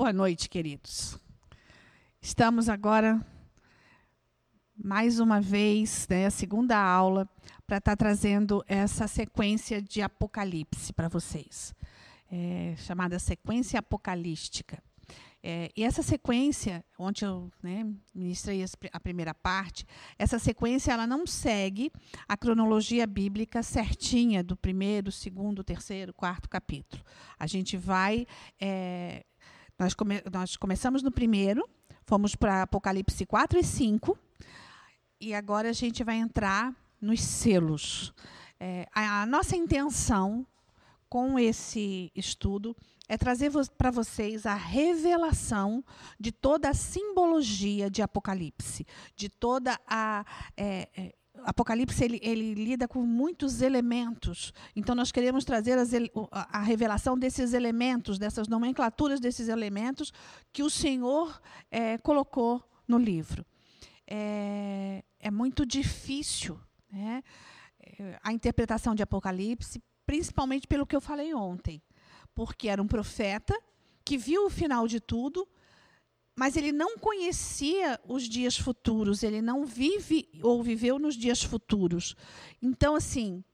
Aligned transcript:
Boa 0.00 0.14
noite, 0.14 0.48
queridos. 0.48 1.18
Estamos 2.22 2.70
agora, 2.70 3.20
mais 4.74 5.20
uma 5.20 5.42
vez, 5.42 6.06
né, 6.08 6.24
a 6.24 6.30
segunda 6.30 6.74
aula, 6.74 7.28
para 7.66 7.76
estar 7.76 7.90
tá 7.90 7.96
trazendo 7.98 8.64
essa 8.66 9.06
sequência 9.06 9.82
de 9.82 10.00
Apocalipse 10.00 10.94
para 10.94 11.06
vocês, 11.06 11.74
é, 12.32 12.74
chamada 12.78 13.18
sequência 13.18 13.78
apocalística. 13.78 14.82
É, 15.42 15.70
e 15.76 15.84
essa 15.84 16.02
sequência, 16.02 16.82
onde 16.98 17.26
eu 17.26 17.52
né, 17.62 17.86
ministrei 18.14 18.64
a 18.92 19.00
primeira 19.00 19.34
parte, 19.34 19.86
essa 20.18 20.38
sequência 20.38 20.92
ela 20.92 21.06
não 21.06 21.26
segue 21.26 21.92
a 22.26 22.38
cronologia 22.38 23.06
bíblica 23.06 23.62
certinha 23.62 24.42
do 24.42 24.56
primeiro, 24.56 25.12
segundo, 25.12 25.62
terceiro, 25.62 26.14
quarto 26.14 26.48
capítulo. 26.48 27.02
A 27.38 27.46
gente 27.46 27.76
vai. 27.76 28.26
É, 28.58 29.24
nós, 29.80 29.94
come, 29.94 30.22
nós 30.30 30.56
começamos 30.58 31.02
no 31.02 31.10
primeiro, 31.10 31.66
fomos 32.04 32.34
para 32.34 32.60
Apocalipse 32.60 33.24
4 33.24 33.58
e 33.58 33.64
5, 33.64 34.18
e 35.18 35.32
agora 35.32 35.70
a 35.70 35.72
gente 35.72 36.04
vai 36.04 36.16
entrar 36.16 36.76
nos 37.00 37.22
selos. 37.22 38.12
É, 38.60 38.86
a, 38.94 39.22
a 39.22 39.26
nossa 39.26 39.56
intenção 39.56 40.46
com 41.08 41.38
esse 41.38 42.12
estudo 42.14 42.76
é 43.08 43.16
trazer 43.16 43.50
para 43.78 43.90
vocês 43.90 44.44
a 44.44 44.54
revelação 44.54 45.82
de 46.18 46.30
toda 46.30 46.68
a 46.68 46.74
simbologia 46.74 47.90
de 47.90 48.02
Apocalipse, 48.02 48.86
de 49.16 49.30
toda 49.30 49.80
a. 49.86 50.26
É, 50.58 50.88
é, 50.94 51.14
Apocalipse 51.44 52.04
ele, 52.04 52.20
ele, 52.22 52.54
lida 52.54 52.86
com 52.86 53.02
muitos 53.02 53.62
elementos, 53.62 54.52
então 54.74 54.94
nós 54.94 55.10
queremos 55.12 55.44
trazer 55.44 55.78
as, 55.78 55.90
a 56.32 56.60
revelação 56.60 57.18
desses 57.18 57.52
elementos, 57.52 58.18
dessas 58.18 58.48
nomenclaturas 58.48 59.20
desses 59.20 59.48
elementos 59.48 60.12
que 60.52 60.62
o 60.62 60.70
Senhor 60.70 61.40
é, 61.70 61.98
colocou 61.98 62.62
no 62.86 62.98
livro. 62.98 63.44
É, 64.06 65.04
é 65.18 65.30
muito 65.30 65.64
difícil 65.64 66.58
né, 66.90 67.22
é, 67.80 68.18
a 68.22 68.32
interpretação 68.32 68.94
de 68.94 69.02
Apocalipse, 69.02 69.82
principalmente 70.04 70.66
pelo 70.66 70.86
que 70.86 70.96
eu 70.96 71.00
falei 71.00 71.32
ontem 71.32 71.80
porque 72.34 72.68
era 72.68 72.82
um 72.82 72.86
profeta 72.86 73.54
que 74.04 74.16
viu 74.16 74.46
o 74.46 74.50
final 74.50 74.86
de 74.88 75.00
tudo, 75.00 75.46
mas 76.40 76.56
ele 76.56 76.72
não 76.72 76.96
conhecia 76.96 78.00
os 78.08 78.22
dias 78.22 78.56
futuros, 78.56 79.22
ele 79.22 79.42
não 79.42 79.66
vive 79.66 80.26
ou 80.42 80.62
viveu 80.62 80.98
nos 80.98 81.14
dias 81.14 81.42
futuros. 81.42 82.16
Então, 82.62 82.94
assim, 82.94 83.44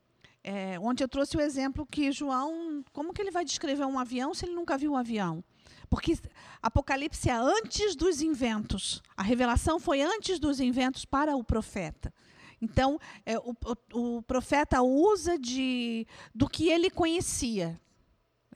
é, 0.45 0.79
onde 0.79 1.03
eu 1.03 1.09
trouxe 1.09 1.37
o 1.37 1.41
exemplo 1.41 1.85
que 1.85 2.13
João, 2.13 2.85
como 2.93 3.13
que 3.13 3.21
ele 3.21 3.33
vai 3.33 3.45
descrever 3.45 3.85
um 3.85 3.99
avião 3.99 4.33
se 4.33 4.47
ele 4.47 4.55
nunca 4.55 4.79
viu 4.79 4.93
um 4.93 4.97
avião? 4.97 5.43
Porque 5.91 6.17
Apocalipse 6.63 7.29
é 7.29 7.35
antes 7.35 7.97
dos 7.97 8.23
inventos. 8.23 9.03
A 9.17 9.23
revelação 9.25 9.81
foi 9.81 10.01
antes 10.01 10.39
dos 10.39 10.61
inventos 10.61 11.05
para 11.05 11.37
o 11.37 11.43
profeta. 11.43 12.15
Então, 12.63 13.01
é, 13.25 13.37
o, 13.37 13.53
o, 13.95 14.19
o, 14.19 14.23
profeta 14.23 14.81
usa 14.81 15.37
de, 15.37 16.07
do 16.33 16.49
que 16.49 16.69
ele 16.69 16.89
conhecia. 16.89 17.81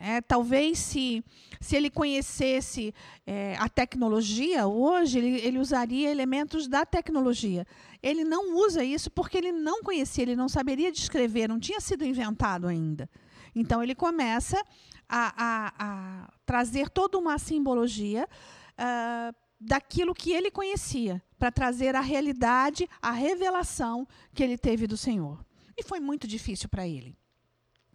É, 0.03 0.23
talvez 0.23 0.79
se, 0.79 1.23
se 1.61 1.77
ele 1.77 1.91
conhecesse 1.91 2.95
é, 3.27 3.55
a 3.59 3.69
tecnologia 3.69 4.67
hoje, 4.67 5.19
ele, 5.19 5.41
ele 5.43 5.59
usaria 5.59 6.11
elementos 6.11 6.67
da 6.67 6.87
tecnologia. 6.87 7.67
Ele 8.03 8.25
não 8.25 8.56
usa 8.56 8.83
isso 8.83 9.11
porque 9.11 9.37
ele 9.37 9.53
não 9.53 9.83
conhecia, 9.83 10.23
ele 10.23 10.34
não 10.34 10.48
saberia 10.48 10.91
descrever, 10.91 11.48
não 11.48 11.61
tinha 11.61 11.81
sido 11.81 12.03
inventado 12.03 12.67
ainda. 12.67 13.11
Então 13.55 13.83
ele 13.83 13.95
começa 13.95 14.56
a, 15.06 15.34
a, 15.37 15.73
a 15.78 16.33
trazer 16.47 16.89
toda 16.89 17.19
uma 17.19 17.39
simbologia 17.39 18.27
uh, 18.78 19.34
daquilo 19.61 20.15
que 20.15 20.33
ele 20.33 20.51
conhecia, 20.51 21.23
para 21.39 21.53
trazer 21.53 21.95
a 21.95 22.01
realidade, 22.01 22.89
a 23.03 23.11
revelação 23.11 24.09
que 24.33 24.43
ele 24.43 24.56
teve 24.56 24.87
do 24.87 24.97
Senhor. 24.97 25.45
E 25.77 25.83
foi 25.83 26.00
muito 26.00 26.27
difícil 26.27 26.71
para 26.71 26.89
ele. 26.89 27.19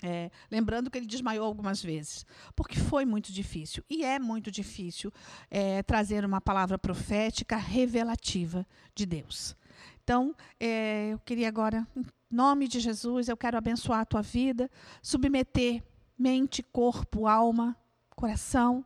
É, 0.03 0.29
lembrando 0.51 0.91
que 0.91 0.97
ele 0.97 1.05
desmaiou 1.05 1.45
algumas 1.45 1.81
vezes, 1.81 2.25
porque 2.55 2.77
foi 2.77 3.05
muito 3.05 3.31
difícil. 3.31 3.83
E 3.89 4.03
é 4.03 4.19
muito 4.19 4.51
difícil 4.51 5.11
é, 5.49 5.81
trazer 5.83 6.25
uma 6.25 6.41
palavra 6.41 6.77
profética 6.77 7.55
revelativa 7.55 8.67
de 8.93 9.05
Deus. 9.05 9.55
Então, 10.03 10.35
é, 10.59 11.09
eu 11.13 11.19
queria 11.19 11.47
agora, 11.47 11.87
em 11.95 12.05
nome 12.29 12.67
de 12.67 12.79
Jesus, 12.79 13.27
eu 13.27 13.37
quero 13.37 13.57
abençoar 13.57 14.01
a 14.01 14.05
tua 14.05 14.21
vida, 14.21 14.69
submeter 15.01 15.81
mente, 16.17 16.63
corpo, 16.63 17.27
alma, 17.27 17.75
coração, 18.15 18.85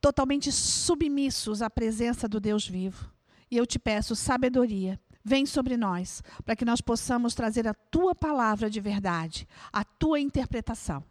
totalmente 0.00 0.50
submissos 0.50 1.62
à 1.62 1.70
presença 1.70 2.28
do 2.28 2.40
Deus 2.40 2.66
vivo. 2.66 3.12
E 3.50 3.56
eu 3.56 3.66
te 3.66 3.78
peço 3.78 4.14
sabedoria 4.14 5.00
vem 5.28 5.46
sobre 5.46 5.76
nós, 5.76 6.22
para 6.44 6.56
que 6.56 6.64
nós 6.64 6.80
possamos 6.80 7.34
trazer 7.34 7.68
a 7.68 7.74
tua 7.74 8.14
palavra 8.14 8.68
de 8.68 8.80
verdade, 8.80 9.46
a 9.70 9.84
tua 9.84 10.18
interpretação. 10.18 11.04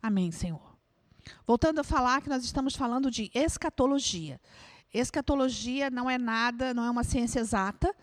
Amém, 0.00 0.30
Senhor. 0.30 0.72
Voltando 1.46 1.80
a 1.80 1.84
falar 1.84 2.22
que 2.22 2.28
nós 2.28 2.44
estamos 2.44 2.74
falando 2.74 3.10
de 3.10 3.30
escatologia. 3.34 4.40
Escatologia 4.94 5.90
não 5.90 6.08
é 6.08 6.18
nada, 6.18 6.72
não 6.72 6.84
é 6.84 6.90
uma 6.90 7.04
ciência 7.04 7.40
exata 7.40 7.94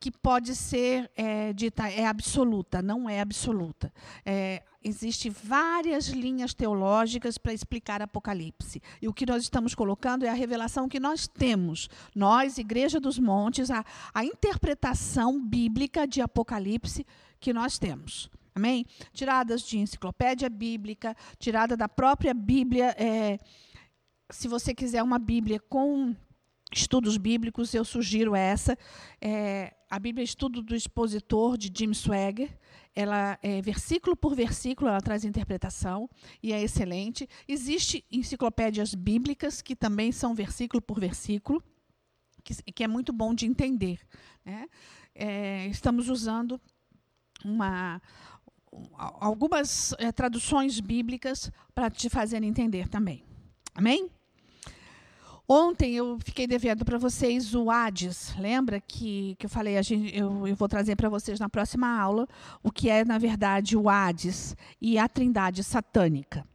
que 0.00 0.10
pode 0.10 0.54
ser 0.54 1.10
é, 1.16 1.52
dita 1.52 1.88
é 1.90 2.06
absoluta, 2.06 2.80
não 2.80 3.08
é 3.08 3.20
absoluta. 3.20 3.92
É, 4.24 4.62
Existem 4.82 5.30
várias 5.30 6.06
linhas 6.06 6.54
teológicas 6.54 7.36
para 7.36 7.52
explicar 7.52 8.00
Apocalipse. 8.00 8.80
E 9.02 9.08
o 9.08 9.12
que 9.12 9.26
nós 9.26 9.42
estamos 9.42 9.74
colocando 9.74 10.24
é 10.24 10.28
a 10.28 10.34
revelação 10.34 10.88
que 10.88 11.00
nós 11.00 11.26
temos. 11.26 11.88
Nós, 12.14 12.58
Igreja 12.58 13.00
dos 13.00 13.18
Montes, 13.18 13.70
a, 13.72 13.84
a 14.14 14.24
interpretação 14.24 15.44
bíblica 15.44 16.06
de 16.06 16.20
Apocalipse 16.20 17.04
que 17.40 17.52
nós 17.52 17.76
temos. 17.76 18.30
Amém? 18.54 18.86
Tiradas 19.12 19.62
de 19.62 19.78
enciclopédia 19.78 20.48
bíblica, 20.48 21.16
tirada 21.38 21.76
da 21.76 21.88
própria 21.88 22.32
Bíblia. 22.32 22.94
É, 22.96 23.38
se 24.30 24.46
você 24.46 24.72
quiser 24.72 25.02
uma 25.02 25.18
Bíblia 25.18 25.58
com 25.68 26.14
estudos 26.72 27.16
bíblicos, 27.16 27.74
eu 27.74 27.84
sugiro 27.84 28.36
essa. 28.36 28.78
É, 29.20 29.74
a 29.90 29.98
Bíblia 29.98 30.24
Estudo 30.24 30.62
do 30.62 30.74
Expositor, 30.74 31.56
de 31.56 31.72
Jim 31.74 31.94
Swagger 31.94 32.50
ela 32.98 33.38
é 33.44 33.62
versículo 33.62 34.16
por 34.16 34.34
versículo, 34.34 34.90
ela 34.90 35.00
traz 35.00 35.24
interpretação 35.24 36.10
e 36.42 36.52
é 36.52 36.60
excelente. 36.60 37.28
Existem 37.46 38.02
enciclopédias 38.10 38.92
bíblicas 38.92 39.62
que 39.62 39.76
também 39.76 40.10
são 40.10 40.34
versículo 40.34 40.82
por 40.82 40.98
versículo, 40.98 41.62
que, 42.42 42.54
que 42.72 42.82
é 42.82 42.88
muito 42.88 43.12
bom 43.12 43.32
de 43.32 43.46
entender. 43.46 44.00
Né? 44.44 44.66
É, 45.14 45.68
estamos 45.68 46.08
usando 46.08 46.60
uma, 47.44 48.02
algumas 48.98 49.94
é, 49.98 50.10
traduções 50.10 50.80
bíblicas 50.80 51.52
para 51.72 51.88
te 51.88 52.10
fazer 52.10 52.42
entender 52.42 52.88
também. 52.88 53.22
Amém? 53.76 54.10
Ontem 55.50 55.94
eu 55.94 56.18
fiquei 56.22 56.46
devendo 56.46 56.84
para 56.84 56.98
vocês 56.98 57.54
o 57.54 57.70
Hades. 57.70 58.34
Lembra 58.36 58.78
que, 58.80 59.34
que 59.38 59.46
eu 59.46 59.50
falei, 59.50 59.78
a 59.78 59.82
gente, 59.82 60.14
eu, 60.14 60.46
eu 60.46 60.54
vou 60.54 60.68
trazer 60.68 60.94
para 60.94 61.08
vocês 61.08 61.40
na 61.40 61.48
próxima 61.48 61.88
aula 61.98 62.28
o 62.62 62.70
que 62.70 62.90
é, 62.90 63.02
na 63.02 63.16
verdade, 63.16 63.74
o 63.74 63.88
Hades 63.88 64.54
e 64.78 64.98
a 64.98 65.08
trindade 65.08 65.64
satânica. 65.64 66.46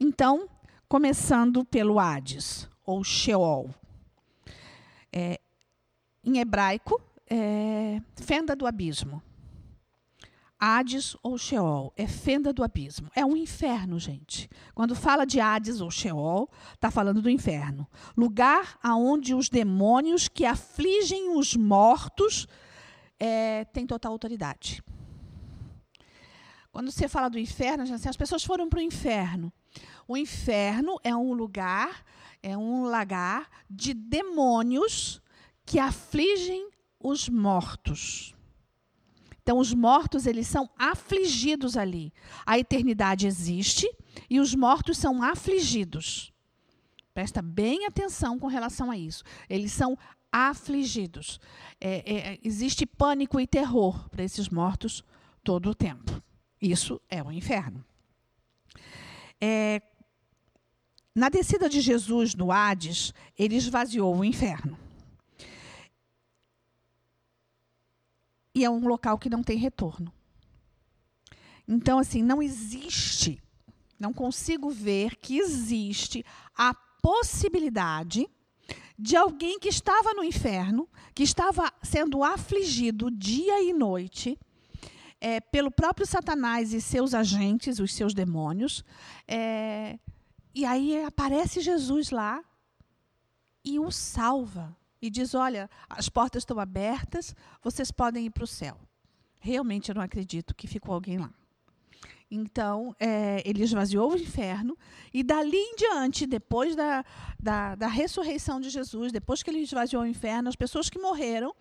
Então, 0.00 0.48
começando 0.88 1.64
pelo 1.64 2.00
Hades, 2.00 2.68
ou 2.84 3.04
Sheol. 3.04 3.72
É, 5.12 5.38
em 6.24 6.38
hebraico, 6.38 7.00
é 7.30 8.00
fenda 8.16 8.56
do 8.56 8.66
abismo. 8.66 9.22
Hades 10.64 11.16
ou 11.24 11.36
Sheol, 11.36 11.92
é 11.96 12.06
fenda 12.06 12.52
do 12.52 12.62
abismo. 12.62 13.10
É 13.16 13.24
um 13.26 13.36
inferno, 13.36 13.98
gente. 13.98 14.48
Quando 14.72 14.94
fala 14.94 15.24
de 15.24 15.40
Hades 15.40 15.80
ou 15.80 15.90
Sheol, 15.90 16.48
está 16.72 16.88
falando 16.88 17.20
do 17.20 17.28
inferno. 17.28 17.84
Lugar 18.16 18.78
aonde 18.80 19.34
os 19.34 19.48
demônios 19.48 20.28
que 20.28 20.46
afligem 20.46 21.36
os 21.36 21.56
mortos 21.56 22.46
é, 23.18 23.64
têm 23.64 23.84
total 23.88 24.12
autoridade. 24.12 24.84
Quando 26.70 26.92
você 26.92 27.08
fala 27.08 27.28
do 27.28 27.40
inferno, 27.40 27.82
assim, 27.82 28.08
as 28.08 28.16
pessoas 28.16 28.44
foram 28.44 28.68
para 28.68 28.78
o 28.78 28.82
inferno. 28.82 29.52
O 30.06 30.16
inferno 30.16 30.96
é 31.02 31.14
um 31.14 31.32
lugar, 31.32 32.04
é 32.40 32.56
um 32.56 32.84
lagar 32.84 33.50
de 33.68 33.92
demônios 33.92 35.20
que 35.66 35.80
afligem 35.80 36.70
os 37.00 37.28
mortos. 37.28 38.31
Então 39.42 39.58
os 39.58 39.74
mortos 39.74 40.26
eles 40.26 40.46
são 40.46 40.70
afligidos 40.78 41.76
ali. 41.76 42.12
A 42.46 42.58
eternidade 42.58 43.26
existe 43.26 43.92
e 44.30 44.38
os 44.38 44.54
mortos 44.54 44.98
são 44.98 45.22
afligidos. 45.22 46.32
Presta 47.12 47.42
bem 47.42 47.84
atenção 47.84 48.38
com 48.38 48.46
relação 48.46 48.90
a 48.90 48.96
isso. 48.96 49.24
Eles 49.48 49.72
são 49.72 49.98
afligidos. 50.30 51.40
É, 51.80 52.12
é, 52.14 52.38
existe 52.42 52.86
pânico 52.86 53.38
e 53.38 53.46
terror 53.46 54.08
para 54.08 54.24
esses 54.24 54.48
mortos 54.48 55.04
todo 55.42 55.70
o 55.70 55.74
tempo. 55.74 56.22
Isso 56.60 57.00
é 57.10 57.22
o 57.22 57.30
inferno. 57.30 57.84
É, 59.40 59.82
na 61.14 61.28
descida 61.28 61.68
de 61.68 61.80
Jesus 61.80 62.34
no 62.34 62.50
Hades, 62.50 63.12
ele 63.36 63.56
esvaziou 63.56 64.16
o 64.16 64.24
inferno. 64.24 64.78
E 68.54 68.64
é 68.64 68.70
um 68.70 68.86
local 68.86 69.18
que 69.18 69.30
não 69.30 69.42
tem 69.42 69.56
retorno. 69.56 70.12
Então, 71.66 71.98
assim, 71.98 72.22
não 72.22 72.42
existe, 72.42 73.42
não 73.98 74.12
consigo 74.12 74.68
ver 74.68 75.16
que 75.16 75.38
existe 75.38 76.24
a 76.56 76.74
possibilidade 76.74 78.28
de 78.98 79.16
alguém 79.16 79.58
que 79.58 79.68
estava 79.68 80.12
no 80.14 80.22
inferno, 80.22 80.88
que 81.14 81.22
estava 81.22 81.72
sendo 81.82 82.22
afligido 82.22 83.10
dia 83.10 83.62
e 83.62 83.72
noite 83.72 84.38
é, 85.20 85.40
pelo 85.40 85.70
próprio 85.70 86.04
Satanás 86.04 86.72
e 86.72 86.80
seus 86.80 87.14
agentes, 87.14 87.78
os 87.78 87.94
seus 87.94 88.12
demônios. 88.12 88.84
É, 89.26 89.98
e 90.52 90.64
aí 90.64 91.02
aparece 91.04 91.60
Jesus 91.60 92.10
lá 92.10 92.42
e 93.64 93.78
o 93.78 93.90
salva. 93.90 94.76
E 95.02 95.10
diz: 95.10 95.34
Olha, 95.34 95.68
as 95.90 96.08
portas 96.08 96.42
estão 96.42 96.60
abertas, 96.60 97.34
vocês 97.60 97.90
podem 97.90 98.26
ir 98.26 98.30
para 98.30 98.44
o 98.44 98.46
céu. 98.46 98.78
Realmente 99.40 99.90
eu 99.90 99.96
não 99.96 100.02
acredito 100.02 100.54
que 100.54 100.68
ficou 100.68 100.94
alguém 100.94 101.18
lá. 101.18 101.30
Então, 102.30 102.96
é, 102.98 103.42
ele 103.44 103.62
esvaziou 103.62 104.12
o 104.12 104.16
inferno, 104.16 104.78
e 105.12 105.22
dali 105.22 105.58
em 105.58 105.76
diante, 105.76 106.26
depois 106.26 106.74
da, 106.74 107.04
da, 107.38 107.74
da, 107.74 107.88
ressurreição 107.88 108.58
de 108.58 108.70
Jesus, 108.70 109.12
depois 109.12 109.42
que 109.42 109.50
ele 109.50 109.58
esvaziou 109.58 110.02
o 110.02 110.06
inferno, 110.06 110.48
as 110.48 110.56
pessoas 110.56 110.88
que 110.88 110.98
morreram, 110.98 111.54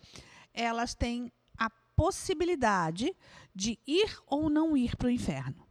elas 0.53 0.95
têm 0.95 1.29
a 1.57 1.69
possibilidade 1.69 3.13
de 3.53 3.77
ir 3.85 4.17
ou 4.27 4.49
não 4.49 4.77
ir 4.77 4.95
para 4.95 5.07
o 5.07 5.11
inferno. 5.11 5.67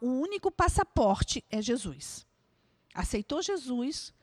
O 0.00 0.08
único 0.08 0.50
passaporte 0.50 1.44
é 1.50 1.60
Jesus. 1.60 2.26
Aceitou 2.94 3.42
Jesus, 3.42 4.14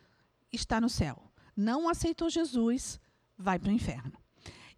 está 0.51 0.81
no 0.81 0.89
céu. 0.89 1.26
Não 1.57 1.89
aceitou 1.89 2.29
Jesus, 2.29 2.99
vai 3.37 3.57
para 3.57 3.69
o 3.69 3.73
inferno. 3.73 4.13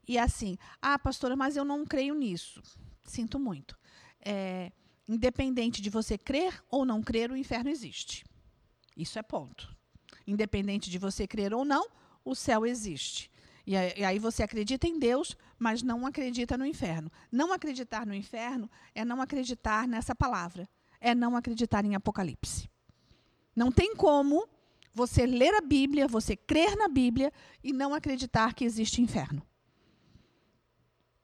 E 0.07 0.17
assim, 0.17 0.57
ah, 0.81 0.97
pastora, 0.97 1.35
mas 1.35 1.57
eu 1.57 1.65
não 1.65 1.85
creio 1.85 2.15
nisso. 2.15 2.63
Sinto 3.05 3.37
muito. 3.37 3.77
É, 4.25 4.71
Independente 5.09 5.81
de 5.81 5.89
você 5.89 6.19
crer 6.19 6.63
ou 6.69 6.85
não 6.85 7.01
crer, 7.01 7.31
o 7.31 7.35
inferno 7.35 7.67
existe. 7.67 8.23
Isso 8.95 9.17
é 9.17 9.23
ponto. 9.23 9.75
Independente 10.27 10.87
de 10.87 10.99
você 10.99 11.25
crer 11.25 11.51
ou 11.51 11.65
não, 11.65 11.87
o 12.23 12.35
céu 12.35 12.63
existe. 12.63 13.31
E 13.65 13.75
aí 13.75 14.19
você 14.19 14.43
acredita 14.43 14.85
em 14.85 14.99
Deus, 14.99 15.35
mas 15.57 15.81
não 15.81 16.05
acredita 16.05 16.55
no 16.55 16.63
inferno. 16.63 17.11
Não 17.31 17.51
acreditar 17.51 18.05
no 18.05 18.13
inferno 18.13 18.69
é 18.93 19.03
não 19.03 19.19
acreditar 19.19 19.87
nessa 19.87 20.13
palavra. 20.13 20.69
É 21.01 21.15
não 21.15 21.35
acreditar 21.35 21.83
em 21.85 21.95
Apocalipse. 21.95 22.69
Não 23.55 23.71
tem 23.71 23.95
como 23.95 24.47
você 24.93 25.25
ler 25.25 25.53
a 25.55 25.61
Bíblia, 25.61 26.07
você 26.07 26.35
crer 26.35 26.75
na 26.75 26.87
Bíblia 26.87 27.31
e 27.63 27.71
não 27.71 27.93
acreditar 27.93 28.53
que 28.53 28.65
existe 28.65 29.01
inferno. 29.01 29.41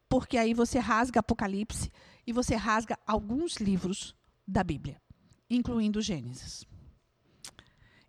Porque 0.07 0.37
aí 0.37 0.53
você 0.53 0.79
rasga 0.79 1.19
Apocalipse 1.19 1.91
e 2.25 2.31
você 2.31 2.55
rasga 2.55 2.97
alguns 3.05 3.57
livros 3.57 4.15
da 4.47 4.63
Bíblia, 4.63 5.01
incluindo 5.49 6.01
Gênesis. 6.01 6.65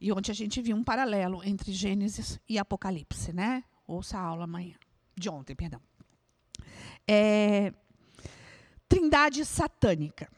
E 0.00 0.12
ontem 0.12 0.30
a 0.30 0.34
gente 0.34 0.60
viu 0.60 0.76
um 0.76 0.84
paralelo 0.84 1.42
entre 1.42 1.72
Gênesis 1.72 2.38
e 2.48 2.58
Apocalipse, 2.58 3.32
né? 3.32 3.64
Ouça 3.86 4.18
a 4.18 4.20
aula 4.20 4.44
amanhã. 4.44 4.76
De 5.16 5.28
ontem, 5.30 5.54
perdão. 5.54 5.80
É, 7.08 7.72
trindade 8.88 9.44
satânica. 9.44 10.30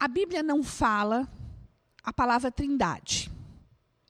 A 0.00 0.08
Bíblia 0.08 0.42
não 0.42 0.62
fala 0.62 1.28
a 2.08 2.12
palavra 2.12 2.50
trindade. 2.50 3.30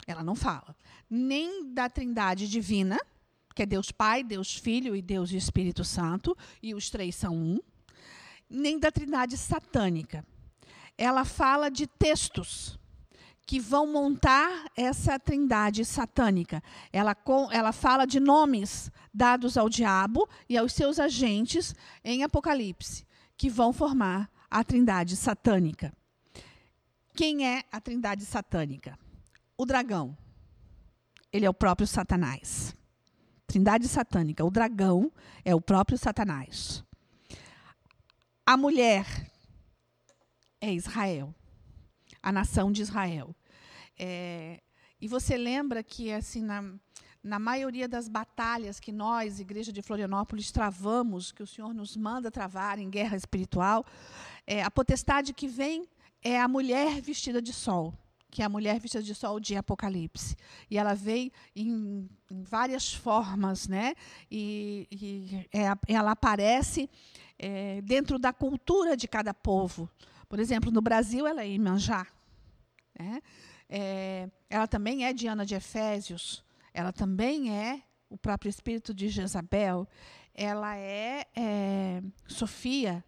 Ela 0.06 0.22
não 0.22 0.36
fala. 0.36 0.76
Nem 1.10 1.74
da 1.74 1.88
trindade 1.88 2.48
divina, 2.48 2.96
que 3.56 3.62
é 3.62 3.66
Deus 3.66 3.90
Pai, 3.90 4.22
Deus 4.22 4.54
Filho 4.54 4.94
e 4.94 5.02
Deus 5.02 5.32
Espírito 5.32 5.82
Santo, 5.82 6.36
e 6.62 6.74
os 6.74 6.90
três 6.90 7.16
são 7.16 7.34
um, 7.34 7.58
nem 8.48 8.78
da 8.78 8.92
trindade 8.92 9.36
satânica. 9.36 10.24
Ela 10.96 11.24
fala 11.24 11.68
de 11.68 11.88
textos 11.88 12.78
que 13.44 13.58
vão 13.58 13.90
montar 13.90 14.70
essa 14.76 15.18
trindade 15.18 15.84
satânica. 15.84 16.62
Ela, 16.92 17.16
ela 17.50 17.72
fala 17.72 18.06
de 18.06 18.20
nomes 18.20 18.92
dados 19.12 19.56
ao 19.56 19.68
diabo 19.68 20.28
e 20.48 20.56
aos 20.56 20.72
seus 20.72 21.00
agentes 21.00 21.74
em 22.04 22.22
Apocalipse, 22.22 23.04
que 23.36 23.50
vão 23.50 23.72
formar 23.72 24.30
a 24.48 24.62
trindade 24.62 25.16
satânica. 25.16 25.92
Quem 27.18 27.44
é 27.44 27.64
a 27.72 27.80
trindade 27.80 28.24
satânica? 28.24 28.96
O 29.56 29.66
dragão. 29.66 30.16
Ele 31.32 31.44
é 31.44 31.50
o 31.50 31.52
próprio 31.52 31.84
Satanás. 31.84 32.76
Trindade 33.44 33.88
satânica. 33.88 34.44
O 34.44 34.50
dragão 34.52 35.10
é 35.44 35.52
o 35.52 35.60
próprio 35.60 35.98
Satanás. 35.98 36.84
A 38.46 38.56
mulher 38.56 39.04
é 40.60 40.72
Israel, 40.72 41.34
a 42.22 42.30
nação 42.30 42.70
de 42.70 42.82
Israel. 42.82 43.34
É, 43.98 44.62
e 45.00 45.08
você 45.08 45.36
lembra 45.36 45.82
que 45.82 46.12
assim 46.12 46.40
na, 46.40 46.72
na 47.20 47.40
maioria 47.40 47.88
das 47.88 48.06
batalhas 48.08 48.78
que 48.78 48.92
nós, 48.92 49.40
Igreja 49.40 49.72
de 49.72 49.82
Florianópolis, 49.82 50.52
travamos, 50.52 51.32
que 51.32 51.42
o 51.42 51.48
Senhor 51.48 51.74
nos 51.74 51.96
manda 51.96 52.30
travar 52.30 52.78
em 52.78 52.88
guerra 52.88 53.16
espiritual, 53.16 53.84
é, 54.46 54.62
a 54.62 54.70
potestade 54.70 55.34
que 55.34 55.48
vem 55.48 55.84
é 56.22 56.40
a 56.40 56.48
mulher 56.48 57.00
vestida 57.00 57.40
de 57.40 57.52
sol 57.52 57.94
que 58.30 58.42
é 58.42 58.44
a 58.44 58.48
mulher 58.48 58.78
vestida 58.78 59.02
de 59.02 59.14
sol 59.14 59.40
de 59.40 59.56
Apocalipse. 59.56 60.36
E 60.70 60.76
ela 60.76 60.94
veio 60.94 61.32
em, 61.56 62.08
em 62.30 62.42
várias 62.42 62.92
formas, 62.92 63.66
né? 63.66 63.94
E, 64.30 64.86
e 64.90 65.48
é, 65.52 65.72
ela 65.88 66.10
aparece 66.10 66.90
é, 67.38 67.80
dentro 67.82 68.18
da 68.18 68.32
cultura 68.32 68.96
de 68.96 69.08
cada 69.08 69.32
povo. 69.32 69.88
Por 70.28 70.38
exemplo, 70.38 70.70
no 70.70 70.82
Brasil, 70.82 71.26
ela 71.26 71.42
é 71.42 71.48
Imanjá. 71.48 72.06
Né? 72.98 73.22
É, 73.68 74.28
ela 74.50 74.66
também 74.66 75.06
é 75.06 75.12
Diana 75.12 75.46
de 75.46 75.54
Efésios. 75.54 76.44
Ela 76.74 76.92
também 76.92 77.50
é 77.56 77.82
o 78.10 78.18
próprio 78.18 78.50
espírito 78.50 78.92
de 78.92 79.08
Jezabel. 79.08 79.88
Ela 80.34 80.76
é, 80.76 81.26
é 81.34 82.02
Sofia, 82.26 83.02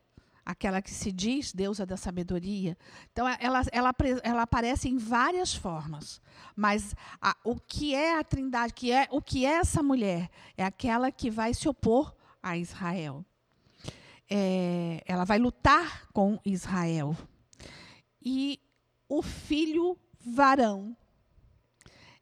aquela 0.51 0.83
que 0.83 0.91
se 0.91 1.11
diz 1.11 1.53
deusa 1.53 1.87
da 1.87 1.97
sabedoria. 1.97 2.77
Então, 3.13 3.27
ela, 3.29 3.63
ela, 3.73 3.95
ela 4.23 4.43
aparece 4.43 4.89
em 4.89 4.99
várias 4.99 5.55
formas. 5.55 6.21
Mas 6.55 6.95
a, 7.21 7.37
o 7.45 7.57
que 7.57 7.95
é 7.95 8.19
a 8.19 8.25
trindade, 8.25 8.73
que 8.73 8.93
é, 8.93 9.09
o 9.11 9.23
que 9.23 9.47
é 9.47 9.55
essa 9.55 9.83
mulher? 9.83 10.31
É 10.57 10.65
aquela 10.65 11.11
que 11.11 11.31
vai 11.31 11.55
se 11.55 11.69
opor 11.69 12.15
a 12.43 12.57
Israel. 12.57 13.25
É, 14.29 15.03
ela 15.07 15.25
vai 15.25 15.39
lutar 15.39 16.09
com 16.13 16.39
Israel. 16.45 17.17
E 18.23 18.61
o 19.09 19.23
filho 19.23 19.99
varão 20.21 20.97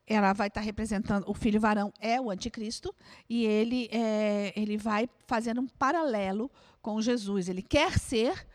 ela 0.09 0.33
vai 0.33 0.49
estar 0.49 0.63
representando 0.63 1.25
o 1.29 1.35
filho 1.35 1.61
varão 1.61 1.93
é 2.01 2.19
o 2.19 2.31
anticristo 2.31 2.95
e 3.29 3.45
ele 3.45 3.89
é, 3.93 4.53
ele 4.57 4.79
vai 4.79 5.09
fazendo 5.27 5.61
um 5.61 5.69
paralelo 5.69 6.51
com 6.81 7.01
Jesus. 7.01 7.49
Ele 7.49 7.61
quer 7.61 7.99
ser 7.99 8.47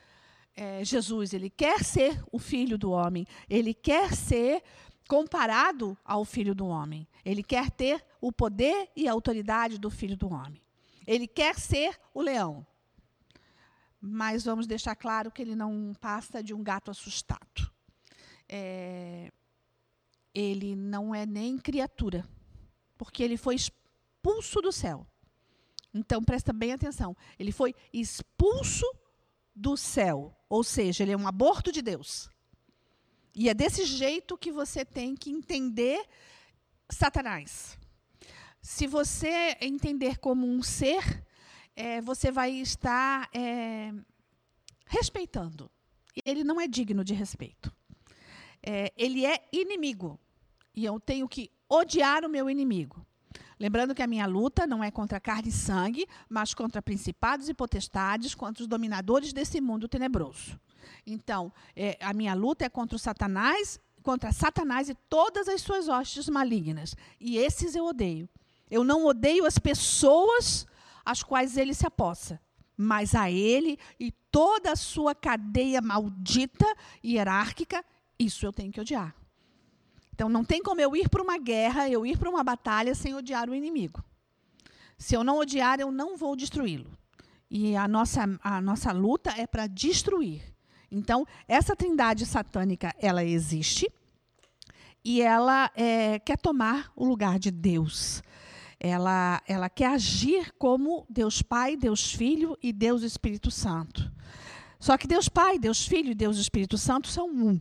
é, 0.55 0.83
Jesus, 0.83 1.31
ele 1.33 1.49
quer 1.49 1.83
ser 1.83 2.23
o 2.31 2.39
filho 2.39 2.77
do 2.77 2.91
homem, 2.91 3.27
ele 3.47 3.73
quer 3.73 4.15
ser 4.15 4.63
comparado 5.07 5.95
ao 6.03 6.25
filho 6.25 6.55
do 6.55 6.65
homem. 6.65 7.07
Ele 7.23 7.43
quer 7.43 7.69
ter 7.69 8.03
o 8.19 8.31
poder 8.31 8.89
e 8.95 9.07
a 9.07 9.11
autoridade 9.11 9.77
do 9.77 9.89
filho 9.89 10.17
do 10.17 10.31
homem. 10.31 10.61
Ele 11.05 11.27
quer 11.27 11.59
ser 11.59 11.99
o 12.13 12.21
leão. 12.21 12.65
Mas 14.01 14.43
vamos 14.43 14.65
deixar 14.65 14.95
claro 14.95 15.31
que 15.31 15.41
ele 15.41 15.55
não 15.55 15.93
passa 15.99 16.41
de 16.41 16.53
um 16.53 16.63
gato 16.63 16.89
assustado. 16.89 17.71
É, 18.49 19.31
ele 20.33 20.75
não 20.75 21.13
é 21.13 21.25
nem 21.25 21.57
criatura, 21.57 22.27
porque 22.97 23.23
ele 23.23 23.37
foi 23.37 23.55
expulso 23.55 24.61
do 24.61 24.71
céu. 24.71 25.05
Então 25.93 26.23
presta 26.23 26.51
bem 26.51 26.73
atenção. 26.73 27.15
Ele 27.37 27.51
foi 27.51 27.75
expulso 27.91 28.85
do 29.55 29.77
céu, 29.77 30.35
ou 30.49 30.63
seja, 30.63 31.03
ele 31.03 31.11
é 31.11 31.17
um 31.17 31.27
aborto 31.27 31.71
de 31.71 31.81
Deus. 31.81 32.29
E 33.35 33.49
é 33.49 33.53
desse 33.53 33.85
jeito 33.85 34.37
que 34.37 34.51
você 34.51 34.83
tem 34.83 35.15
que 35.15 35.29
entender 35.29 36.03
Satanás. 36.89 37.77
Se 38.61 38.87
você 38.87 39.57
entender 39.59 40.17
como 40.19 40.47
um 40.47 40.63
ser, 40.63 41.25
é, 41.75 41.99
você 42.01 42.31
vai 42.31 42.51
estar 42.51 43.29
é, 43.33 43.91
respeitando. 44.85 45.69
Ele 46.23 46.43
não 46.43 46.61
é 46.61 46.67
digno 46.67 47.03
de 47.03 47.13
respeito. 47.13 47.73
É, 48.61 48.93
ele 48.95 49.25
é 49.25 49.47
inimigo. 49.51 50.19
E 50.75 50.85
eu 50.85 50.99
tenho 50.99 51.27
que 51.27 51.51
odiar 51.69 52.25
o 52.25 52.29
meu 52.29 52.49
inimigo. 52.49 53.05
Lembrando 53.59 53.95
que 53.95 54.01
a 54.01 54.07
minha 54.07 54.25
luta 54.25 54.67
não 54.67 54.83
é 54.83 54.91
contra 54.91 55.19
carne 55.19 55.49
e 55.49 55.51
sangue, 55.51 56.07
mas 56.27 56.53
contra 56.53 56.81
principados 56.81 57.47
e 57.47 57.53
potestades, 57.53 58.35
contra 58.35 58.63
os 58.63 58.67
dominadores 58.67 59.31
desse 59.31 59.61
mundo 59.61 59.87
tenebroso. 59.87 60.59
Então, 61.05 61.51
é, 61.75 61.97
a 62.01 62.13
minha 62.13 62.33
luta 62.33 62.65
é 62.65 62.69
contra 62.69 62.97
Satanás, 62.97 63.79
contra 64.01 64.31
Satanás 64.31 64.89
e 64.89 64.95
todas 65.09 65.47
as 65.47 65.61
suas 65.61 65.87
hostes 65.87 66.27
malignas. 66.27 66.95
E 67.19 67.37
esses 67.37 67.75
eu 67.75 67.85
odeio. 67.85 68.27
Eu 68.69 68.83
não 68.83 69.05
odeio 69.05 69.45
as 69.45 69.57
pessoas 69.57 70.67
às 71.05 71.21
quais 71.21 71.57
ele 71.57 71.73
se 71.73 71.85
apossa, 71.85 72.41
mas 72.75 73.13
a 73.13 73.29
ele 73.29 73.77
e 73.99 74.11
toda 74.31 74.71
a 74.71 74.75
sua 74.75 75.13
cadeia 75.13 75.81
maldita 75.81 76.65
e 77.03 77.13
hierárquica, 77.13 77.83
isso 78.17 78.45
eu 78.45 78.51
tenho 78.51 78.71
que 78.71 78.81
odiar. 78.81 79.15
Então 80.13 80.29
não 80.29 80.43
tem 80.43 80.61
como 80.61 80.79
eu 80.79 80.95
ir 80.95 81.09
para 81.09 81.21
uma 81.21 81.37
guerra, 81.37 81.89
eu 81.89 82.05
ir 82.05 82.17
para 82.17 82.29
uma 82.29 82.43
batalha 82.43 82.93
sem 82.93 83.13
odiar 83.13 83.49
o 83.49 83.55
inimigo. 83.55 84.03
Se 84.97 85.15
eu 85.15 85.23
não 85.23 85.39
odiar, 85.39 85.79
eu 85.79 85.91
não 85.91 86.15
vou 86.15 86.35
destruí-lo. 86.35 86.97
E 87.49 87.75
a 87.75 87.87
nossa, 87.87 88.21
a 88.43 88.61
nossa 88.61 88.91
luta 88.91 89.31
é 89.31 89.45
para 89.45 89.67
destruir. 89.67 90.41
Então, 90.91 91.25
essa 91.47 91.75
trindade 91.75 92.25
satânica, 92.25 92.93
ela 92.99 93.23
existe 93.23 93.91
e 95.03 95.21
ela 95.21 95.71
é, 95.75 96.19
quer 96.19 96.37
tomar 96.37 96.91
o 96.95 97.05
lugar 97.05 97.39
de 97.39 97.51
Deus. 97.51 98.21
Ela, 98.79 99.41
ela 99.47 99.69
quer 99.69 99.87
agir 99.87 100.53
como 100.59 101.05
Deus 101.09 101.41
Pai, 101.41 101.75
Deus 101.75 102.13
Filho 102.13 102.57
e 102.61 102.71
Deus 102.71 103.01
Espírito 103.01 103.49
Santo. 103.49 104.11
Só 104.79 104.97
que 104.97 105.07
Deus 105.07 105.27
Pai, 105.27 105.57
Deus 105.57 105.87
Filho 105.87 106.11
e 106.11 106.15
Deus 106.15 106.37
Espírito 106.37 106.77
Santo 106.77 107.07
são 107.07 107.27
um. 107.27 107.59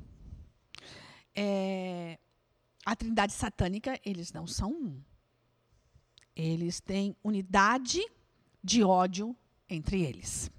É, 1.34 2.18
a 2.84 2.96
trindade 2.96 3.32
satânica, 3.32 3.98
eles 4.04 4.32
não 4.32 4.46
são 4.46 4.72
um. 4.72 5.02
Eles 6.34 6.80
têm 6.80 7.16
unidade 7.22 8.00
de 8.62 8.82
ódio 8.82 9.36
entre 9.68 10.02
eles. 10.02 10.50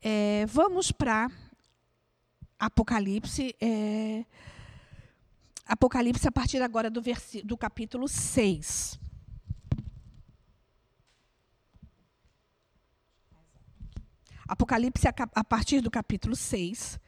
É, 0.00 0.44
vamos 0.46 0.92
para 0.92 1.30
Apocalipse. 2.58 3.54
É, 3.60 4.24
Apocalipse 5.66 6.28
a 6.28 6.32
partir 6.32 6.60
agora 6.60 6.90
do, 6.90 7.00
do 7.44 7.56
capítulo 7.56 8.06
6. 8.06 9.00
Apocalipse 14.46 15.08
a, 15.08 15.14
a 15.34 15.42
partir 15.42 15.80
do 15.80 15.90
capítulo 15.90 16.36
6, 16.36 17.00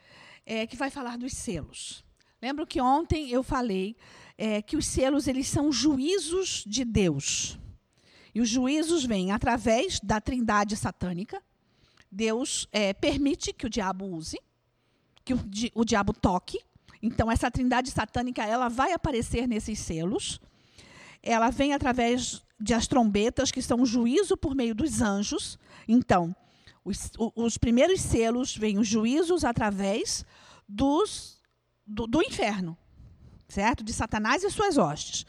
é, 0.47 0.67
que 0.67 0.75
vai 0.75 0.89
falar 0.89 1.19
dos 1.19 1.35
selos. 1.35 2.06
Lembro 2.41 2.67
que 2.67 2.81
ontem 2.81 3.31
eu 3.31 3.43
falei 3.43 3.97
é, 4.37 4.61
que 4.61 4.77
os 4.77 4.87
selos 4.87 5.27
eles 5.27 5.49
são 5.49 5.73
juízos 5.73 6.65
de 6.67 6.85
Deus. 6.85 7.59
E 8.35 8.41
os 8.41 8.49
juízos 8.49 9.05
vêm 9.05 9.33
através 9.33 9.99
da 10.01 10.21
trindade 10.21 10.77
satânica. 10.77 11.43
Deus 12.13 12.69
é, 12.71 12.93
permite 12.93 13.53
que 13.53 13.67
o 13.67 13.71
diabo 13.71 14.05
use, 14.05 14.39
que 15.25 15.33
o, 15.33 15.39
di, 15.39 15.73
o 15.75 15.85
diabo 15.85 16.13
toque. 16.13 16.61
Então, 17.03 17.31
essa 17.31 17.51
trindade 17.51 17.91
satânica 17.91 18.45
ela 18.45 18.69
vai 18.69 18.93
aparecer 18.93 19.49
nesses 19.49 19.79
selos. 19.79 20.39
Ela 21.23 21.51
vem 21.51 21.73
através 21.73 22.43
de 22.61 22.75
as 22.75 22.87
trombetas, 22.87 23.51
que 23.51 23.63
são 23.63 23.81
o 23.81 23.87
juízo 23.87 24.37
por 24.37 24.55
meio 24.55 24.75
dos 24.75 25.01
anjos. 25.01 25.59
Então, 25.89 26.37
os, 26.85 27.11
os 27.35 27.57
primeiros 27.57 28.01
selos 28.01 28.57
vêm 28.57 28.79
os 28.79 28.87
juízos 28.87 29.45
através 29.45 30.25
dos 30.69 31.36
do, 31.87 32.07
do 32.07 32.23
inferno, 32.23 32.77
certo? 33.49 33.85
De 33.85 33.93
Satanás 33.93 34.43
e 34.43 34.51
suas 34.51 34.77
hostes. 34.77 35.27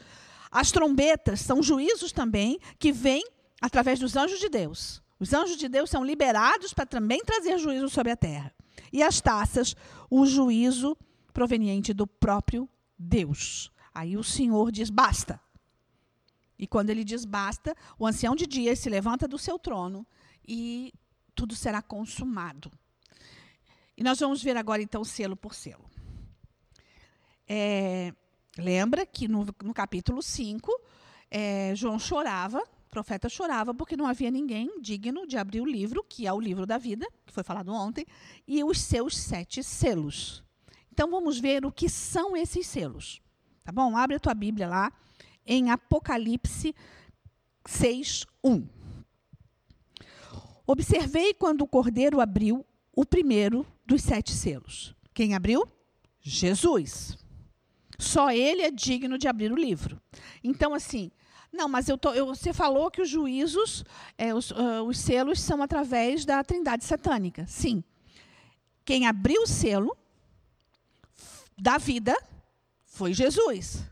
As 0.50 0.72
trombetas 0.72 1.40
são 1.40 1.62
juízos 1.62 2.12
também 2.12 2.58
que 2.78 2.90
vêm 2.90 3.24
através 3.60 3.98
dos 3.98 4.16
anjos 4.16 4.40
de 4.40 4.48
Deus. 4.48 5.02
Os 5.20 5.32
anjos 5.32 5.56
de 5.56 5.68
Deus 5.68 5.90
são 5.90 6.04
liberados 6.04 6.72
para 6.72 6.86
também 6.86 7.20
trazer 7.24 7.58
juízo 7.58 7.88
sobre 7.88 8.12
a 8.12 8.16
terra. 8.16 8.52
E 8.92 9.02
as 9.02 9.20
taças, 9.20 9.74
o 10.08 10.24
juízo 10.24 10.96
proveniente 11.32 11.92
do 11.92 12.06
próprio 12.06 12.68
Deus. 12.98 13.70
Aí 13.94 14.16
o 14.16 14.24
Senhor 14.24 14.70
diz: 14.70 14.90
basta. 14.90 15.40
E 16.58 16.66
quando 16.66 16.90
ele 16.90 17.04
diz 17.04 17.24
basta, 17.24 17.76
o 17.98 18.06
ancião 18.06 18.34
de 18.34 18.46
dias 18.46 18.78
se 18.78 18.88
levanta 18.88 19.28
do 19.28 19.38
seu 19.38 19.58
trono 19.58 20.06
e 20.46 20.92
tudo 21.34 21.54
será 21.54 21.80
consumado. 21.80 22.72
E 23.96 24.02
nós 24.02 24.18
vamos 24.20 24.42
ver 24.42 24.56
agora, 24.56 24.82
então, 24.82 25.04
selo 25.04 25.36
por 25.36 25.54
selo. 25.54 25.87
É, 27.48 28.12
lembra 28.58 29.06
que 29.06 29.26
no, 29.26 29.46
no 29.62 29.72
capítulo 29.72 30.22
5, 30.22 30.70
é, 31.30 31.72
João 31.74 31.98
chorava, 31.98 32.58
o 32.58 32.90
profeta 32.90 33.28
chorava, 33.28 33.72
porque 33.72 33.96
não 33.96 34.06
havia 34.06 34.30
ninguém 34.30 34.80
digno 34.80 35.26
de 35.26 35.38
abrir 35.38 35.60
o 35.60 35.66
livro, 35.66 36.04
que 36.04 36.26
é 36.26 36.32
o 36.32 36.40
livro 36.40 36.66
da 36.66 36.78
vida, 36.78 37.06
que 37.26 37.32
foi 37.32 37.42
falado 37.42 37.72
ontem, 37.72 38.06
e 38.46 38.62
os 38.62 38.80
seus 38.80 39.16
sete 39.16 39.62
selos. 39.62 40.42
Então 40.92 41.10
vamos 41.10 41.38
ver 41.38 41.64
o 41.64 41.72
que 41.72 41.88
são 41.88 42.36
esses 42.36 42.66
selos. 42.66 43.20
Tá 43.64 43.72
bom? 43.72 43.96
Abre 43.96 44.16
a 44.16 44.20
tua 44.20 44.34
Bíblia 44.34 44.68
lá 44.68 44.92
em 45.46 45.70
Apocalipse 45.70 46.74
6, 47.66 48.26
1. 48.44 48.68
Observei 50.66 51.32
quando 51.32 51.62
o 51.62 51.66
cordeiro 51.66 52.20
abriu 52.20 52.64
o 52.94 53.06
primeiro 53.06 53.66
dos 53.86 54.02
sete 54.02 54.32
selos. 54.32 54.94
Quem 55.14 55.34
abriu? 55.34 55.66
Jesus. 56.20 57.16
Só 57.98 58.30
ele 58.30 58.62
é 58.62 58.70
digno 58.70 59.18
de 59.18 59.26
abrir 59.26 59.52
o 59.52 59.56
livro. 59.56 60.00
Então, 60.42 60.72
assim, 60.72 61.10
não, 61.52 61.68
mas 61.68 61.88
eu 61.88 61.98
tô, 61.98 62.12
eu, 62.12 62.26
você 62.26 62.52
falou 62.52 62.90
que 62.90 63.02
os 63.02 63.08
juízos, 63.08 63.84
é, 64.16 64.34
os, 64.34 64.50
uh, 64.50 64.84
os 64.86 64.98
selos 64.98 65.40
são 65.40 65.62
através 65.62 66.24
da 66.24 66.44
trindade 66.44 66.84
satânica. 66.84 67.46
Sim. 67.46 67.82
Quem 68.84 69.06
abriu 69.06 69.42
o 69.42 69.46
selo 69.46 69.96
da 71.56 71.78
vida 71.78 72.16
foi 72.84 73.12
Jesus. 73.12 73.84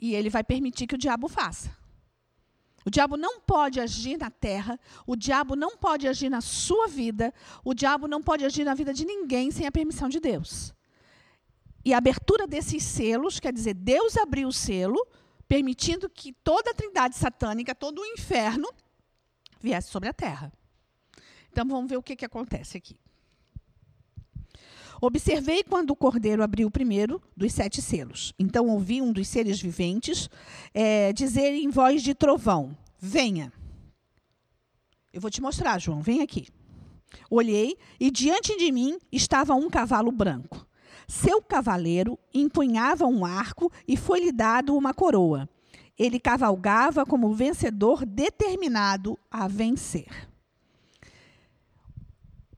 E 0.00 0.14
ele 0.14 0.28
vai 0.28 0.44
permitir 0.44 0.86
que 0.86 0.94
o 0.94 0.98
diabo 0.98 1.28
faça. 1.28 1.74
O 2.84 2.90
diabo 2.90 3.16
não 3.16 3.40
pode 3.40 3.80
agir 3.80 4.18
na 4.18 4.30
terra, 4.30 4.78
o 5.06 5.16
diabo 5.16 5.56
não 5.56 5.76
pode 5.78 6.06
agir 6.06 6.28
na 6.28 6.42
sua 6.42 6.86
vida, 6.86 7.32
o 7.64 7.72
diabo 7.72 8.06
não 8.06 8.22
pode 8.22 8.44
agir 8.44 8.64
na 8.64 8.74
vida 8.74 8.92
de 8.92 9.06
ninguém 9.06 9.50
sem 9.50 9.66
a 9.66 9.72
permissão 9.72 10.08
de 10.08 10.20
Deus. 10.20 10.74
E 11.84 11.92
a 11.92 11.98
abertura 11.98 12.46
desses 12.46 12.82
selos, 12.82 13.38
quer 13.38 13.52
dizer, 13.52 13.74
Deus 13.74 14.16
abriu 14.16 14.48
o 14.48 14.52
selo, 14.52 15.06
permitindo 15.46 16.08
que 16.08 16.32
toda 16.32 16.70
a 16.70 16.74
trindade 16.74 17.16
satânica, 17.16 17.74
todo 17.74 18.00
o 18.00 18.06
inferno, 18.06 18.68
viesse 19.60 19.90
sobre 19.90 20.08
a 20.08 20.12
terra. 20.12 20.52
Então 21.52 21.66
vamos 21.68 21.88
ver 21.88 21.96
o 21.96 22.02
que, 22.02 22.16
que 22.16 22.24
acontece 22.24 22.76
aqui. 22.76 22.96
Observei 25.00 25.62
quando 25.62 25.90
o 25.90 25.96
cordeiro 25.96 26.42
abriu 26.42 26.68
o 26.68 26.70
primeiro 26.70 27.20
dos 27.36 27.52
sete 27.52 27.82
selos. 27.82 28.32
Então 28.38 28.68
ouvi 28.68 29.02
um 29.02 29.12
dos 29.12 29.28
seres 29.28 29.60
viventes 29.60 30.30
é, 30.72 31.12
dizer 31.12 31.52
em 31.52 31.68
voz 31.68 32.02
de 32.02 32.14
trovão: 32.14 32.76
Venha. 32.98 33.52
Eu 35.12 35.20
vou 35.20 35.30
te 35.30 35.42
mostrar, 35.42 35.78
João, 35.78 36.00
vem 36.00 36.22
aqui. 36.22 36.48
Olhei 37.30 37.76
e 38.00 38.10
diante 38.10 38.56
de 38.56 38.72
mim 38.72 38.98
estava 39.12 39.54
um 39.54 39.68
cavalo 39.68 40.10
branco. 40.10 40.66
Seu 41.06 41.42
cavaleiro 41.42 42.18
empunhava 42.32 43.06
um 43.06 43.24
arco 43.24 43.70
e 43.86 43.96
foi-lhe 43.96 44.32
dado 44.32 44.76
uma 44.76 44.94
coroa. 44.94 45.48
Ele 45.98 46.18
cavalgava 46.18 47.06
como 47.06 47.34
vencedor 47.34 48.04
determinado 48.04 49.18
a 49.30 49.46
vencer. 49.46 50.28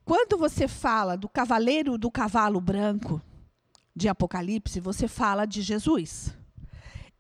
Quando 0.04 0.38
você 0.38 0.68
fala 0.68 1.16
do 1.16 1.28
cavaleiro 1.28 1.98
do 1.98 2.10
cavalo 2.10 2.60
branco 2.60 3.20
de 3.94 4.08
Apocalipse, 4.08 4.78
você 4.78 5.08
fala 5.08 5.44
de 5.44 5.62
Jesus. 5.62 6.32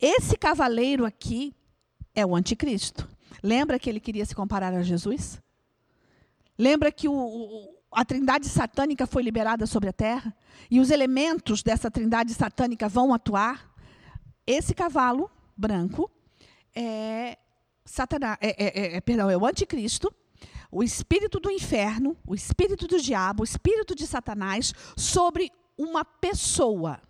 Esse 0.00 0.36
cavaleiro 0.36 1.04
aqui 1.04 1.54
é 2.14 2.24
o 2.24 2.36
anticristo. 2.36 3.08
Lembra 3.42 3.78
que 3.78 3.90
ele 3.90 4.00
queria 4.00 4.24
se 4.24 4.34
comparar 4.34 4.72
a 4.72 4.82
Jesus? 4.82 5.42
Lembra 6.58 6.92
que 6.92 7.08
o, 7.08 7.75
a 7.96 8.04
trindade 8.04 8.46
satânica 8.46 9.06
foi 9.06 9.22
liberada 9.22 9.66
sobre 9.66 9.88
a 9.88 9.92
terra 9.92 10.36
e 10.70 10.80
os 10.80 10.90
elementos 10.90 11.62
dessa 11.62 11.90
trindade 11.90 12.34
satânica 12.34 12.90
vão 12.90 13.14
atuar, 13.14 13.74
esse 14.46 14.74
cavalo 14.74 15.30
branco 15.56 16.10
é, 16.74 17.38
Satanás, 17.86 18.36
é, 18.42 18.50
é, 18.50 18.96
é, 18.96 19.00
perdão, 19.00 19.30
é 19.30 19.36
o 19.36 19.46
anticristo, 19.46 20.14
o 20.70 20.82
espírito 20.82 21.40
do 21.40 21.50
inferno, 21.50 22.14
o 22.26 22.34
espírito 22.34 22.86
do 22.86 23.00
diabo, 23.00 23.40
o 23.40 23.44
espírito 23.44 23.94
de 23.94 24.06
Satanás 24.06 24.74
sobre 24.94 25.50
uma 25.78 26.04
pessoa. 26.04 27.00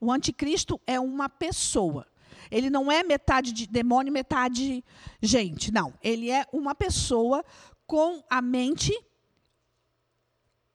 O 0.00 0.10
anticristo 0.10 0.80
é 0.86 0.98
uma 0.98 1.28
pessoa. 1.28 2.06
Ele 2.50 2.70
não 2.70 2.90
é 2.90 3.02
metade 3.02 3.52
de 3.52 3.66
demônio, 3.66 4.10
metade 4.10 4.82
gente. 5.20 5.70
Não. 5.70 5.92
Ele 6.02 6.30
é 6.30 6.46
uma 6.50 6.74
pessoa 6.74 7.44
com 7.86 8.24
a 8.30 8.40
mente 8.40 8.90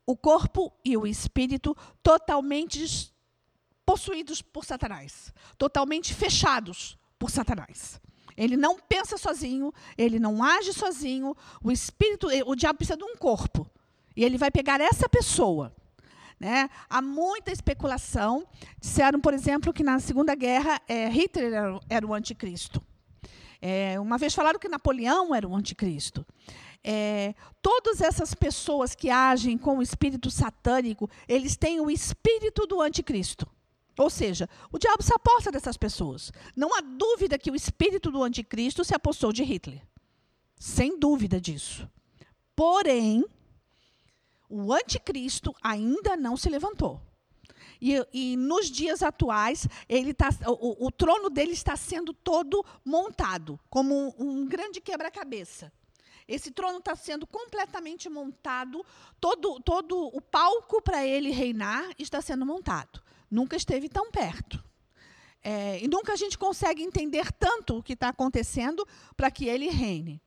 o 0.09 0.17
corpo 0.17 0.73
e 0.83 0.97
o 0.97 1.05
espírito 1.05 1.77
totalmente 2.01 3.13
possuídos 3.85 4.41
por 4.41 4.65
Satanás, 4.65 5.31
totalmente 5.55 6.15
fechados 6.15 6.97
por 7.19 7.29
Satanás. 7.29 8.01
Ele 8.35 8.57
não 8.57 8.79
pensa 8.79 9.19
sozinho, 9.19 9.71
ele 9.95 10.17
não 10.17 10.43
age 10.43 10.73
sozinho. 10.73 11.37
O 11.63 11.71
espírito, 11.71 12.27
o 12.47 12.55
diabo 12.55 12.77
precisa 12.77 12.97
de 12.97 13.03
um 13.03 13.15
corpo. 13.15 13.69
E 14.15 14.23
ele 14.23 14.35
vai 14.35 14.49
pegar 14.49 14.81
essa 14.81 15.07
pessoa, 15.07 15.71
Né? 16.39 16.71
Há 16.89 17.03
muita 17.03 17.51
especulação. 17.51 18.47
Disseram, 18.79 19.21
por 19.21 19.35
exemplo, 19.35 19.71
que 19.71 19.83
na 19.83 19.99
Segunda 19.99 20.33
Guerra 20.33 20.81
é, 20.87 21.07
Hitler 21.07 21.53
era, 21.87 22.07
o 22.07 22.13
anticristo. 22.15 22.81
É, 23.61 23.99
uma 23.99 24.17
vez 24.17 24.33
falaram 24.33 24.57
que 24.57 24.69
Napoleão 24.69 25.35
era 25.35 25.47
o 25.47 25.55
anticristo. 25.55 26.25
É, 26.83 27.35
todas 27.61 28.01
essas 28.01 28.33
pessoas 28.33 28.95
que 28.95 29.09
agem 29.09 29.57
com 29.57 29.77
o 29.77 29.81
espírito 29.81 30.31
satânico, 30.31 31.09
eles 31.27 31.57
têm 31.57 31.79
o 31.81 31.89
espírito 31.91 32.65
do 32.65 32.81
anticristo. 32.81 33.47
Ou 33.97 34.09
seja, 34.09 34.47
o 34.71 34.79
diabo 34.79 35.03
se 35.03 35.13
aposta 35.13 35.51
dessas 35.51 35.75
pessoas. 35.75 36.31
Não 36.55 36.73
há 36.73 36.79
dúvida 36.79 37.37
que 37.37 37.51
o 37.51 37.55
espírito 37.55 38.09
do 38.09 38.23
anticristo 38.23 38.83
se 38.85 38.95
apostou 38.95 39.33
de 39.33 39.43
Hitler. 39.43 39.81
Sem 40.57 40.97
dúvida 40.97 41.39
disso. 41.39 41.89
Porém, 42.55 43.25
o 44.49 44.73
anticristo 44.73 45.53
ainda 45.61 46.15
não 46.15 46.37
se 46.37 46.49
levantou. 46.49 47.01
E, 47.81 48.05
e 48.13 48.37
nos 48.37 48.69
dias 48.69 49.03
atuais, 49.03 49.67
ele 49.87 50.13
tá, 50.13 50.29
o, 50.45 50.87
o, 50.87 50.91
trono 50.91 51.29
dele 51.29 51.51
está 51.51 51.75
sendo 51.77 52.13
todo 52.13 52.65
montado, 52.83 53.59
como 53.69 53.95
um, 53.95 54.13
um 54.17 54.45
grande 54.45 54.81
quebra-cabeça. 54.81 55.71
Esse 56.29 56.51
trono 56.51 56.77
está 56.77 56.95
sendo 56.95 57.25
completamente 57.25 58.07
montado, 58.07 58.85
todo, 59.19 59.59
todo 59.61 60.15
o 60.15 60.21
palco 60.21 60.79
para 60.79 61.03
ele 61.03 61.31
reinar 61.31 61.89
está 61.97 62.21
sendo 62.21 62.45
montado. 62.45 63.01
Nunca 63.31 63.55
esteve 63.55 63.89
tão 63.89 64.11
perto. 64.11 64.63
É, 65.43 65.83
e 65.83 65.87
nunca 65.87 66.13
a 66.13 66.15
gente 66.15 66.37
consegue 66.37 66.83
entender 66.83 67.31
tanto 67.31 67.77
o 67.77 67.83
que 67.83 67.93
está 67.93 68.09
acontecendo 68.09 68.87
para 69.17 69.31
que 69.31 69.47
ele 69.47 69.69
reine. 69.69 70.21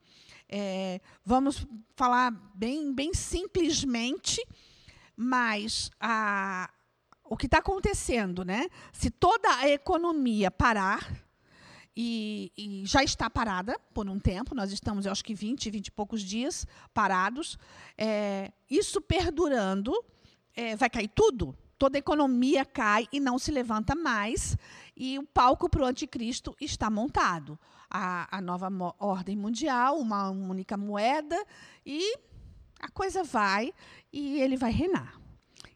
É, 0.49 0.99
vamos 1.23 1.65
falar 1.95 2.31
bem, 2.53 2.93
bem 2.93 3.13
simplesmente, 3.13 4.45
mas 5.15 5.89
a, 6.01 6.69
o 7.23 7.37
que 7.37 7.45
está 7.45 7.59
acontecendo, 7.59 8.43
né? 8.43 8.67
Se 8.91 9.09
toda 9.09 9.55
a 9.55 9.69
economia 9.69 10.51
parar, 10.51 11.09
e, 11.95 12.51
e, 12.57 12.85
já 12.85 13.03
está 13.03 13.29
parada 13.29 13.79
por 13.93 14.09
um 14.09 14.19
tempo, 14.19 14.55
nós 14.55 14.71
estamos, 14.71 15.05
eu 15.05 15.11
acho 15.11 15.23
que 15.23 15.33
20, 15.33 15.69
20 15.69 15.87
e 15.87 15.91
poucos 15.91 16.21
dias 16.21 16.65
parados. 16.93 17.57
É, 17.97 18.51
isso 18.69 18.99
perdurando, 18.99 19.93
é, 20.55 20.75
vai 20.75 20.89
cair 20.89 21.09
tudo. 21.09 21.55
Toda 21.77 21.97
a 21.97 21.99
economia 21.99 22.65
cai 22.65 23.07
e 23.11 23.19
não 23.19 23.37
se 23.37 23.51
levanta 23.51 23.93
mais, 23.93 24.57
e 24.95 25.19
o 25.19 25.23
palco 25.23 25.69
para 25.69 25.83
o 25.83 25.85
anticristo 25.85 26.55
está 26.59 26.89
montado. 26.89 27.59
A, 27.89 28.37
a 28.37 28.41
nova 28.41 28.69
ordem 28.97 29.35
mundial, 29.35 29.99
uma 29.99 30.29
única 30.31 30.75
moeda, 30.77 31.45
e 31.85 32.17
a 32.79 32.89
coisa 32.89 33.23
vai 33.23 33.73
e 34.11 34.41
ele 34.41 34.57
vai 34.57 34.71
reinar. 34.71 35.19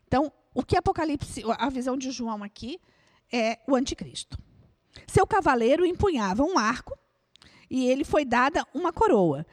Então, 0.07 0.31
o 0.53 0.63
que 0.63 0.75
Apocalipse, 0.75 1.43
a 1.57 1.69
visão 1.69 1.97
de 1.97 2.09
João 2.09 2.43
aqui, 2.43 2.79
é 3.31 3.59
o 3.67 3.75
anticristo. 3.75 4.38
Seu 5.07 5.25
cavaleiro 5.25 5.85
empunhava 5.85 6.43
um 6.43 6.57
arco 6.57 6.97
e 7.69 7.89
ele 7.89 8.03
foi 8.03 8.25
dada 8.25 8.65
uma 8.73 8.91
coroa. 8.91 9.45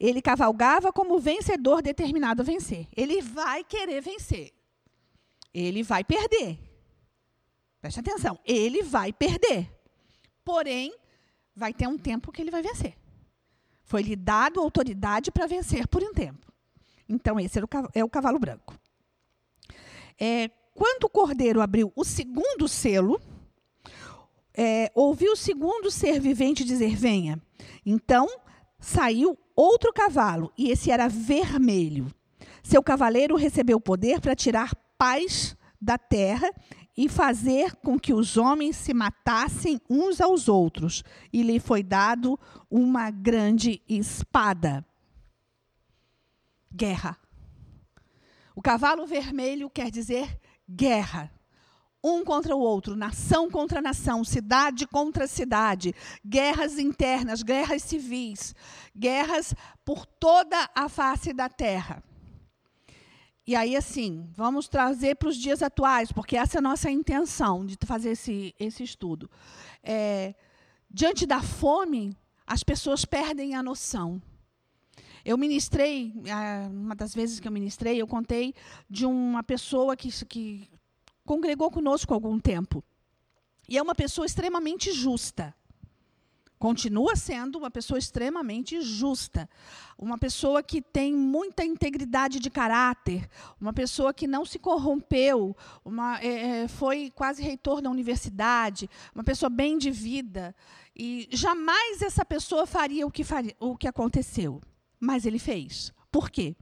Ele 0.00 0.20
cavalgava 0.20 0.92
como 0.92 1.18
vencedor 1.18 1.82
determinado 1.82 2.42
a 2.42 2.44
vencer. 2.44 2.88
Ele 2.96 3.20
vai 3.20 3.62
querer 3.62 4.00
vencer. 4.00 4.52
Ele 5.54 5.82
vai 5.82 6.02
perder. 6.02 6.58
Preste 7.80 8.00
atenção, 8.00 8.38
ele 8.44 8.82
vai 8.82 9.12
perder. 9.12 9.70
Porém, 10.44 10.94
vai 11.54 11.72
ter 11.72 11.86
um 11.86 11.98
tempo 11.98 12.32
que 12.32 12.40
ele 12.40 12.50
vai 12.50 12.62
vencer. 12.62 12.96
Foi-lhe 13.84 14.16
dado 14.16 14.60
autoridade 14.60 15.30
para 15.30 15.46
vencer 15.46 15.86
por 15.86 16.02
um 16.02 16.12
tempo. 16.12 16.50
Então, 17.08 17.38
esse 17.38 17.60
é 17.94 18.04
o 18.04 18.08
cavalo 18.08 18.38
branco. 18.38 18.78
É, 20.18 20.48
quando 20.74 21.04
o 21.04 21.10
cordeiro 21.10 21.60
abriu 21.60 21.92
o 21.94 22.04
segundo 22.04 22.66
selo, 22.66 23.20
é, 24.54 24.90
ouviu 24.94 25.32
o 25.32 25.36
segundo 25.36 25.90
ser 25.90 26.20
vivente 26.20 26.64
dizer: 26.64 26.96
Venha. 26.96 27.40
Então 27.84 28.28
saiu 28.78 29.38
outro 29.54 29.92
cavalo, 29.92 30.52
e 30.56 30.70
esse 30.70 30.90
era 30.90 31.08
vermelho. 31.08 32.12
Seu 32.62 32.82
cavaleiro 32.82 33.36
recebeu 33.36 33.80
poder 33.80 34.20
para 34.20 34.34
tirar 34.34 34.74
paz 34.96 35.56
da 35.80 35.98
terra 35.98 36.52
e 36.96 37.08
fazer 37.08 37.74
com 37.76 37.98
que 37.98 38.12
os 38.12 38.36
homens 38.36 38.76
se 38.76 38.92
matassem 38.92 39.80
uns 39.88 40.20
aos 40.20 40.48
outros. 40.48 41.02
E 41.32 41.42
lhe 41.42 41.58
foi 41.58 41.82
dado 41.82 42.38
uma 42.70 43.10
grande 43.10 43.82
espada. 43.88 44.84
Guerra. 46.72 47.18
O 48.54 48.62
cavalo 48.62 49.06
vermelho 49.06 49.70
quer 49.70 49.90
dizer 49.90 50.38
guerra 50.68 51.32
um 52.02 52.24
contra 52.24 52.56
o 52.56 52.60
outro, 52.60 52.96
nação 52.96 53.50
contra 53.50 53.80
nação, 53.80 54.24
cidade 54.24 54.86
contra 54.86 55.26
cidade, 55.26 55.94
guerras 56.26 56.78
internas, 56.78 57.42
guerras 57.42 57.82
civis, 57.82 58.54
guerras 58.96 59.54
por 59.84 60.04
toda 60.04 60.68
a 60.74 60.88
face 60.88 61.32
da 61.32 61.48
terra. 61.48 62.02
E 63.44 63.56
aí, 63.56 63.74
assim, 63.74 64.28
vamos 64.32 64.68
trazer 64.68 65.16
para 65.16 65.28
os 65.28 65.36
dias 65.36 65.62
atuais, 65.62 66.12
porque 66.12 66.36
essa 66.36 66.58
é 66.58 66.60
a 66.60 66.62
nossa 66.62 66.90
intenção 66.90 67.66
de 67.66 67.76
fazer 67.84 68.10
esse, 68.10 68.54
esse 68.58 68.84
estudo. 68.84 69.28
É, 69.82 70.34
diante 70.88 71.26
da 71.26 71.42
fome, 71.42 72.16
as 72.46 72.62
pessoas 72.62 73.04
perdem 73.04 73.56
a 73.56 73.62
noção. 73.62 74.22
Eu 75.24 75.36
ministrei, 75.36 76.12
uma 76.70 76.94
das 76.94 77.14
vezes 77.14 77.40
que 77.40 77.46
eu 77.46 77.52
ministrei, 77.52 78.00
eu 78.00 78.06
contei 78.06 78.54
de 78.88 79.06
uma 79.06 79.42
pessoa 79.42 79.96
que, 79.96 80.10
que 80.26 80.68
congregou 81.24 81.70
conosco 81.70 82.12
algum 82.14 82.38
tempo. 82.38 82.82
E 83.68 83.78
é 83.78 83.82
uma 83.82 83.94
pessoa 83.94 84.26
extremamente 84.26 84.92
justa. 84.92 85.54
Continua 86.62 87.16
sendo 87.16 87.58
uma 87.58 87.72
pessoa 87.72 87.98
extremamente 87.98 88.80
justa. 88.82 89.50
Uma 89.98 90.16
pessoa 90.16 90.62
que 90.62 90.80
tem 90.80 91.12
muita 91.12 91.64
integridade 91.64 92.38
de 92.38 92.48
caráter. 92.50 93.28
Uma 93.60 93.72
pessoa 93.72 94.14
que 94.14 94.28
não 94.28 94.44
se 94.44 94.60
corrompeu. 94.60 95.56
Uma, 95.84 96.20
é, 96.20 96.62
é 96.62 96.68
foi 96.68 97.10
quase 97.16 97.42
reitor 97.42 97.82
da 97.82 97.90
universidade. 97.90 98.88
Uma 99.12 99.24
pessoa 99.24 99.50
bem 99.50 99.76
de 99.76 99.90
vida. 99.90 100.54
E 100.94 101.28
jamais 101.32 102.00
essa 102.00 102.24
pessoa 102.24 102.64
faria 102.64 103.04
o 103.08 103.10
que, 103.10 103.24
faria, 103.24 103.56
o 103.58 103.76
que 103.76 103.88
aconteceu. 103.88 104.60
Mas 105.00 105.26
ele 105.26 105.40
fez. 105.40 105.92
Por 106.12 106.30
quê? 106.30 106.54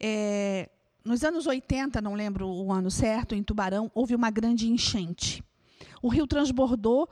É, 0.00 0.68
nos 1.04 1.24
anos 1.24 1.46
80, 1.46 2.00
não 2.00 2.14
lembro 2.14 2.48
o 2.48 2.72
ano 2.72 2.90
certo, 2.90 3.34
em 3.34 3.42
Tubarão, 3.42 3.90
houve 3.94 4.14
uma 4.14 4.30
grande 4.30 4.68
enchente. 4.68 5.42
O 6.00 6.08
rio 6.08 6.26
transbordou 6.26 7.08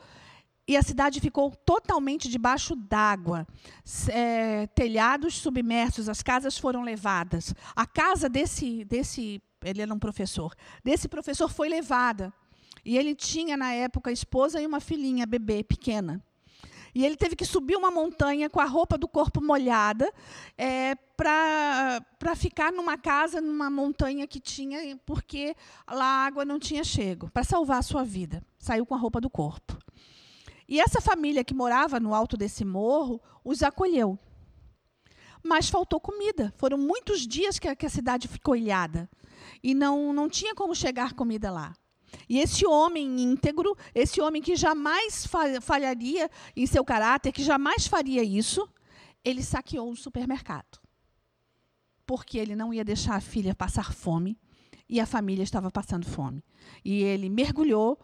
e 0.67 0.77
a 0.77 0.83
cidade 0.83 1.21
ficou 1.21 1.51
totalmente 1.51 2.29
debaixo 2.29 2.77
d'água. 2.77 3.47
É, 4.09 4.69
telhados 4.69 5.35
submersos, 5.35 6.09
as 6.09 6.23
casas 6.23 6.57
foram 6.57 6.83
levadas. 6.83 7.55
A 7.75 7.87
casa 7.87 8.29
desse, 8.29 8.85
desse, 8.85 9.43
ele 9.65 9.83
era 9.83 9.93
um 9.93 9.99
professor, 9.99 10.55
desse 10.85 11.09
professor 11.09 11.49
foi 11.49 11.69
levada. 11.69 12.33
E 12.85 12.97
ele 12.97 13.15
tinha, 13.15 13.57
na 13.57 13.73
época, 13.73 14.13
esposa 14.13 14.61
e 14.61 14.67
uma 14.67 14.81
filhinha, 14.81 15.27
bebê, 15.27 15.63
pequena. 15.63 16.25
E 16.95 17.05
ele 17.05 17.17
teve 17.17 17.37
que 17.37 17.45
subir 17.45 17.77
uma 17.77 17.91
montanha 17.91 18.51
com 18.51 18.61
a 18.61 18.65
roupa 18.65 18.99
do 18.99 19.07
corpo 19.07 19.43
molhada 19.43 20.13
é, 20.59 20.95
para 21.17 22.35
ficar 22.37 22.73
numa 22.73 22.99
casa, 22.99 23.41
numa 23.41 23.71
montanha 23.71 24.27
que 24.27 24.41
tinha, 24.41 24.97
porque 25.07 25.55
lá 25.89 26.05
a 26.05 26.27
água 26.27 26.45
não 26.45 26.59
tinha 26.59 26.83
chego, 26.83 27.31
para 27.31 27.45
salvar 27.45 27.79
a 27.79 27.83
sua 27.83 28.05
vida. 28.05 28.43
Saiu 28.59 28.85
com 28.85 28.95
a 28.95 28.99
roupa 28.99 29.21
do 29.21 29.31
corpo. 29.31 29.79
E 30.69 30.81
essa 30.81 31.01
família 31.01 31.43
que 31.43 31.53
morava 31.53 31.99
no 31.99 32.15
alto 32.15 32.37
desse 32.37 32.65
morro 32.65 33.21
os 33.45 33.63
acolheu. 33.63 34.19
Mas 35.43 35.69
faltou 35.69 35.99
comida. 35.99 36.53
Foram 36.57 36.79
muitos 36.79 37.27
dias 37.27 37.59
que 37.59 37.67
a, 37.67 37.75
que 37.75 37.87
a 37.87 37.91
cidade 37.91 38.29
ficou 38.29 38.55
ilhada. 38.55 39.11
E 39.63 39.75
não, 39.75 40.13
não 40.13 40.29
tinha 40.29 40.55
como 40.55 40.75
chegar 40.75 41.15
comida 41.15 41.51
lá. 41.51 41.75
E 42.29 42.39
esse 42.39 42.67
homem 42.67 43.21
íntegro, 43.21 43.77
esse 43.95 44.21
homem 44.21 44.41
que 44.41 44.57
jamais 44.57 45.27
falharia 45.61 46.31
em 46.57 46.67
seu 46.67 46.85
caráter, 46.85 47.33
que 47.33 47.43
jamais 47.43 47.87
faria 47.87 48.23
isso, 48.23 48.69
ele 49.25 49.43
saqueou 49.43 49.91
o 49.91 49.97
supermercado. 49.97 50.79
Porque 52.07 52.39
ele 52.39 52.57
não 52.57 52.73
ia 52.73 52.85
deixar 52.85 53.17
a 53.17 53.21
filha 53.21 53.55
passar 53.55 53.93
fome 53.93 54.39
e 54.89 55.01
a 55.01 55.07
família 55.07 55.43
estava 55.43 55.71
passando 55.71 56.07
fome. 56.07 56.45
E 56.85 57.03
ele 57.03 57.29
mergulhou, 57.29 57.99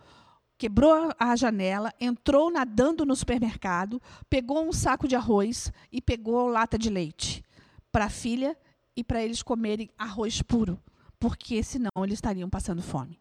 quebrou 0.57 1.13
a 1.19 1.35
janela, 1.35 1.93
entrou 2.01 2.51
nadando 2.51 3.05
no 3.05 3.17
supermercado, 3.17 4.01
pegou 4.31 4.67
um 4.67 4.73
saco 4.73 5.09
de 5.09 5.17
arroz 5.17 5.73
e 5.91 6.01
pegou 6.01 6.49
lata 6.49 6.79
de 6.79 6.89
leite 6.89 7.45
para 7.91 8.07
a 8.07 8.11
filha 8.11 8.57
e 8.97 9.03
para 9.03 9.23
eles 9.23 9.43
comerem 9.43 9.91
arroz 9.99 10.41
puro, 10.43 10.81
porque 11.19 11.63
senão 11.63 11.91
eles 11.99 12.15
estariam 12.15 12.49
passando 12.49 12.83
fome. 12.83 13.21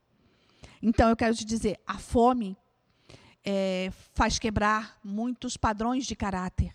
Então, 0.88 1.10
eu 1.10 1.16
quero 1.16 1.34
te 1.34 1.44
dizer, 1.44 1.80
a 1.88 1.98
fome 1.98 2.56
é, 3.44 3.92
faz 4.14 4.38
quebrar 4.38 5.00
muitos 5.04 5.58
padrões 5.58 6.06
de 6.06 6.16
caráter. 6.16 6.72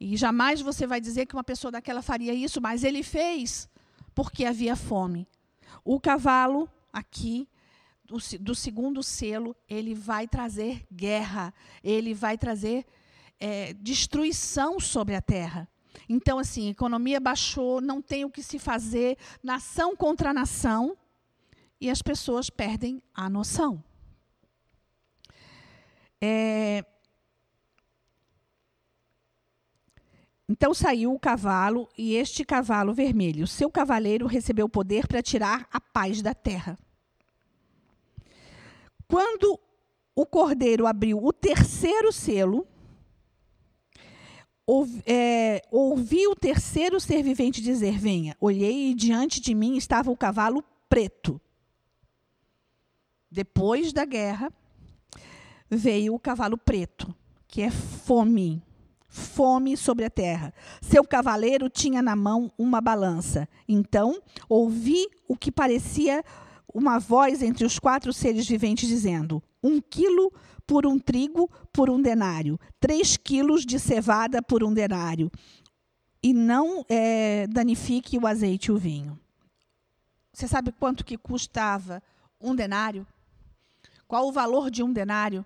E 0.00 0.16
jamais 0.16 0.60
você 0.60 0.88
vai 0.88 1.00
dizer 1.00 1.26
que 1.26 1.34
uma 1.36 1.44
pessoa 1.44 1.70
daquela 1.70 2.02
faria 2.02 2.34
isso, 2.34 2.60
mas 2.60 2.82
ele 2.82 3.04
fez 3.04 3.68
porque 4.12 4.44
havia 4.44 4.74
fome. 4.74 5.28
O 5.84 6.00
cavalo 6.00 6.68
aqui 6.92 7.48
do, 8.04 8.16
do 8.40 8.56
segundo 8.56 9.04
selo, 9.04 9.54
ele 9.68 9.94
vai 9.94 10.26
trazer 10.26 10.84
guerra, 10.92 11.54
ele 11.84 12.14
vai 12.14 12.36
trazer 12.36 12.84
é, 13.38 13.72
destruição 13.74 14.80
sobre 14.80 15.14
a 15.14 15.22
terra. 15.22 15.68
Então, 16.08 16.40
assim, 16.40 16.70
economia 16.70 17.20
baixou, 17.20 17.80
não 17.80 18.02
tem 18.02 18.24
o 18.24 18.30
que 18.30 18.42
se 18.42 18.58
fazer, 18.58 19.16
nação 19.44 19.94
contra 19.94 20.32
nação, 20.32 20.96
e 21.82 21.90
as 21.90 22.00
pessoas 22.00 22.48
perdem 22.48 23.02
a 23.12 23.28
noção. 23.28 23.82
É, 26.20 26.84
Então 30.48 30.74
saiu 30.74 31.14
o 31.14 31.18
cavalo, 31.18 31.88
e 31.96 32.14
este 32.14 32.44
cavalo 32.44 32.92
vermelho, 32.92 33.46
seu 33.46 33.70
cavaleiro, 33.70 34.26
recebeu 34.26 34.68
poder 34.68 35.06
para 35.06 35.22
tirar 35.22 35.66
a 35.72 35.80
paz 35.80 36.20
da 36.20 36.34
terra. 36.34 36.78
Quando 39.08 39.58
o 40.14 40.26
cordeiro 40.26 40.86
abriu 40.86 41.24
o 41.24 41.32
terceiro 41.32 42.12
selo, 42.12 42.66
ouvi, 44.66 45.02
é, 45.06 45.62
ouvi 45.70 46.26
o 46.26 46.36
terceiro 46.36 47.00
ser 47.00 47.22
vivente 47.22 47.62
dizer: 47.62 47.98
Venha. 47.98 48.36
Olhei 48.38 48.90
e 48.90 48.94
diante 48.94 49.40
de 49.40 49.54
mim 49.54 49.78
estava 49.78 50.10
o 50.10 50.16
cavalo 50.16 50.62
preto. 50.86 51.40
Depois 53.32 53.94
da 53.94 54.04
guerra, 54.04 54.52
veio 55.70 56.14
o 56.14 56.18
cavalo 56.18 56.58
preto, 56.58 57.14
que 57.48 57.62
é 57.62 57.70
fome 57.70 58.62
fome 59.12 59.76
sobre 59.76 60.06
a 60.06 60.10
terra. 60.10 60.54
Seu 60.80 61.04
cavaleiro 61.04 61.68
tinha 61.68 62.00
na 62.00 62.16
mão 62.16 62.50
uma 62.56 62.80
balança. 62.80 63.46
Então 63.68 64.22
ouvi 64.48 65.06
o 65.28 65.36
que 65.36 65.52
parecia 65.52 66.24
uma 66.72 66.98
voz 66.98 67.42
entre 67.42 67.66
os 67.66 67.78
quatro 67.78 68.10
seres 68.12 68.48
viventes 68.48 68.88
dizendo: 68.88 69.42
um 69.62 69.80
quilo 69.80 70.32
por 70.66 70.86
um 70.86 70.98
trigo 70.98 71.50
por 71.70 71.90
um 71.90 72.00
denário, 72.00 72.58
três 72.80 73.16
quilos 73.18 73.66
de 73.66 73.78
cevada 73.78 74.42
por 74.42 74.64
um 74.64 74.72
denário, 74.72 75.30
e 76.22 76.32
não 76.32 76.84
é, 76.88 77.46
danifique 77.48 78.16
o 78.16 78.26
azeite 78.26 78.70
e 78.70 78.72
o 78.72 78.78
vinho. 78.78 79.18
Você 80.32 80.48
sabe 80.48 80.72
quanto 80.72 81.04
que 81.04 81.18
custava 81.18 82.02
um 82.40 82.54
denário? 82.54 83.06
Qual 84.12 84.28
o 84.28 84.30
valor 84.30 84.70
de 84.70 84.82
um 84.82 84.92
denário? 84.92 85.42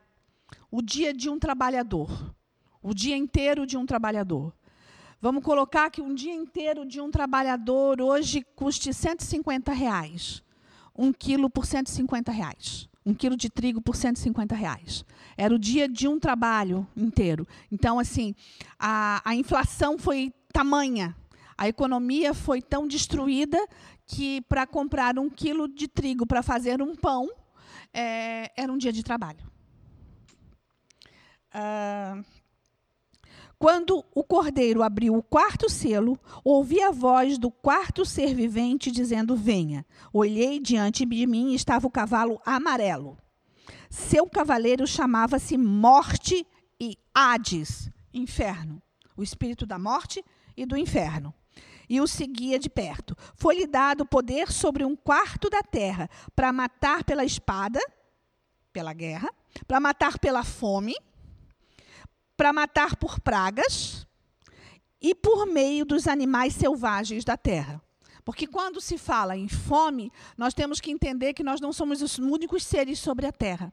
O 0.72 0.82
dia 0.82 1.14
de 1.14 1.30
um 1.30 1.38
trabalhador 1.38 2.34
o 2.82 2.92
dia 2.92 3.16
inteiro 3.16 3.64
de 3.64 3.76
um 3.76 3.86
trabalhador. 3.86 4.52
Vamos 5.20 5.44
colocar 5.44 5.88
que 5.88 6.02
um 6.02 6.12
dia 6.12 6.34
inteiro 6.34 6.84
de 6.84 7.00
um 7.00 7.08
trabalhador 7.08 8.00
hoje 8.00 8.44
custe 8.56 8.92
150 8.92 9.72
reais. 9.72 10.42
Um 10.98 11.12
quilo 11.12 11.48
por 11.48 11.64
150 11.64 12.32
reais. 12.32 12.88
Um 13.04 13.14
quilo 13.14 13.36
de 13.36 13.48
trigo 13.48 13.80
por 13.80 13.94
150 13.94 14.56
reais. 14.56 15.04
Era 15.36 15.54
o 15.54 15.60
dia 15.60 15.88
de 15.88 16.08
um 16.08 16.18
trabalho 16.18 16.84
inteiro. 16.96 17.46
Então, 17.70 18.00
assim, 18.00 18.34
a, 18.76 19.22
a 19.24 19.32
inflação 19.36 19.96
foi 19.96 20.34
tamanha. 20.52 21.14
A 21.56 21.68
economia 21.68 22.34
foi 22.34 22.60
tão 22.60 22.88
destruída 22.88 23.64
que 24.04 24.40
para 24.40 24.66
comprar 24.66 25.20
um 25.20 25.30
quilo 25.30 25.68
de 25.68 25.86
trigo 25.86 26.26
para 26.26 26.42
fazer 26.42 26.82
um 26.82 26.96
pão 26.96 27.30
é, 27.96 28.52
era 28.54 28.70
um 28.70 28.76
dia 28.76 28.92
de 28.92 29.02
trabalho. 29.02 29.50
Uh, 31.48 32.22
quando 33.58 34.04
o 34.14 34.22
cordeiro 34.22 34.82
abriu 34.82 35.16
o 35.16 35.22
quarto 35.22 35.70
selo, 35.70 36.18
ouvi 36.44 36.82
a 36.82 36.90
voz 36.90 37.38
do 37.38 37.50
quarto 37.50 38.04
ser 38.04 38.34
vivente 38.34 38.90
dizendo: 38.90 39.34
Venha. 39.34 39.86
Olhei 40.12 40.60
diante 40.60 41.06
de 41.06 41.26
mim 41.26 41.52
e 41.52 41.54
estava 41.54 41.86
o 41.86 41.90
cavalo 41.90 42.38
amarelo. 42.44 43.16
Seu 43.88 44.28
cavaleiro 44.28 44.86
chamava-se 44.86 45.56
Morte 45.56 46.46
e 46.78 46.98
Hades, 47.14 47.90
inferno, 48.12 48.82
o 49.16 49.22
espírito 49.22 49.64
da 49.64 49.78
morte 49.78 50.22
e 50.54 50.66
do 50.66 50.76
inferno. 50.76 51.32
E 51.88 52.00
o 52.00 52.06
seguia 52.06 52.58
de 52.58 52.68
perto. 52.68 53.16
Foi-lhe 53.34 53.66
dado 53.66 54.04
poder 54.04 54.50
sobre 54.50 54.84
um 54.84 54.96
quarto 54.96 55.48
da 55.48 55.62
terra 55.62 56.08
para 56.34 56.52
matar 56.52 57.04
pela 57.04 57.24
espada, 57.24 57.80
pela 58.72 58.92
guerra, 58.92 59.30
para 59.66 59.80
matar 59.80 60.18
pela 60.18 60.44
fome 60.44 60.94
para 62.36 62.52
matar 62.52 62.96
por 62.96 63.18
pragas 63.18 64.06
e 65.00 65.14
por 65.14 65.46
meio 65.46 65.84
dos 65.84 66.06
animais 66.06 66.54
selvagens 66.54 67.24
da 67.24 67.36
terra. 67.36 67.82
Porque 68.24 68.46
quando 68.46 68.80
se 68.80 68.98
fala 68.98 69.36
em 69.36 69.48
fome, 69.48 70.12
nós 70.36 70.52
temos 70.52 70.80
que 70.80 70.90
entender 70.90 71.32
que 71.32 71.44
nós 71.44 71.60
não 71.60 71.72
somos 71.72 72.02
os 72.02 72.18
únicos 72.18 72.64
seres 72.64 72.98
sobre 72.98 73.26
a 73.26 73.32
terra. 73.32 73.72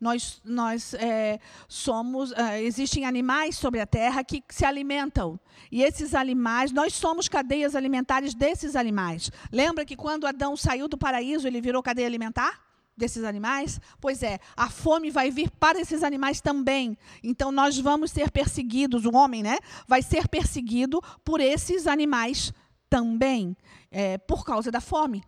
Nós, 0.00 0.40
nós 0.44 0.94
é, 0.94 1.38
somos, 1.68 2.32
é, 2.32 2.62
existem 2.62 3.04
animais 3.04 3.56
sobre 3.56 3.80
a 3.80 3.86
terra 3.86 4.24
que 4.24 4.42
se 4.48 4.64
alimentam. 4.64 5.38
E 5.70 5.82
esses 5.82 6.14
animais, 6.14 6.72
nós 6.72 6.94
somos 6.94 7.28
cadeias 7.28 7.76
alimentares 7.76 8.34
desses 8.34 8.74
animais. 8.74 9.30
Lembra 9.52 9.84
que 9.84 9.96
quando 9.96 10.26
Adão 10.26 10.56
saiu 10.56 10.88
do 10.88 10.96
paraíso, 10.96 11.46
ele 11.46 11.60
virou 11.60 11.82
cadeia 11.82 12.06
alimentar? 12.06 12.70
desses 12.96 13.24
animais? 13.24 13.80
Pois 13.98 14.22
é, 14.22 14.38
a 14.54 14.68
fome 14.68 15.10
vai 15.10 15.30
vir 15.30 15.50
para 15.50 15.80
esses 15.80 16.02
animais 16.02 16.42
também. 16.42 16.98
Então 17.24 17.50
nós 17.50 17.78
vamos 17.78 18.10
ser 18.10 18.30
perseguidos, 18.30 19.06
o 19.06 19.16
homem, 19.16 19.42
né? 19.42 19.56
Vai 19.88 20.02
ser 20.02 20.28
perseguido 20.28 21.00
por 21.24 21.40
esses 21.40 21.86
animais 21.86 22.52
também, 22.90 23.56
é, 23.90 24.18
por 24.18 24.44
causa 24.44 24.70
da 24.70 24.82
fome. 24.82 25.24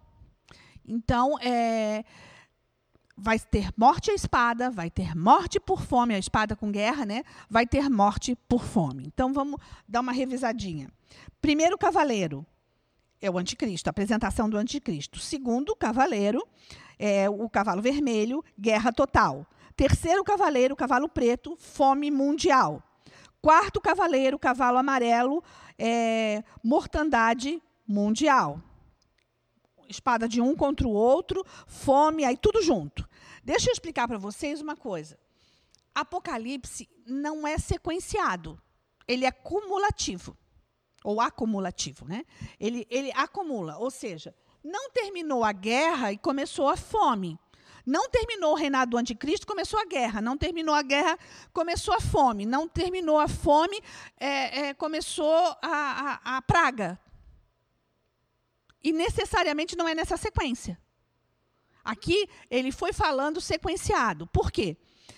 Então, 0.86 1.38
é, 1.40 2.04
vai 3.22 3.38
ter 3.38 3.70
morte 3.76 4.10
à 4.10 4.14
espada, 4.14 4.68
vai 4.68 4.90
ter 4.90 5.14
morte 5.14 5.60
por 5.60 5.82
fome, 5.82 6.12
a 6.12 6.18
espada 6.18 6.56
com 6.56 6.72
guerra, 6.72 7.06
né? 7.06 7.22
Vai 7.48 7.64
ter 7.64 7.88
morte 7.88 8.36
por 8.48 8.64
fome. 8.64 9.04
Então 9.06 9.32
vamos 9.32 9.60
dar 9.88 10.00
uma 10.00 10.12
revisadinha. 10.12 10.90
Primeiro 11.40 11.78
cavaleiro 11.78 12.44
é 13.20 13.30
o 13.30 13.38
anticristo, 13.38 13.88
a 13.88 13.92
apresentação 13.92 14.50
do 14.50 14.56
anticristo. 14.56 15.20
Segundo 15.20 15.76
cavaleiro 15.76 16.44
é, 16.98 17.30
o 17.30 17.48
cavalo 17.48 17.80
vermelho, 17.80 18.44
guerra 18.58 18.92
total. 18.92 19.46
Terceiro 19.76 20.24
cavaleiro, 20.24 20.74
cavalo 20.74 21.08
preto, 21.08 21.56
fome 21.56 22.10
mundial. 22.10 22.82
Quarto 23.40 23.80
cavaleiro, 23.80 24.38
cavalo 24.38 24.78
amarelo, 24.78 25.42
é, 25.78 26.42
mortandade 26.62 27.62
mundial. 27.86 28.60
Espada 29.88 30.28
de 30.28 30.40
um 30.40 30.56
contra 30.56 30.86
o 30.86 30.90
outro, 30.90 31.44
fome, 31.66 32.24
aí 32.24 32.36
tudo 32.36 32.62
junto. 32.62 33.08
Deixa 33.42 33.68
eu 33.68 33.72
explicar 33.72 34.06
para 34.06 34.18
vocês 34.18 34.60
uma 34.60 34.76
coisa. 34.76 35.18
Apocalipse 35.94 36.88
não 37.06 37.46
é 37.46 37.58
sequenciado, 37.58 38.60
ele 39.06 39.24
é 39.24 39.32
cumulativo. 39.32 40.36
Ou 41.04 41.20
acumulativo, 41.20 42.06
né? 42.06 42.24
Ele, 42.60 42.86
ele 42.88 43.10
acumula, 43.16 43.76
ou 43.76 43.90
seja, 43.90 44.32
não 44.62 44.90
terminou 44.90 45.42
a 45.42 45.50
guerra 45.50 46.12
e 46.12 46.18
começou 46.18 46.68
a 46.68 46.76
fome. 46.76 47.36
Não 47.84 48.08
terminou 48.08 48.52
o 48.52 48.56
reinado 48.56 48.92
do 48.92 48.96
anticristo, 48.96 49.46
começou 49.46 49.80
a 49.80 49.84
guerra. 49.84 50.20
Não 50.20 50.38
terminou 50.38 50.74
a 50.74 50.82
guerra, 50.82 51.18
começou 51.52 51.92
a 51.94 52.00
fome. 52.00 52.46
Não 52.46 52.68
terminou 52.68 53.18
a 53.18 53.26
fome, 53.26 53.80
é, 54.18 54.68
é, 54.68 54.74
começou 54.74 55.56
a, 55.60 56.20
a, 56.22 56.36
a 56.36 56.42
praga. 56.42 56.98
E 58.82 58.92
necessariamente 58.92 59.76
não 59.76 59.88
é 59.88 59.94
nessa 59.94 60.16
sequência. 60.16 60.80
Aqui 61.84 62.28
ele 62.50 62.70
foi 62.70 62.92
falando 62.92 63.40
sequenciado. 63.40 64.26
Por 64.26 64.50
quê? 64.50 64.76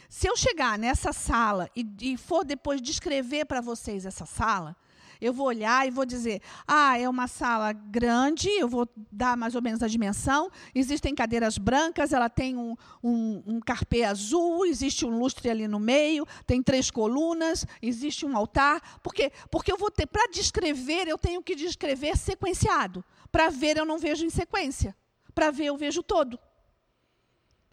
Se 0.09 0.29
eu 0.29 0.37
chegar 0.37 0.79
nessa 0.79 1.13
sala 1.13 1.69
e, 1.75 1.87
e 2.01 2.17
for 2.17 2.45
depois 2.45 2.81
descrever 2.81 3.45
para 3.45 3.61
vocês 3.61 4.07
essa 4.07 4.25
sala, 4.25 4.77
eu 5.21 5.33
vou 5.33 5.47
olhar 5.47 5.87
e 5.87 5.91
vou 5.91 6.05
dizer: 6.05 6.41
ah, 6.67 6.99
é 6.99 7.09
uma 7.09 7.27
sala 7.27 7.73
grande, 7.73 8.49
eu 8.49 8.69
vou 8.69 8.89
dar 9.11 9.37
mais 9.37 9.55
ou 9.55 9.63
menos 9.63 9.83
a 9.83 9.89
dimensão. 9.89 10.51
Existem 10.75 11.15
cadeiras 11.15 11.59
brancas, 11.59 12.13
ela 12.13 12.29
tem 12.29 12.57
um, 12.57 12.77
um, 13.03 13.43
um 13.47 13.61
carpê 13.61 14.05
azul, 14.05 14.67
existe 14.67 15.05
um 15.05 15.19
lustre 15.19 15.49
ali 15.51 15.67
no 15.67 15.81
meio, 15.81 16.27
tem 16.47 16.63
três 16.63 16.91
colunas, 16.91 17.67
existe 17.81 18.27
um 18.27 18.37
altar. 18.37 19.01
Por 19.03 19.15
quê? 19.15 19.33
Porque 19.51 19.73
eu 19.73 19.79
vou 19.79 19.91
ter, 19.91 20.07
para 20.07 20.31
descrever, 20.31 21.09
eu 21.09 21.19
tenho 21.19 21.43
que 21.43 21.55
descrever 21.55 22.17
sequenciado. 22.17 23.05
Para 23.33 23.51
ver, 23.51 23.77
eu 23.77 23.85
não 23.85 23.99
vejo 23.99 24.25
em 24.25 24.31
sequência. 24.31 24.95
Para 25.35 25.51
ver, 25.51 25.67
eu 25.67 25.77
vejo 25.77 26.03
todo. 26.03 26.39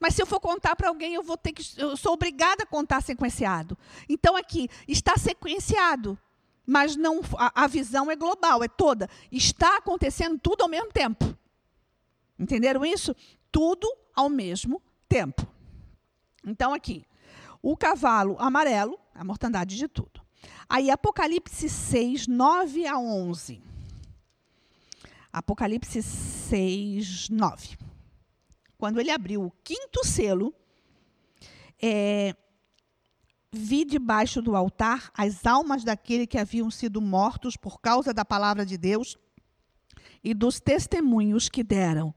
Mas 0.02 0.16
se 0.16 0.22
eu 0.22 0.26
for 0.26 0.42
contar 0.42 0.76
para 0.76 0.90
alguém, 0.90 1.14
eu 1.14 1.24
vou 1.24 1.38
ter 1.38 1.54
que. 1.54 1.64
Eu 1.80 1.96
sou 1.96 2.14
obrigada 2.14 2.64
a 2.64 2.66
contar 2.66 3.02
sequenciado. 3.02 3.78
Então, 4.10 4.36
aqui, 4.36 4.68
está 4.88 5.16
sequenciado 5.16 6.20
mas 6.66 6.96
não 6.96 7.20
a, 7.38 7.64
a 7.64 7.68
visão 7.68 8.10
é 8.10 8.16
global, 8.16 8.64
é 8.64 8.68
toda. 8.68 9.10
Está 9.30 9.78
acontecendo 9.78 10.40
tudo 10.40 10.62
ao 10.62 10.70
mesmo 10.70 10.90
tempo. 10.92 11.38
Entenderam 12.40 12.86
isso? 12.86 13.14
Tudo 13.52 13.92
ao 14.16 14.30
mesmo 14.30 14.82
tempo. 15.10 15.46
Então, 16.46 16.74
aqui, 16.74 17.06
o 17.62 17.76
cavalo 17.76 18.38
amarelo, 18.40 18.98
a 19.14 19.24
mortandade 19.24 19.76
de 19.76 19.88
tudo. 19.88 20.22
Aí, 20.70 20.90
Apocalipse 20.90 21.68
6, 21.68 22.28
9 22.28 22.88
a 22.88 22.98
11. 22.98 23.62
Apocalipse 25.34 26.02
6, 26.02 27.30
9. 27.30 27.78
Quando 28.82 29.00
ele 29.00 29.12
abriu 29.12 29.44
o 29.44 29.52
quinto 29.64 30.04
selo, 30.04 30.52
é, 31.80 32.36
vi 33.52 33.86
debaixo 33.86 34.42
do 34.42 34.56
altar 34.56 35.12
as 35.16 35.46
almas 35.46 35.84
daqueles 35.84 36.26
que 36.26 36.40
haviam 36.40 36.72
sido 36.72 37.00
mortos 37.00 37.56
por 37.56 37.80
causa 37.80 38.12
da 38.12 38.26
palavra 38.26 38.66
de 38.66 38.80
Deus 38.80 39.20
e 40.24 40.34
dos 40.34 40.60
testemunhos 40.60 41.48
que 41.48 41.64
deram. 41.64 42.12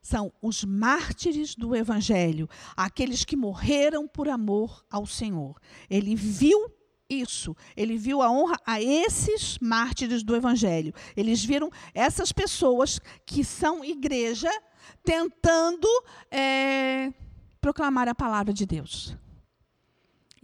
São 0.00 0.32
os 0.40 0.64
mártires 0.64 1.54
do 1.54 1.76
evangelho, 1.76 2.48
aqueles 2.74 3.22
que 3.22 3.36
morreram 3.36 4.08
por 4.08 4.26
amor 4.26 4.86
ao 4.90 5.04
Senhor. 5.04 5.60
Ele 5.90 6.16
viu 6.16 6.72
isso. 7.10 7.54
Ele 7.76 7.98
viu 7.98 8.22
a 8.22 8.30
honra 8.30 8.56
a 8.64 8.80
esses 8.80 9.58
mártires 9.60 10.22
do 10.22 10.34
evangelho. 10.34 10.94
Eles 11.14 11.44
viram 11.44 11.70
essas 11.92 12.32
pessoas 12.32 12.98
que 13.26 13.44
são 13.44 13.84
igreja 13.84 14.50
tentando 15.04 15.88
é, 16.30 17.12
proclamar 17.60 18.08
a 18.08 18.14
palavra 18.14 18.52
de 18.52 18.66
Deus 18.66 19.16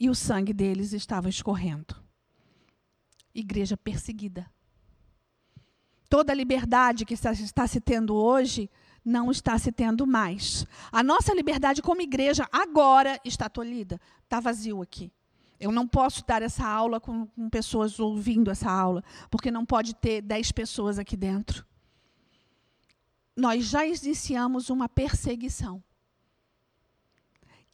e 0.02 0.10
o 0.10 0.14
sangue 0.16 0.52
deles 0.52 0.92
estava 0.92 1.28
escorrendo. 1.28 1.94
Igreja 3.32 3.76
perseguida. 3.76 4.50
Toda 6.08 6.32
a 6.32 6.34
liberdade 6.34 7.04
que 7.04 7.14
está, 7.14 7.32
se 7.68 7.80
tendo 7.80 8.14
hoje 8.14 8.68
não 9.04 9.30
está 9.30 9.56
se 9.58 9.70
tendo 9.70 10.06
mais. 10.06 10.66
A 10.90 11.02
nossa 11.02 11.32
liberdade 11.32 11.80
como 11.80 12.02
igreja 12.02 12.48
agora 12.52 13.20
está 13.24 13.48
tolhida. 13.48 14.00
Está 14.24 14.40
vazio 14.40 14.82
aqui. 14.82 15.12
Eu 15.60 15.70
não 15.70 15.86
posso 15.86 16.24
dar 16.26 16.42
essa 16.42 16.66
aula 16.66 16.98
com, 16.98 17.26
com, 17.28 17.48
pessoas 17.48 18.00
ouvindo 18.00 18.50
essa 18.50 18.68
aula, 18.68 19.04
porque 19.30 19.52
não 19.52 19.64
pode 19.64 19.94
ter 19.94 20.20
dez 20.20 20.50
pessoas 20.50 20.98
aqui 20.98 21.16
dentro. 21.16 21.64
Nós 23.36 23.64
já 23.64 23.86
iniciamos 23.86 24.70
uma 24.70 24.88
perseguição. 24.88 25.82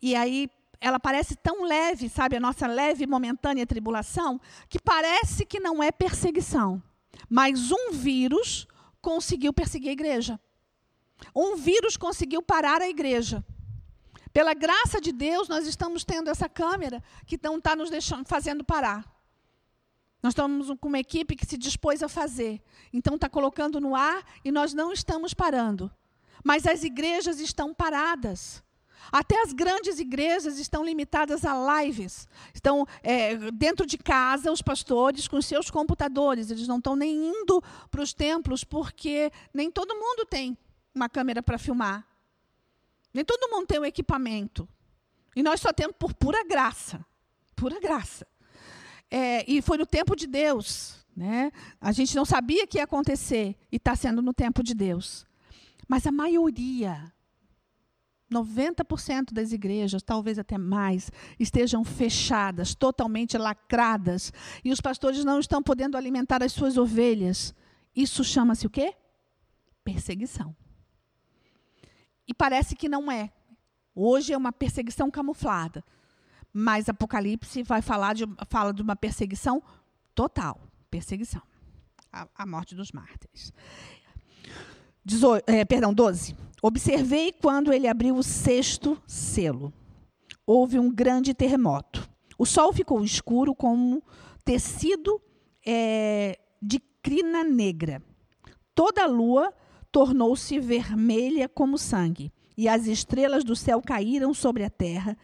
E 0.01 0.15
aí 0.15 0.49
ela 0.81 1.01
parece 1.01 1.35
tão 1.35 1.65
leve, 1.65 2.09
sabe, 2.09 2.37
a 2.37 2.41
nossa 2.41 2.67
leve 2.67 3.05
e 3.05 3.07
momentânea 3.07 3.67
tribulação, 3.67 4.41
que 4.69 4.79
parece 4.79 5.45
que 5.45 5.59
não 5.59 5.83
é 5.83 5.91
perseguição. 5.91 6.81
Mas 7.29 7.73
um 7.73 7.91
vírus 7.93 8.67
conseguiu 9.01 9.53
perseguir 9.53 9.91
a 9.91 9.93
igreja. 9.93 10.41
Um 11.35 11.57
vírus 11.57 11.97
conseguiu 11.97 12.41
parar 12.43 12.81
a 12.81 12.89
igreja. 12.89 13.45
Pela 14.33 14.55
graça 14.55 15.01
de 15.01 15.11
Deus, 15.11 15.49
nós 15.49 15.67
estamos 15.67 16.05
tendo 16.05 16.31
essa 16.31 16.49
câmera 16.49 17.03
que 17.27 17.39
não 17.43 17.59
está 17.59 17.75
nos 17.75 17.91
deixando, 17.91 18.27
fazendo 18.27 18.63
parar. 18.63 19.18
Nós 20.23 20.33
estamos 20.33 20.69
com 20.81 20.89
uma 20.89 20.99
equipe 20.99 21.37
que 21.37 21.47
se 21.47 21.57
dispôs 21.57 22.03
a 22.03 22.09
fazer. 22.09 22.61
Então 22.93 23.15
está 23.15 23.29
colocando 23.29 23.81
no 23.81 23.95
ar 23.95 24.25
e 24.45 24.51
nós 24.51 24.75
não 24.75 24.93
estamos 24.93 25.33
parando. 25.33 25.91
Mas 26.43 26.67
as 26.67 26.83
igrejas 26.83 27.41
estão 27.41 27.73
paradas. 27.73 28.63
Até 29.13 29.41
as 29.41 29.53
grandes 29.53 29.99
igrejas 29.99 30.59
estão 30.59 30.85
limitadas 30.85 31.45
a 31.45 31.83
lives. 31.83 32.27
Estão 32.53 32.87
é, 33.03 33.37
dentro 33.53 33.87
de 33.87 33.97
casa, 33.97 34.53
os 34.53 34.61
pastores 34.61 35.29
com 35.29 35.41
seus 35.41 35.71
computadores. 35.71 36.51
Eles 36.51 36.69
não 36.69 36.79
estão 36.79 36.97
nem 36.97 37.29
indo 37.29 37.63
para 37.91 38.03
os 38.03 38.13
templos, 38.13 38.65
porque 38.65 39.31
nem 39.55 39.71
todo 39.71 39.95
mundo 39.95 40.27
tem 40.27 40.59
uma 40.95 41.09
câmera 41.09 41.43
para 41.43 41.59
filmar. 41.59 42.07
Nem 43.15 43.25
todo 43.25 43.51
mundo 43.51 43.67
tem 43.67 43.79
o 43.79 43.85
equipamento. 43.85 44.69
E 45.35 45.43
nós 45.43 45.61
só 45.61 45.73
temos 45.73 45.97
por 45.97 46.13
pura 46.13 46.45
graça. 46.45 47.05
Pura 47.55 47.81
graça. 47.81 48.27
É, 49.11 49.51
e 49.51 49.63
foi 49.63 49.79
no 49.79 49.87
tempo 49.87 50.15
de 50.15 50.27
Deus. 50.27 51.05
Né? 51.17 51.51
A 51.81 51.93
gente 51.93 52.15
não 52.15 52.25
sabia 52.25 52.67
que 52.67 52.79
ia 52.79 52.85
acontecer. 52.85 53.57
E 53.73 53.77
está 53.77 53.97
sendo 53.97 54.23
no 54.23 54.33
tempo 54.33 54.63
de 54.63 54.75
Deus. 54.75 55.27
Mas 55.89 56.07
a 56.07 56.13
maioria 56.13 57.13
90% 58.31 59.33
das 59.33 59.53
igrejas, 59.53 60.03
talvez 60.03 60.39
até 60.39 60.59
mais, 60.59 61.11
estejam 61.39 61.83
fechadas, 61.83 62.75
totalmente 62.75 63.39
lacradas, 63.39 64.33
e 64.63 64.71
os 64.71 64.81
pastores 64.81 65.25
não 65.25 65.41
estão 65.41 65.63
podendo 65.63 65.97
alimentar 65.97 66.43
as 66.43 66.53
suas 66.53 66.77
ovelhas. 66.77 67.55
Isso 67.97 68.23
chama-se 68.23 68.67
o 68.67 68.71
quê? 68.71 68.95
Perseguição. 69.83 70.55
E 72.27 72.35
parece 72.35 72.77
que 72.77 72.89
não 72.89 73.11
é. 73.11 73.33
Hoje 73.95 74.33
é 74.33 74.37
uma 74.37 74.53
perseguição 74.53 75.11
camuflada. 75.11 75.83
Mas 76.53 76.89
Apocalipse 76.89 77.63
vai 77.63 77.83
falar 77.83 78.15
de, 78.15 78.25
fala 78.49 78.73
de 78.73 78.83
uma 78.83 78.97
perseguição 78.97 79.63
total. 80.15 80.61
Perseguição. 80.91 81.43
A, 82.13 82.27
a 82.37 82.47
morte 82.47 82.75
dos 82.75 82.93
mártires. 82.93 83.53
Dezo, 85.05 85.37
é, 85.47 85.65
perdão, 85.65 85.93
12. 85.93 86.35
Observei 86.61 87.33
quando 87.33 87.73
ele 87.73 87.87
abriu 87.87 88.17
o 88.17 88.23
sexto 88.23 89.01
selo. 89.07 89.73
Houve 90.47 90.79
um 90.79 90.93
grande 90.93 91.35
terremoto. 91.35 92.09
O 92.39 92.47
sol 92.47 92.73
ficou 92.73 93.05
escuro 93.05 93.55
como 93.55 94.03
tecido 94.45 95.21
é, 95.67 96.39
de 96.61 96.81
crina 97.03 97.45
negra. 97.45 98.03
Toda 98.75 99.05
a 99.05 99.07
lua 99.07 99.53
tornou-se 99.91 100.59
vermelha 100.59 101.49
como 101.49 101.79
sangue, 101.79 102.33
e 102.57 102.69
as 102.69 102.87
estrelas 102.87 103.45
do 103.45 103.57
céu 103.57 103.81
caíram 103.81 104.33
sobre 104.35 104.65
a 104.65 104.71
terra 104.71 105.17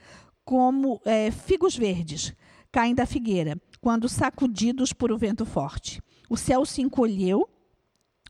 como 0.45 1.01
é, 1.05 1.31
figos 1.31 1.77
verdes 1.77 2.35
caem 2.71 2.95
da 2.95 3.07
figueira, 3.07 3.57
quando 3.81 4.09
sacudidos 4.09 4.93
por 4.93 5.13
o 5.13 5.15
um 5.15 5.19
vento 5.19 5.47
forte. 5.47 6.03
O 6.29 6.37
céu 6.37 6.65
se 6.65 6.83
encolheu 6.83 7.49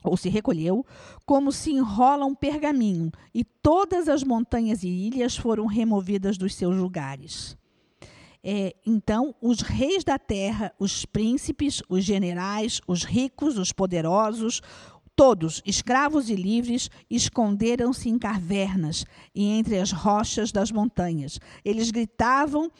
ou 0.03 0.15
se 0.15 0.29
recolheu, 0.29 0.85
como 1.25 1.51
se 1.51 1.71
enrola 1.71 2.25
um 2.25 2.35
pergaminho, 2.35 3.11
e 3.33 3.43
todas 3.43 4.07
as 4.07 4.23
montanhas 4.23 4.83
e 4.83 4.87
ilhas 4.87 5.35
foram 5.35 5.65
removidas 5.65 6.37
dos 6.37 6.53
seus 6.53 6.77
lugares. 6.77 7.57
É, 8.43 8.75
então, 8.85 9.33
os 9.41 9.61
reis 9.61 10.03
da 10.03 10.19
terra, 10.19 10.71
os 10.77 11.03
príncipes, 11.03 11.81
os 11.89 12.03
generais, 12.03 12.79
os 12.87 13.03
ricos, 13.03 13.57
os 13.57 13.71
poderosos, 13.71 14.61
todos, 15.15 15.61
escravos 15.65 16.29
e 16.29 16.35
livres, 16.35 16.89
esconderam-se 17.09 18.09
em 18.09 18.19
cavernas 18.19 19.05
e 19.33 19.45
entre 19.45 19.79
as 19.79 19.91
rochas 19.91 20.51
das 20.51 20.71
montanhas. 20.71 21.39
Eles 21.63 21.89
gritavam 21.89 22.71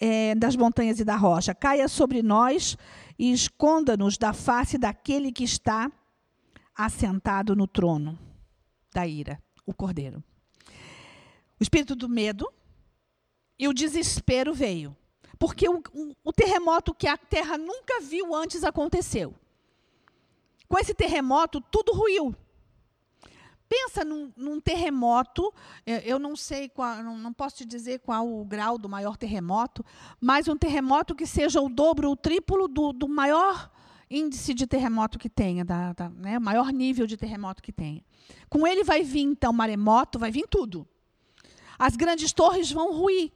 é, 0.00 0.34
das 0.34 0.56
montanhas 0.56 0.98
e 0.98 1.04
da 1.04 1.16
rocha: 1.16 1.54
caia 1.54 1.88
sobre 1.88 2.22
nós 2.22 2.76
e 3.18 3.32
esconda-nos 3.32 4.16
da 4.16 4.32
face 4.32 4.78
daquele 4.78 5.32
que 5.32 5.44
está 5.44 5.90
assentado 6.74 7.54
no 7.54 7.66
trono 7.66 8.18
da 8.92 9.06
ira, 9.06 9.42
o 9.64 9.74
cordeiro. 9.74 10.22
O 11.58 11.62
espírito 11.62 11.96
do 11.96 12.08
medo 12.08 12.50
e 13.58 13.66
o 13.66 13.72
desespero 13.72 14.52
veio, 14.52 14.94
porque 15.38 15.66
o, 15.68 15.82
o 16.22 16.32
terremoto 16.32 16.94
que 16.94 17.08
a 17.08 17.16
terra 17.16 17.56
nunca 17.56 18.00
viu 18.00 18.34
antes 18.34 18.62
aconteceu. 18.62 19.34
Com 20.68 20.78
esse 20.78 20.94
terremoto, 20.94 21.60
tudo 21.60 21.92
ruiu. 21.92 22.34
Pensa 23.68 24.04
num, 24.04 24.32
num, 24.36 24.60
terremoto, 24.60 25.52
eu 25.84 26.20
não 26.20 26.36
sei 26.36 26.68
qual, 26.68 27.02
não, 27.02 27.32
posso 27.32 27.56
te 27.56 27.64
dizer 27.64 27.98
qual 27.98 28.28
o 28.28 28.44
grau 28.44 28.78
do 28.78 28.88
maior 28.88 29.16
terremoto, 29.16 29.84
mas 30.20 30.46
um 30.46 30.56
terremoto 30.56 31.16
que 31.16 31.26
seja 31.26 31.60
o 31.60 31.68
dobro, 31.68 32.08
o 32.10 32.16
triplo 32.16 32.68
do, 32.68 32.92
do 32.92 33.08
maior 33.08 33.68
índice 34.08 34.54
de 34.54 34.68
terremoto 34.68 35.18
que 35.18 35.28
tenha, 35.28 35.64
da, 35.64 35.92
da, 35.92 36.08
né, 36.08 36.38
o 36.38 36.40
maior 36.40 36.72
nível 36.72 37.08
de 37.08 37.16
terremoto 37.16 37.60
que 37.60 37.72
tenha. 37.72 38.04
Com 38.48 38.66
ele 38.66 38.84
vai 38.84 39.02
vir, 39.02 39.22
então, 39.22 39.52
maremoto, 39.52 40.16
vai 40.16 40.30
vir 40.30 40.46
tudo. 40.48 40.86
As 41.76 41.96
grandes 41.96 42.32
torres 42.32 42.70
vão 42.70 42.92
ruir. 42.92 43.32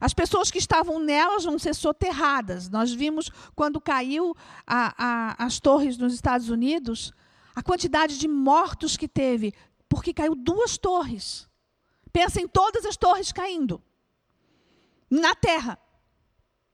As 0.00 0.14
pessoas 0.14 0.50
que 0.50 0.58
estavam 0.58 0.98
nelas 0.98 1.44
vão 1.44 1.58
ser 1.58 1.74
soterradas. 1.74 2.70
Nós 2.70 2.90
vimos 2.90 3.30
quando 3.54 3.80
caiu 3.80 4.34
a, 4.66 4.94
a, 4.96 5.44
as 5.44 5.60
torres 5.60 5.98
nos 5.98 6.14
Estados 6.14 6.48
Unidos, 6.48 7.12
a 7.54 7.62
quantidade 7.62 8.18
de 8.18 8.26
mortos 8.26 8.96
que 8.96 9.06
teve, 9.06 9.52
porque 9.88 10.14
caiu 10.14 10.34
duas 10.34 10.78
torres. 10.78 11.46
Pensa 12.10 12.40
em 12.40 12.48
todas 12.48 12.86
as 12.86 12.96
torres 12.96 13.30
caindo. 13.30 13.82
Na 15.10 15.34
terra. 15.34 15.78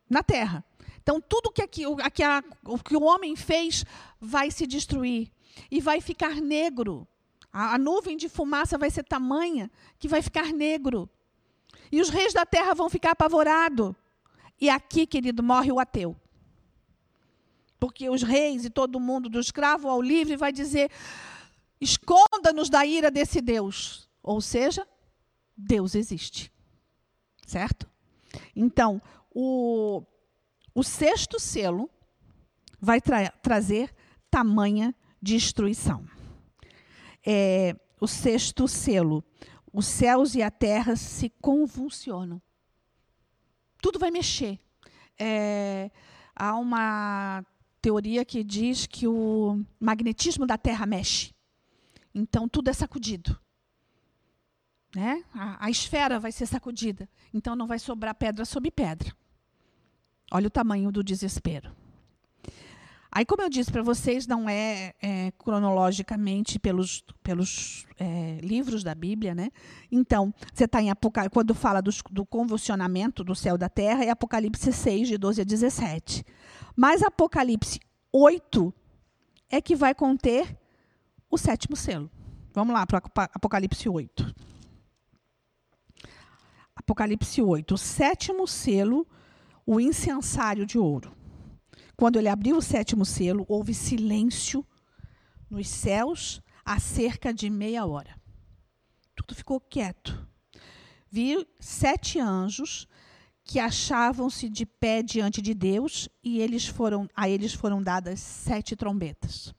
Na 0.09 0.23
terra. 0.23 0.65
Então, 1.03 1.21
tudo 1.21 1.51
que, 1.51 1.63
aqui, 1.63 1.85
aqui 2.03 2.23
a, 2.23 2.43
o 2.65 2.79
que 2.79 2.97
o 2.97 3.03
homem 3.03 3.35
fez 3.35 3.85
vai 4.21 4.51
se 4.51 4.67
destruir. 4.67 5.33
E 5.71 5.81
vai 5.81 6.01
ficar 6.01 6.37
negro. 6.37 7.09
A, 7.53 7.75
a 7.75 7.79
nuvem 7.79 8.17
de 8.17 8.29
fumaça 8.29 8.79
vai 8.79 8.91
ser 8.91 9.03
tamanha 9.03 9.71
que 9.99 10.07
vai 10.07 10.23
ficar 10.23 10.53
negro. 10.53 11.11
E 11.91 12.01
os 12.01 12.09
reis 12.09 12.33
da 12.33 12.45
terra 12.45 12.75
vão 12.75 12.91
ficar 12.91 13.13
apavorados. 13.13 13.95
E 14.61 14.71
aqui, 14.71 15.07
querido, 15.07 15.43
morre 15.43 15.71
o 15.71 15.79
ateu. 15.79 16.17
Porque 17.79 18.09
os 18.09 18.23
reis 18.23 18.65
e 18.65 18.71
todo 18.71 18.99
mundo, 18.99 19.29
do 19.29 19.39
escravo 19.39 19.89
ao 19.89 20.01
livre, 20.01 20.37
vai 20.37 20.51
dizer: 20.51 20.91
esconda-nos 21.81 22.71
da 22.71 22.85
ira 22.87 23.11
desse 23.11 23.41
Deus. 23.41 24.09
Ou 24.23 24.41
seja, 24.41 24.87
Deus 25.57 25.95
existe. 25.95 26.53
Certo? 27.47 27.89
Então, 28.55 29.01
o, 29.31 30.03
o 30.75 30.83
sexto 30.83 31.39
selo 31.39 31.89
vai 32.81 33.01
tra 33.01 33.31
trazer 33.31 33.95
tamanha 34.31 34.95
destruição. 35.21 36.05
É, 37.25 37.77
o 38.01 38.07
sexto 38.07 38.67
selo. 38.69 39.25
Os 39.77 39.85
céus 39.85 40.35
e 40.35 40.43
a 40.43 40.51
terra 40.51 40.97
se 40.97 41.29
convulsionam. 41.29 42.41
Tudo 43.83 43.99
vai 43.99 44.11
mexer. 44.11 44.59
É, 45.19 45.91
há 46.35 46.57
uma 46.57 47.45
teoria 47.83 48.25
que 48.25 48.43
diz 48.43 48.87
que 48.87 49.07
o 49.07 49.63
magnetismo 49.79 50.47
da 50.47 50.57
Terra 50.57 50.87
mexe. 50.87 51.35
Então, 52.15 52.49
tudo 52.49 52.71
é 52.71 52.73
sacudido. 52.73 53.39
Né? 54.95 55.23
A, 55.35 55.67
a 55.67 55.71
esfera 55.71 56.19
vai 56.19 56.33
ser 56.33 56.47
sacudida. 56.47 57.07
Então, 57.35 57.55
não 57.55 57.67
vai 57.67 57.79
sobrar 57.79 58.15
pedra 58.15 58.47
sobre 58.47 58.71
pedra. 58.71 59.15
Olha 60.33 60.47
o 60.47 60.51
tamanho 60.51 60.91
do 60.91 61.05
desespero. 61.05 61.71
Aí, 63.11 63.25
como 63.25 63.43
eu 63.43 63.49
disse 63.49 63.71
para 63.71 63.83
vocês, 63.83 64.27
não 64.27 64.49
é, 64.49 64.93
é, 65.01 65.31
cronologicamente 65.39 66.59
pelos, 66.59 67.05
pelos 67.23 67.87
é, 67.99 68.39
livros 68.43 68.83
da 68.83 68.95
Bíblia, 68.95 69.35
né? 69.35 69.51
Então, 69.91 70.35
você 70.53 70.65
está 70.65 70.83
em 70.83 70.91
Apocalipse, 70.91 71.33
quando 71.33 71.55
fala 71.55 71.81
do, 71.81 71.91
do 72.11 72.27
convulsionamento 72.27 73.25
do 73.25 73.35
céu 73.35 73.55
e 73.55 73.59
da 73.59 73.69
terra, 73.69 74.05
é 74.05 74.11
Apocalipse 74.11 74.73
6, 74.73 75.09
de 75.09 75.19
12 75.19 75.41
a 75.41 75.45
17. 75.45 76.25
Mas 76.75 77.03
Apocalipse 77.03 77.81
8 78.13 78.75
é 79.49 79.61
que 79.61 79.77
vai 79.77 79.95
conter 79.95 80.59
o 81.31 81.39
sétimo 81.39 81.77
selo. 81.77 82.11
Vamos 82.53 82.75
lá 82.75 82.87
para 82.87 83.03
Apocalipse 83.35 83.89
8. 83.89 84.35
Apocalipse 86.75 87.43
8. 87.43 87.75
O 87.75 87.79
sétimo 87.79 88.47
selo, 88.47 89.07
o 89.65 89.81
incensário 89.81 90.67
de 90.67 90.79
ouro. 90.79 91.13
Quando 91.97 92.19
ele 92.19 92.29
abriu 92.29 92.59
o 92.59 92.63
sétimo 92.63 93.07
selo, 93.07 93.47
houve 93.49 93.73
silêncio 93.73 94.67
nos 95.49 95.69
céus 95.69 96.43
há 96.65 96.79
cerca 96.79 97.33
de 97.33 97.49
meia 97.49 97.87
hora. 97.87 98.21
Tudo 99.15 99.35
ficou 99.35 99.59
quieto. 99.61 100.29
Vi 101.11 101.47
sete 101.59 102.19
anjos 102.21 102.87
que 103.43 103.59
achavam-se 103.61 104.49
de 104.49 104.67
pé 104.67 105.03
diante 105.03 105.41
de 105.41 105.55
Deus 105.55 106.09
e 106.23 106.41
eles 106.41 106.67
foram, 106.67 107.09
a 107.15 107.29
eles 107.29 107.55
foram 107.55 107.83
dadas 107.83 108.21
sete 108.21 108.75
trombetas. 108.75 109.55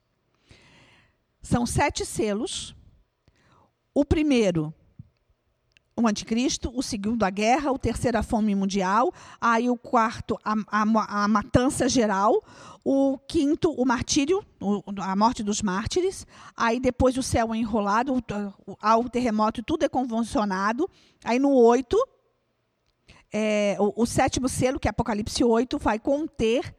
São 1.42 1.66
sete 1.66 2.06
selos. 2.06 2.76
O 3.94 4.06
primeiro 4.06 4.74
o 6.00 6.08
anticristo, 6.08 6.72
o 6.76 6.84
segundo 6.84 7.24
a 7.24 7.30
guerra, 7.30 7.72
o 7.72 7.80
terceiro 7.80 8.20
a 8.20 8.24
fome 8.24 8.54
mundial, 8.54 9.12
aí 9.42 9.68
o 9.70 9.76
quarto 9.76 10.38
a, 10.44 10.54
a, 10.68 11.24
a 11.24 11.28
matança 11.28 11.90
geral, 11.90 12.44
o 12.86 13.18
quinto 13.18 13.72
o 13.72 13.84
martírio, 13.84 14.46
o, 14.62 14.84
a 15.02 15.16
morte 15.16 15.42
dos 15.42 15.62
mártires, 15.62 16.28
aí 16.56 16.80
depois 16.80 17.18
o 17.18 17.24
céu 17.24 17.52
é 17.54 17.58
enrolado, 17.58 18.24
há 18.80 18.98
o 18.98 19.10
terremoto, 19.10 19.64
tudo 19.64 19.84
é 19.84 19.90
convulsionado, 19.90 20.88
aí 21.24 21.40
no 21.40 21.52
oito, 21.52 21.98
é, 23.34 23.76
o, 23.80 24.04
o 24.04 24.06
sétimo 24.06 24.48
selo, 24.48 24.80
que 24.80 24.88
é 24.88 24.92
Apocalipse 24.92 25.44
8, 25.44 25.80
vai 25.80 25.98
conter 25.98 26.76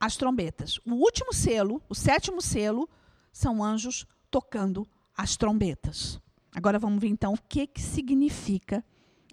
as 0.00 0.16
trombetas. 0.16 0.78
O 0.86 0.94
último 0.94 1.32
selo, 1.32 1.82
o 1.88 1.94
sétimo 1.94 2.40
selo, 2.40 2.88
são 3.32 3.62
anjos 3.62 4.06
tocando 4.30 4.86
as 5.16 5.36
trombetas. 5.36 6.20
Agora 6.56 6.78
vamos 6.78 7.02
ver 7.02 7.08
então 7.08 7.34
o 7.34 7.38
que, 7.38 7.66
que 7.66 7.82
significa 7.82 8.82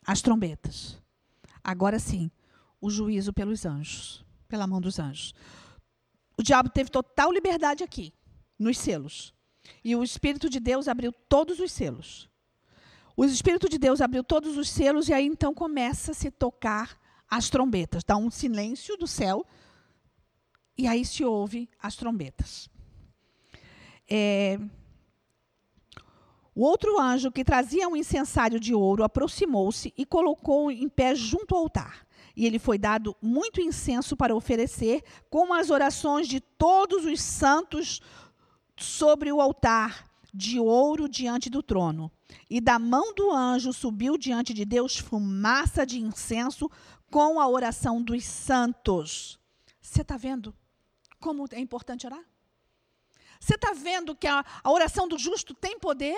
as 0.06 0.22
trombetas. 0.22 1.02
Agora 1.64 1.98
sim, 1.98 2.30
o 2.82 2.90
juízo 2.90 3.32
pelos 3.32 3.66
anjos, 3.66 4.26
pela 4.46 4.68
mão 4.68 4.82
dos 4.82 5.00
anjos. 5.00 5.34
O 6.38 6.44
diabo 6.44 6.70
teve 6.70 6.90
total 6.90 7.32
liberdade 7.32 7.82
aqui, 7.82 8.14
nos 8.60 8.78
selos. 8.78 9.34
E 9.82 9.96
o 9.96 10.04
Espírito 10.04 10.50
de 10.50 10.60
Deus 10.60 10.90
abriu 10.90 11.14
todos 11.14 11.62
os 11.62 11.72
selos. 11.72 12.30
O 13.16 13.24
Espírito 13.24 13.70
de 13.70 13.78
Deus 13.78 14.02
abriu 14.02 14.22
todos 14.22 14.58
os 14.58 14.70
selos 14.70 15.08
e 15.08 15.14
aí 15.14 15.26
então 15.26 15.54
começa 15.54 16.12
a 16.12 16.14
se 16.14 16.30
tocar 16.30 17.00
as 17.30 17.50
trombetas. 17.50 18.04
Dá 18.04 18.18
um 18.18 18.30
silêncio 18.30 18.98
do 18.98 19.08
céu 19.08 19.46
e 20.78 20.88
aí 20.88 21.06
se 21.06 21.24
ouve 21.24 21.70
as 21.80 21.96
trombetas. 21.96 22.70
É, 24.10 24.60
o 26.56 26.64
outro 26.64 27.00
anjo, 27.00 27.32
que 27.32 27.44
trazia 27.44 27.88
um 27.88 27.96
incensário 27.96 28.60
de 28.60 28.74
ouro, 28.76 29.04
aproximou-se 29.04 29.94
e 29.98 30.06
colocou 30.06 30.70
em 30.70 30.88
pé 30.88 31.16
junto 31.16 31.56
ao 31.56 31.62
altar. 31.62 32.06
E 32.36 32.46
ele 32.46 32.60
foi 32.60 32.78
dado 32.78 33.16
muito 33.22 33.60
incenso 33.60 34.16
para 34.16 34.36
oferecer, 34.36 35.04
com 35.30 35.54
as 35.54 35.70
orações 35.70 36.28
de 36.28 36.40
todos 36.40 37.06
os 37.06 37.22
santos 37.22 38.02
sobre 38.76 39.32
o 39.32 39.42
altar 39.42 40.10
de 40.34 40.60
ouro 40.60 41.08
diante 41.08 41.50
do 41.50 41.62
trono. 41.62 42.12
E 42.50 42.60
da 42.60 42.80
mão 42.80 43.14
do 43.14 43.32
anjo 43.32 43.72
subiu 43.72 44.18
diante 44.18 44.54
de 44.54 44.66
Deus 44.66 44.98
fumaça 44.98 45.86
de 45.86 46.00
incenso 46.00 46.70
com 47.10 47.40
a 47.40 47.48
oração 47.48 48.02
dos 48.02 48.26
santos. 48.26 49.40
Você 49.80 50.02
está 50.02 50.18
vendo 50.18 50.56
como 51.20 51.46
é 51.52 51.60
importante 51.60 52.06
orar? 52.06 52.24
Você 53.40 53.56
está 53.56 53.74
vendo 53.74 54.16
que 54.16 54.28
a, 54.28 54.44
a 54.64 54.72
oração 54.72 55.08
do 55.08 55.18
justo 55.18 55.54
tem 55.54 55.78
poder? 55.78 56.18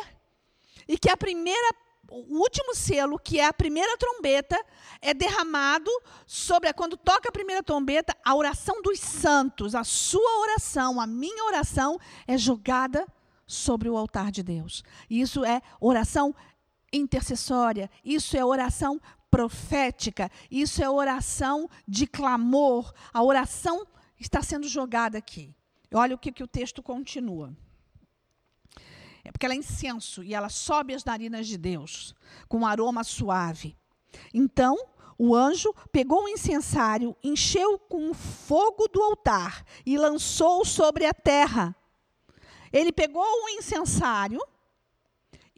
E 0.88 0.98
que 0.98 1.10
a 1.10 1.18
primeira 1.18 1.76
o 2.10 2.40
último 2.40 2.76
selo, 2.76 3.18
que 3.18 3.40
é 3.40 3.46
a 3.46 3.54
primeira 3.54 3.98
trombeta, 3.98 4.64
é 5.02 5.14
derramado 5.14 5.90
sobre 6.26 6.72
quando 6.74 6.98
toca 6.98 7.30
a 7.30 7.32
primeira 7.32 7.64
trombeta, 7.64 8.16
a 8.24 8.36
oração 8.36 8.82
dos 8.82 9.00
santos, 9.00 9.74
a 9.76 9.84
sua 9.84 10.40
oração, 10.42 11.02
a 11.02 11.08
minha 11.08 11.44
oração 11.46 12.00
é 12.28 12.38
jogada 12.38 13.08
sobre 13.48 13.90
o 13.90 13.98
altar 13.98 14.32
de 14.32 14.44
Deus. 14.44 14.84
Isso 15.10 15.44
é 15.44 15.62
oração 15.80 16.36
intercessória, 16.92 17.90
isso 18.04 18.38
é 18.38 18.46
oração 18.46 19.02
profética, 19.30 20.32
isso 20.50 20.84
é 20.84 20.90
oração 20.90 21.70
de 21.88 22.08
clamor. 22.08 22.94
A 23.14 23.24
oração 23.24 23.86
está 24.20 24.42
sendo 24.42 24.68
jogada 24.68 25.18
aqui. 25.18 25.54
Olha 25.94 26.16
o 26.16 26.18
que, 26.18 26.32
que 26.32 26.44
o 26.44 26.48
texto 26.48 26.82
continua. 26.82 27.56
É 29.26 29.32
porque 29.32 29.46
ela 29.46 29.56
é 29.56 29.58
incenso 29.58 30.24
e 30.24 30.36
ela 30.36 30.50
sobe 30.50 30.94
as 30.94 31.04
narinas 31.04 31.48
de 31.48 31.58
Deus 31.58 32.14
com 32.48 32.60
um 32.60 32.66
aroma 32.66 33.04
suave. 33.04 33.76
Então, 34.32 34.78
o 35.18 35.36
anjo 35.36 35.74
pegou 35.92 36.24
o 36.24 36.30
incensário, 36.30 37.16
encheu 37.24 37.80
com 37.80 38.12
o 38.12 38.14
fogo 38.14 38.88
do 38.88 39.02
altar 39.02 39.66
e 39.84 39.98
lançou 39.98 40.64
sobre 40.64 41.06
a 41.06 41.14
terra. 41.14 41.76
Ele 42.72 42.92
pegou 42.92 43.24
o 43.24 43.50
incensário 43.50 44.40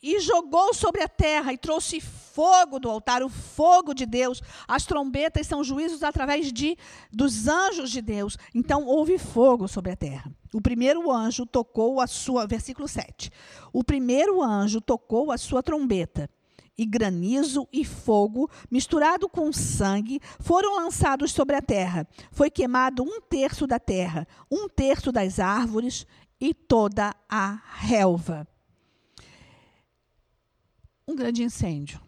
e 0.01 0.19
jogou 0.19 0.73
sobre 0.73 1.01
a 1.01 1.07
terra 1.07 1.51
e 1.51 1.57
trouxe 1.57 1.99
fogo 1.99 2.79
do 2.79 2.89
altar, 2.89 3.23
o 3.23 3.29
fogo 3.29 3.93
de 3.93 4.05
Deus. 4.05 4.41
As 4.67 4.85
trombetas 4.85 5.47
são 5.47 5.63
juízos 5.63 6.03
através 6.03 6.51
de 6.51 6.77
dos 7.11 7.47
anjos 7.47 7.89
de 7.89 8.01
Deus. 8.01 8.37
Então 8.53 8.85
houve 8.85 9.17
fogo 9.17 9.67
sobre 9.67 9.91
a 9.91 9.95
terra. 9.95 10.31
O 10.53 10.61
primeiro 10.61 11.11
anjo 11.11 11.45
tocou 11.45 11.99
a 11.99 12.07
sua, 12.07 12.45
versículo 12.45 12.87
7. 12.87 13.31
O 13.73 13.83
primeiro 13.83 14.41
anjo 14.41 14.79
tocou 14.79 15.31
a 15.31 15.37
sua 15.37 15.63
trombeta 15.63 16.29
e 16.77 16.85
granizo 16.85 17.67
e 17.73 17.83
fogo, 17.83 18.47
misturado 18.69 19.27
com 19.27 19.51
sangue, 19.51 20.21
foram 20.39 20.75
lançados 20.75 21.31
sobre 21.31 21.55
a 21.55 21.61
terra. 21.61 22.07
Foi 22.31 22.51
queimado 22.51 23.01
um 23.01 23.19
terço 23.19 23.65
da 23.65 23.79
terra, 23.79 24.27
um 24.51 24.69
terço 24.69 25.11
das 25.11 25.39
árvores 25.39 26.05
e 26.39 26.53
toda 26.53 27.15
a 27.27 27.59
relva 27.79 28.47
um 31.07 31.15
grande 31.15 31.41
incêndio. 31.41 32.01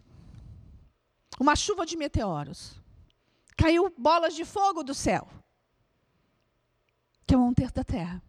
Uma 1.40 1.56
chuva 1.56 1.86
de 1.86 1.96
meteoros. 1.96 2.82
Caiu 3.56 3.94
bolas 3.98 4.36
de 4.36 4.44
fogo 4.44 4.84
do 4.84 4.94
céu. 4.94 5.28
Queimou 7.26 7.48
um 7.48 7.54
terço 7.54 7.76
da 7.76 7.84
terra. 7.84 8.22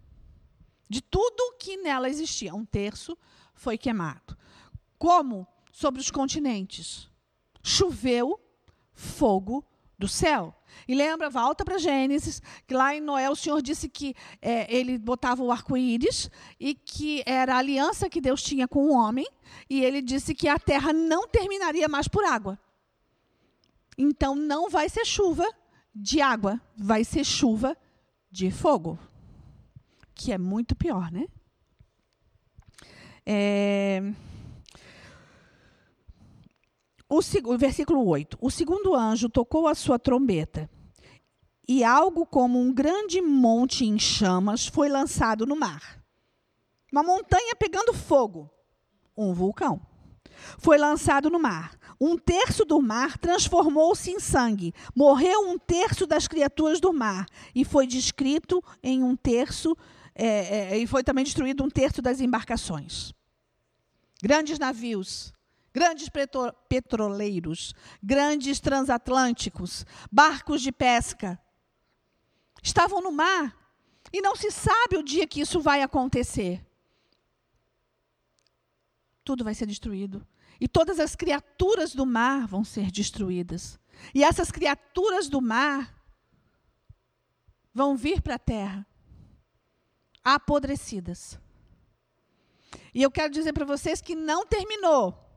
De 0.88 1.00
tudo 1.00 1.56
que 1.58 1.76
nela 1.76 2.08
existia, 2.08 2.54
um 2.54 2.64
terço 2.64 3.16
foi 3.54 3.76
queimado. 3.76 4.36
Como 4.98 5.46
sobre 5.72 6.00
os 6.00 6.10
continentes? 6.10 7.10
Choveu 7.62 8.40
fogo 8.92 9.64
do 9.98 10.08
céu. 10.08 10.54
E 10.86 10.94
lembra, 10.94 11.30
volta 11.30 11.64
para 11.64 11.78
Gênesis, 11.78 12.42
que 12.66 12.74
lá 12.74 12.94
em 12.94 13.00
Noé 13.00 13.28
o 13.30 13.36
Senhor 13.36 13.60
disse 13.62 13.88
que 13.88 14.14
é, 14.40 14.72
ele 14.74 14.98
botava 14.98 15.42
o 15.42 15.52
arco-íris 15.52 16.30
e 16.58 16.74
que 16.74 17.22
era 17.26 17.54
a 17.54 17.58
aliança 17.58 18.08
que 18.08 18.20
Deus 18.20 18.42
tinha 18.42 18.66
com 18.66 18.86
o 18.86 18.92
homem, 18.92 19.26
e 19.68 19.84
ele 19.84 20.02
disse 20.02 20.34
que 20.34 20.48
a 20.48 20.58
terra 20.58 20.92
não 20.92 21.28
terminaria 21.28 21.88
mais 21.88 22.08
por 22.08 22.24
água. 22.24 22.58
Então 23.96 24.34
não 24.34 24.68
vai 24.70 24.88
ser 24.88 25.04
chuva 25.04 25.46
de 25.94 26.20
água, 26.20 26.60
vai 26.76 27.04
ser 27.04 27.24
chuva 27.24 27.76
de 28.30 28.50
fogo, 28.50 28.98
que 30.14 30.32
é 30.32 30.38
muito 30.38 30.74
pior, 30.74 31.10
né? 31.10 31.26
É... 33.26 34.02
O, 37.10 37.58
versículo 37.58 38.06
8. 38.06 38.38
O 38.40 38.50
segundo 38.50 38.94
anjo 38.94 39.28
tocou 39.28 39.66
a 39.66 39.74
sua 39.74 39.98
trombeta, 39.98 40.70
e 41.68 41.82
algo 41.82 42.24
como 42.24 42.58
um 42.58 42.72
grande 42.72 43.20
monte 43.20 43.84
em 43.84 43.98
chamas 43.98 44.66
foi 44.66 44.88
lançado 44.88 45.44
no 45.44 45.56
mar. 45.56 46.00
Uma 46.90 47.02
montanha 47.02 47.54
pegando 47.56 47.92
fogo. 47.92 48.50
Um 49.16 49.32
vulcão. 49.32 49.80
Foi 50.58 50.78
lançado 50.78 51.28
no 51.28 51.38
mar. 51.38 51.78
Um 52.00 52.16
terço 52.16 52.64
do 52.64 52.80
mar 52.80 53.18
transformou-se 53.18 54.10
em 54.10 54.18
sangue. 54.18 54.72
Morreu 54.96 55.48
um 55.48 55.58
terço 55.58 56.06
das 56.06 56.26
criaturas 56.26 56.80
do 56.80 56.92
mar. 56.92 57.26
E 57.54 57.64
foi 57.64 57.86
descrito 57.86 58.62
em 58.82 59.02
um 59.02 59.14
terço, 59.14 59.76
é, 60.14 60.74
é, 60.74 60.78
e 60.78 60.86
foi 60.86 61.04
também 61.04 61.24
destruído 61.24 61.62
um 61.62 61.70
terço 61.70 62.00
das 62.00 62.20
embarcações. 62.20 63.12
Grandes 64.22 64.58
navios, 64.58 65.32
grandes 65.72 66.08
petroleiros, 66.68 67.74
grandes 68.02 68.60
transatlânticos, 68.60 69.86
barcos 70.10 70.62
de 70.62 70.72
pesca, 70.72 71.40
estavam 72.62 73.00
no 73.00 73.12
mar. 73.12 73.56
E 74.12 74.20
não 74.20 74.34
se 74.34 74.50
sabe 74.50 74.96
o 74.96 75.02
dia 75.02 75.26
que 75.26 75.40
isso 75.40 75.60
vai 75.60 75.82
acontecer. 75.82 76.66
Tudo 79.22 79.44
vai 79.44 79.54
ser 79.54 79.66
destruído. 79.66 80.26
E 80.60 80.66
todas 80.66 80.98
as 80.98 81.14
criaturas 81.14 81.94
do 81.94 82.04
mar 82.04 82.46
vão 82.46 82.64
ser 82.64 82.90
destruídas. 82.90 83.78
E 84.14 84.24
essas 84.24 84.50
criaturas 84.50 85.28
do 85.28 85.40
mar 85.40 85.94
vão 87.72 87.96
vir 87.96 88.20
para 88.20 88.34
a 88.34 88.38
terra 88.38 88.86
apodrecidas. 90.24 91.38
E 92.92 93.02
eu 93.02 93.10
quero 93.10 93.32
dizer 93.32 93.52
para 93.52 93.64
vocês 93.64 94.00
que 94.00 94.14
não 94.14 94.44
terminou. 94.44 95.29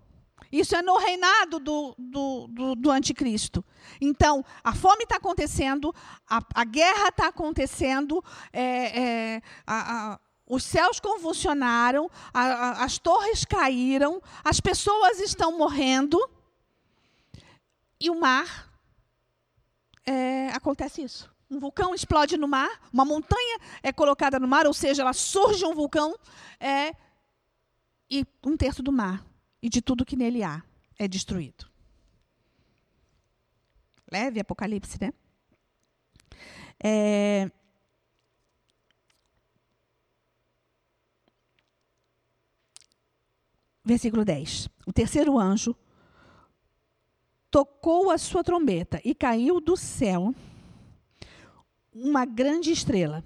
Isso 0.54 0.76
é 0.76 0.84
no 0.84 0.98
reinado 0.98 1.60
do, 1.60 1.96
do, 1.98 2.48
do, 2.48 2.76
do 2.76 2.92
anticristo. 2.92 3.66
Então, 4.00 4.46
a 4.64 4.76
fome 4.76 5.02
está 5.02 5.16
acontecendo, 5.16 5.92
a, 6.30 6.44
a 6.54 6.64
guerra 6.64 7.08
está 7.08 7.30
acontecendo, 7.30 8.24
é, 8.54 9.02
é, 9.02 9.42
a, 9.66 10.14
a, 10.14 10.20
os 10.46 10.64
céus 10.64 11.00
convulsionaram, 11.00 12.08
as 12.32 13.00
torres 13.00 13.44
caíram, 13.44 14.22
as 14.44 14.60
pessoas 14.60 15.20
estão 15.20 15.58
morrendo, 15.58 16.20
e 18.00 18.12
o 18.12 18.20
mar 18.20 18.72
é, 20.06 20.50
acontece 20.50 21.02
isso. 21.02 21.34
Um 21.50 21.60
vulcão 21.60 21.96
explode 21.96 22.38
no 22.38 22.48
mar, 22.48 22.70
uma 22.94 23.04
montanha 23.04 23.58
é 23.82 23.92
colocada 23.92 24.40
no 24.40 24.48
mar, 24.48 24.68
ou 24.68 24.74
seja, 24.74 25.02
ela 25.02 25.14
surge 25.14 25.66
um 25.66 25.74
vulcão, 25.74 26.16
é, 26.60 26.94
e 28.08 28.24
um 28.46 28.56
terço 28.56 28.84
do 28.84 28.92
mar 28.92 29.33
e 29.64 29.70
de 29.70 29.82
tudo 29.82 30.04
que 30.06 30.18
nele 30.18 30.44
há 30.44 30.62
é 31.00 31.08
destruído. 31.08 31.72
Leve 34.12 34.42
Apocalipse, 34.42 34.98
né? 35.00 35.14
É, 36.84 37.50
versículo 43.86 44.26
10. 44.26 44.68
O 44.86 44.92
terceiro 44.92 45.40
anjo 45.40 45.74
tocou 47.50 48.12
a 48.12 48.18
sua 48.18 48.44
trombeta 48.44 49.00
e 49.06 49.16
caiu 49.16 49.62
do 49.62 49.78
céu 49.78 50.36
uma 51.94 52.26
grande 52.26 52.70
estrela 52.70 53.24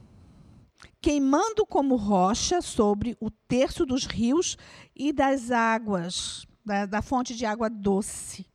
queimando 1.08 1.66
como 1.66 1.96
rocha 1.96 2.62
sobre 2.62 3.16
o 3.22 3.32
terço 3.32 3.86
dos 3.86 4.06
rios 4.06 4.58
e 4.94 5.14
das 5.14 5.52
águas, 5.52 6.46
da, 6.66 6.86
da 6.86 7.02
fonte 7.02 7.34
de 7.34 7.46
água 7.46 7.70
doce. 7.70 8.46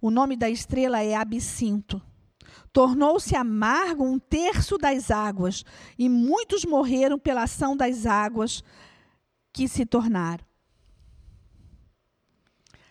O 0.00 0.10
nome 0.10 0.34
da 0.34 0.50
estrela 0.50 1.00
é 1.00 1.14
Absinto. 1.14 2.02
Tornou-se 2.72 3.36
amargo 3.36 4.02
um 4.02 4.18
terço 4.18 4.76
das 4.76 5.12
águas, 5.12 5.64
e 5.96 6.08
muitos 6.08 6.64
morreram 6.64 7.16
pela 7.16 7.44
ação 7.44 7.76
das 7.76 8.04
águas 8.04 8.64
que 9.52 9.68
se 9.68 9.86
tornaram. 9.86 10.44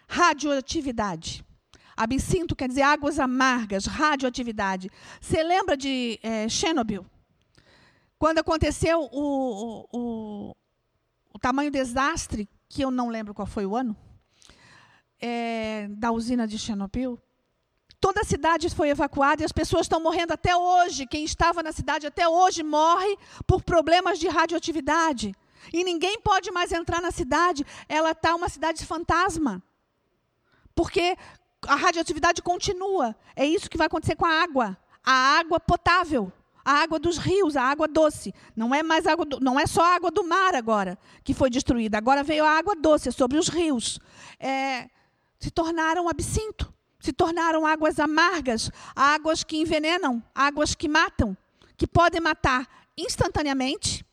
Radioatividade. 0.07 1.43
Absinto 1.97 2.55
quer 2.55 2.69
dizer 2.69 2.84
águas 2.84 3.19
amargas, 3.19 3.88
radioatividade. 3.88 4.89
Você 5.19 5.43
lembra 5.43 5.75
de 5.75 6.17
é, 6.23 6.47
Chernobyl? 6.47 7.05
Quando 8.20 8.39
aconteceu 8.39 9.07
o, 9.13 9.88
o, 9.93 10.55
o, 11.34 11.39
tamanho 11.39 11.72
desastre, 11.72 12.49
que 12.67 12.82
eu 12.82 12.91
não 12.91 13.07
lembro 13.07 13.34
qual 13.34 13.47
foi 13.47 13.65
o 13.65 13.78
ano, 13.78 13.95
é, 15.22 15.88
da 15.88 16.11
usina 16.11 16.45
de 16.45 16.59
Chernobyl, 16.59 17.17
toda 17.97 18.20
a 18.20 18.26
cidade 18.26 18.70
foi 18.70 18.89
evacuada 18.89 19.41
e 19.41 19.45
as 19.45 19.53
pessoas 19.53 19.84
estão 19.84 20.01
morrendo 20.01 20.34
até 20.34 20.53
hoje. 20.53 21.07
Quem 21.07 21.24
estava 21.24 21.63
na 21.63 21.72
cidade 21.72 22.07
até 22.07 22.28
hoje 22.28 22.61
morre 22.61 23.17
por 23.47 23.63
problemas 23.63 24.20
de 24.20 24.28
radioatividade. 24.28 25.34
E 25.72 25.82
ninguém 25.86 26.20
pode 26.20 26.51
mais 26.51 26.74
entrar 26.74 27.01
na 27.01 27.11
cidade. 27.11 27.65
Ela 27.88 28.11
está 28.11 28.36
uma 28.36 28.49
cidade 28.49 28.86
fantasma. 28.86 29.63
Porque 30.76 31.15
a 31.65 31.76
radioatividade 31.76 32.41
continua. 32.41 33.15
É 33.34 33.45
isso 33.45 33.70
que 33.70 33.78
vai 33.78 33.88
acontecer 33.88 34.17
com 34.17 34.26
a 34.26 34.43
água. 34.43 34.78
A 35.05 35.39
água 35.39 35.57
potável 35.57 36.34
a 36.64 36.74
água 36.74 36.99
dos 36.99 37.18
rios, 37.18 37.55
a 37.55 37.64
água 37.64 37.88
doce. 37.88 38.34
Não 38.55 38.74
é 38.74 38.84
mais 38.84 39.07
água, 39.07 39.26
do, 39.26 39.39
não 39.39 39.60
é 39.60 39.66
só 39.66 39.82
a 39.82 39.95
água 39.95 40.12
do 40.12 40.24
mar 40.24 40.55
agora 40.55 40.97
que 41.24 41.34
foi 41.34 41.49
destruída. 41.49 41.97
Agora 41.97 42.24
veio 42.24 42.45
a 42.45 42.51
água 42.51 42.76
doce 42.76 43.12
sobre 43.12 43.38
os 43.38 43.47
rios. 43.47 43.99
É, 44.39 44.89
se 45.39 45.49
tornaram 45.49 46.10
absinto, 46.10 46.72
se 46.99 47.14
tornaram 47.14 47.66
águas 47.66 47.99
amargas, 47.99 48.70
águas 48.95 49.43
que 49.43 49.57
envenenam, 49.57 50.24
águas 50.36 50.76
que 50.76 50.88
matam, 50.88 51.36
que 51.78 51.88
podem 51.88 52.22
matar 52.22 52.68
instantaneamente, 52.97 54.05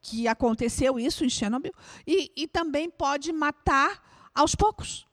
que 0.00 0.26
aconteceu 0.26 0.98
isso 0.98 1.24
em 1.24 1.28
Chernobyl, 1.28 1.74
e, 2.06 2.32
e 2.34 2.48
também 2.48 2.88
pode 2.88 3.30
matar 3.32 4.02
aos 4.34 4.54
poucos, 4.54 5.06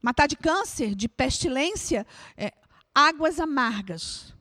matar 0.00 0.26
de 0.26 0.36
câncer, 0.36 0.94
de 0.94 1.06
pestilência, 1.06 2.06
é, 2.36 2.54
águas 2.94 3.38
amargas 3.38 4.34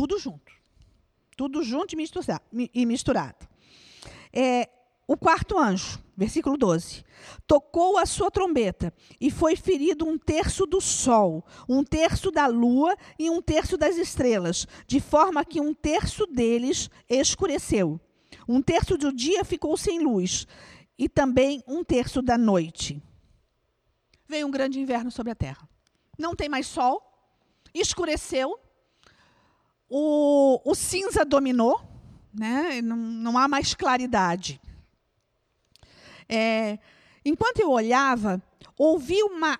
tudo 0.00 0.18
junto. 0.18 0.50
Tudo 1.36 1.62
junto 1.62 1.94
e 1.94 2.86
misturado. 2.86 3.46
É, 4.32 4.66
o 5.06 5.14
quarto 5.14 5.58
anjo, 5.58 6.02
versículo 6.16 6.56
12. 6.56 7.04
Tocou 7.46 7.98
a 7.98 8.06
sua 8.06 8.30
trombeta 8.30 8.94
e 9.20 9.30
foi 9.30 9.56
ferido 9.56 10.08
um 10.08 10.16
terço 10.16 10.64
do 10.64 10.80
sol, 10.80 11.44
um 11.68 11.84
terço 11.84 12.30
da 12.30 12.46
lua 12.46 12.96
e 13.18 13.28
um 13.28 13.42
terço 13.42 13.76
das 13.76 13.98
estrelas, 13.98 14.66
de 14.86 15.00
forma 15.00 15.44
que 15.44 15.60
um 15.60 15.74
terço 15.74 16.26
deles 16.26 16.88
escureceu. 17.06 18.00
Um 18.48 18.62
terço 18.62 18.96
do 18.96 19.12
dia 19.12 19.44
ficou 19.44 19.76
sem 19.76 20.00
luz 20.00 20.46
e 20.98 21.10
também 21.10 21.62
um 21.68 21.84
terço 21.84 22.22
da 22.22 22.38
noite. 22.38 23.02
Veio 24.26 24.46
um 24.46 24.50
grande 24.50 24.80
inverno 24.80 25.10
sobre 25.10 25.32
a 25.32 25.34
terra. 25.34 25.68
Não 26.18 26.34
tem 26.34 26.48
mais 26.48 26.66
sol, 26.66 27.02
escureceu, 27.74 28.58
o, 29.90 30.60
o 30.64 30.74
cinza 30.74 31.24
dominou, 31.24 31.82
né? 32.32 32.80
não, 32.80 32.96
não 32.96 33.36
há 33.36 33.48
mais 33.48 33.74
claridade. 33.74 34.60
É, 36.28 36.78
enquanto 37.24 37.58
eu 37.58 37.70
olhava, 37.70 38.40
ouvi 38.78 39.20
uma 39.24 39.58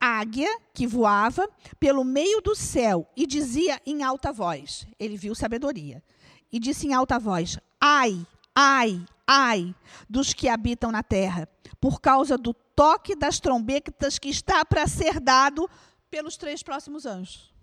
águia 0.00 0.48
que 0.72 0.86
voava 0.86 1.46
pelo 1.78 2.02
meio 2.04 2.40
do 2.40 2.54
céu 2.54 3.06
e 3.14 3.26
dizia 3.26 3.80
em 3.84 4.02
alta 4.02 4.32
voz: 4.32 4.86
ele 4.98 5.16
viu 5.16 5.34
sabedoria, 5.34 6.02
e 6.50 6.58
disse 6.58 6.86
em 6.86 6.94
alta 6.94 7.18
voz: 7.18 7.58
Ai, 7.78 8.26
ai, 8.54 9.04
ai 9.26 9.74
dos 10.08 10.32
que 10.32 10.48
habitam 10.48 10.90
na 10.90 11.02
terra, 11.02 11.46
por 11.78 12.00
causa 12.00 12.38
do 12.38 12.54
toque 12.54 13.14
das 13.14 13.38
trombetas 13.38 14.18
que 14.18 14.30
está 14.30 14.64
para 14.64 14.86
ser 14.86 15.20
dado 15.20 15.68
pelos 16.10 16.38
três 16.38 16.62
próximos 16.62 17.04
anjos. 17.04 17.55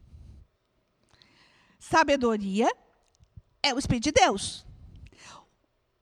Sabedoria 1.94 2.76
é 3.62 3.72
o 3.72 3.78
Espírito 3.78 4.06
de 4.06 4.14
Deus. 4.14 4.66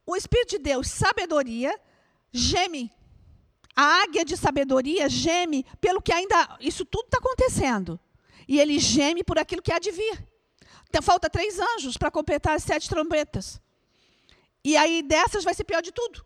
O 0.05 0.15
Espírito 0.15 0.51
de 0.51 0.59
Deus, 0.59 0.87
sabedoria, 0.87 1.77
geme. 2.31 2.89
A 3.75 4.03
águia 4.03 4.23
de 4.23 4.37
sabedoria 4.37 5.09
geme 5.09 5.65
pelo 5.81 6.01
que 6.01 6.13
ainda. 6.13 6.57
Isso 6.61 6.85
tudo 6.85 7.07
está 7.07 7.17
acontecendo. 7.17 7.99
E 8.47 8.57
ele 8.57 8.79
geme 8.79 9.21
por 9.21 9.37
aquilo 9.37 9.61
que 9.61 9.73
há 9.73 9.79
de 9.79 9.91
vir. 9.91 10.25
Então, 10.87 11.01
falta 11.01 11.29
três 11.29 11.59
anjos 11.59 11.97
para 11.97 12.09
completar 12.09 12.55
as 12.55 12.63
sete 12.63 12.87
trombetas. 12.87 13.61
E 14.63 14.77
aí 14.77 15.03
dessas 15.03 15.43
vai 15.43 15.53
ser 15.53 15.65
pior 15.65 15.81
de 15.81 15.91
tudo. 15.91 16.25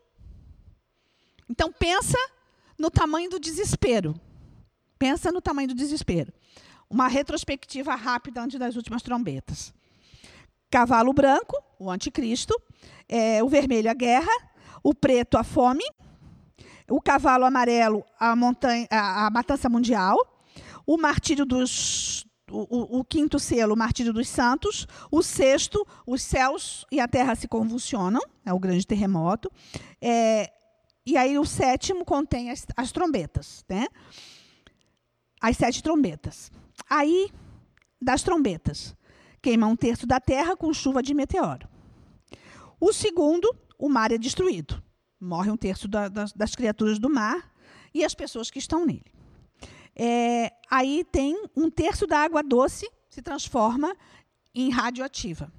Então 1.49 1.71
pensa 1.71 2.19
no 2.77 2.91
tamanho 2.91 3.31
do 3.31 3.39
desespero. 3.39 4.13
Pensa 4.99 5.31
no 5.31 5.41
tamanho 5.41 5.69
do 5.69 5.73
desespero 5.73 6.31
uma 6.89 7.07
retrospectiva 7.07 7.95
rápida 7.95 8.41
antes 8.41 8.59
das 8.59 8.75
últimas 8.75 9.01
trombetas. 9.01 9.73
Cavalo 10.69 11.13
branco, 11.13 11.55
o 11.79 11.89
anticristo, 11.89 12.53
é, 13.07 13.43
o 13.43 13.47
vermelho, 13.47 13.89
a 13.89 13.93
guerra, 13.93 14.31
o 14.83 14.93
preto, 14.93 15.37
a 15.37 15.43
fome, 15.43 15.83
o 16.89 17.01
cavalo 17.01 17.45
amarelo, 17.45 18.03
a, 18.19 18.35
montanha, 18.35 18.87
a, 18.91 19.27
a 19.27 19.29
matança 19.29 19.69
mundial, 19.69 20.17
o 20.85 20.97
martírio 20.97 21.45
dos. 21.45 22.25
O, 22.51 22.97
o, 22.97 22.99
o, 22.99 23.03
quinto 23.03 23.39
selo, 23.39 23.73
o 23.73 23.77
martírio 23.77 24.13
dos 24.13 24.27
santos. 24.29 24.85
O 25.11 25.23
sexto, 25.23 25.85
os 26.05 26.21
céus 26.21 26.85
e 26.91 26.99
a 26.99 27.07
terra 27.07 27.33
se 27.33 27.47
convulsionam, 27.47 28.21
é 28.45 28.53
o 28.53 28.59
grande 28.59 28.85
terremoto. 28.85 29.51
É, 29.99 30.51
e 31.03 31.17
aí 31.17 31.39
o 31.39 31.45
sétimo 31.45 32.05
contém 32.05 32.51
as, 32.51 32.67
as 32.77 32.91
trombetas, 32.91 33.65
né? 33.67 33.87
As 35.41 35.57
sete 35.57 35.81
trombetas. 35.81 36.51
Aí, 36.89 37.29
das 38.01 38.23
trombetas, 38.23 38.95
queima 39.41 39.67
um 39.67 39.75
terço 39.75 40.05
da 40.05 40.19
terra 40.19 40.55
com 40.55 40.73
chuva 40.73 41.01
de 41.01 41.13
meteoro. 41.13 41.67
O 42.79 42.93
segundo, 42.93 43.55
o 43.77 43.89
mar 43.89 44.11
é 44.11 44.17
destruído. 44.17 44.81
Morre 45.19 45.49
um 45.49 45.57
terço 45.57 45.87
da, 45.87 46.07
das, 46.07 46.33
das, 46.33 46.55
criaturas 46.55 46.99
do 46.99 47.09
mar 47.09 47.51
e 47.93 48.03
as 48.03 48.13
pessoas 48.13 48.51
que 48.51 48.59
estão 48.59 48.85
nele. 48.85 49.05
É, 49.95 50.51
aí 50.69 51.05
tem 51.11 51.47
um 51.55 51.69
terço 51.69 52.05
da 52.05 52.19
água 52.19 52.43
doce 52.43 52.89
se 53.09 53.21
transforma 53.21 53.95
em 54.53 54.69
radioativa. 54.69 55.51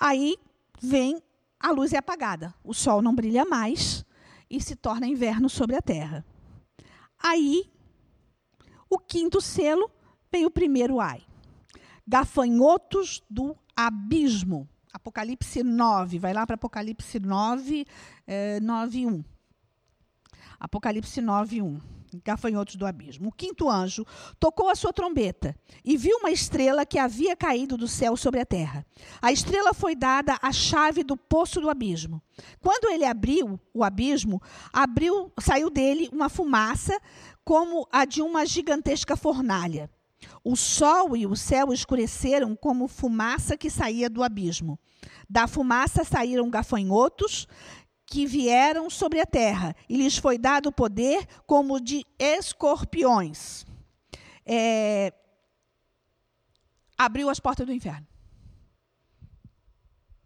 Aí 0.00 0.36
vem 0.80 1.22
a 1.60 1.70
luz 1.72 1.92
é 1.92 1.98
apagada, 1.98 2.54
o 2.62 2.72
sol 2.72 3.02
não 3.02 3.14
brilha 3.14 3.44
mais 3.44 4.04
e 4.48 4.60
se 4.60 4.76
torna 4.76 5.06
inverno 5.06 5.48
sobre 5.48 5.76
a 5.76 5.82
terra. 5.82 6.24
Aí, 7.18 7.70
o 8.88 8.98
quinto 8.98 9.40
selo 9.40 9.90
vem 10.30 10.46
o 10.46 10.50
primeiro 10.50 11.00
ai. 11.00 11.22
Gafanhotos 12.06 13.22
do 13.28 13.56
abismo. 13.76 14.68
Apocalipse 14.92 15.62
9, 15.62 16.18
vai 16.18 16.32
lá 16.32 16.46
para 16.46 16.54
Apocalipse 16.54 17.20
9, 17.20 17.86
eh, 18.26 18.58
9, 18.60 19.06
1. 19.06 19.24
Apocalipse 20.58 21.20
9, 21.20 21.62
1 21.62 21.80
gafanhotos 22.24 22.76
do 22.76 22.86
abismo. 22.86 23.28
O 23.28 23.32
quinto 23.32 23.68
anjo 23.68 24.04
tocou 24.38 24.68
a 24.68 24.74
sua 24.74 24.92
trombeta 24.92 25.54
e 25.84 25.96
viu 25.96 26.18
uma 26.18 26.30
estrela 26.30 26.86
que 26.86 26.98
havia 26.98 27.36
caído 27.36 27.76
do 27.76 27.86
céu 27.86 28.16
sobre 28.16 28.40
a 28.40 28.46
terra. 28.46 28.84
A 29.20 29.30
estrela 29.32 29.74
foi 29.74 29.94
dada 29.94 30.38
a 30.40 30.52
chave 30.52 31.04
do 31.04 31.16
poço 31.16 31.60
do 31.60 31.70
abismo. 31.70 32.22
Quando 32.60 32.90
ele 32.90 33.04
abriu 33.04 33.60
o 33.74 33.84
abismo, 33.84 34.40
abriu, 34.72 35.32
saiu 35.40 35.70
dele 35.70 36.08
uma 36.12 36.28
fumaça 36.28 36.98
como 37.44 37.86
a 37.92 38.04
de 38.04 38.22
uma 38.22 38.44
gigantesca 38.46 39.16
fornalha. 39.16 39.90
O 40.42 40.56
sol 40.56 41.16
e 41.16 41.26
o 41.26 41.36
céu 41.36 41.72
escureceram 41.72 42.56
como 42.56 42.88
fumaça 42.88 43.56
que 43.56 43.70
saía 43.70 44.08
do 44.10 44.22
abismo. 44.22 44.78
Da 45.28 45.46
fumaça 45.46 46.04
saíram 46.04 46.50
gafanhotos 46.50 47.46
que 48.06 48.26
vieram 48.26 48.88
sobre 48.88 49.20
a 49.20 49.26
terra, 49.26 49.76
e 49.86 49.96
lhes 49.96 50.16
foi 50.16 50.38
dado 50.38 50.72
poder 50.72 51.26
como 51.46 51.78
de 51.78 52.06
escorpiões. 52.18 53.66
É, 54.46 55.12
abriu 56.96 57.28
as 57.28 57.38
portas 57.38 57.66
do 57.66 57.72
inferno. 57.72 58.06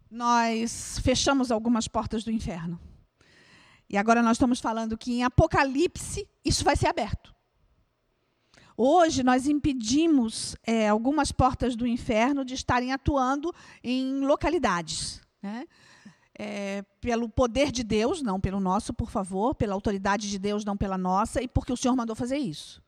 Nós 0.09 0.99
fechamos 1.03 1.51
algumas 1.51 1.87
portas 1.87 2.23
do 2.23 2.31
inferno. 2.31 2.79
E 3.89 3.97
agora 3.97 4.23
nós 4.23 4.37
estamos 4.37 4.61
falando 4.61 4.97
que 4.97 5.13
em 5.13 5.23
Apocalipse 5.23 6.27
isso 6.45 6.63
vai 6.63 6.77
ser 6.77 6.87
aberto. 6.87 7.32
Hoje 8.75 9.23
nós 9.23 9.47
impedimos 9.47 10.55
é, 10.63 10.89
algumas 10.89 11.31
portas 11.31 11.75
do 11.75 11.85
inferno 11.85 12.43
de 12.43 12.53
estarem 12.53 12.91
atuando 12.91 13.53
em 13.83 14.21
localidades. 14.25 15.21
Né? 15.41 15.65
é, 16.37 16.83
pelo 16.99 17.29
poder 17.29 17.71
de 17.71 17.83
Deus, 17.83 18.21
não 18.21 18.39
pelo 18.39 18.59
nosso, 18.59 18.93
por 18.93 19.09
favor, 19.09 19.53
pela 19.53 19.73
autoridade 19.73 20.29
de 20.29 20.39
Deus, 20.39 20.65
não 20.65 20.75
pela 20.75 20.97
nossa, 20.97 21.41
e 21.41 21.47
porque 21.47 21.71
o 21.71 21.77
Senhor 21.77 21.95
mandou 21.95 22.15
fazer 22.15 22.37
isso. 22.37 22.81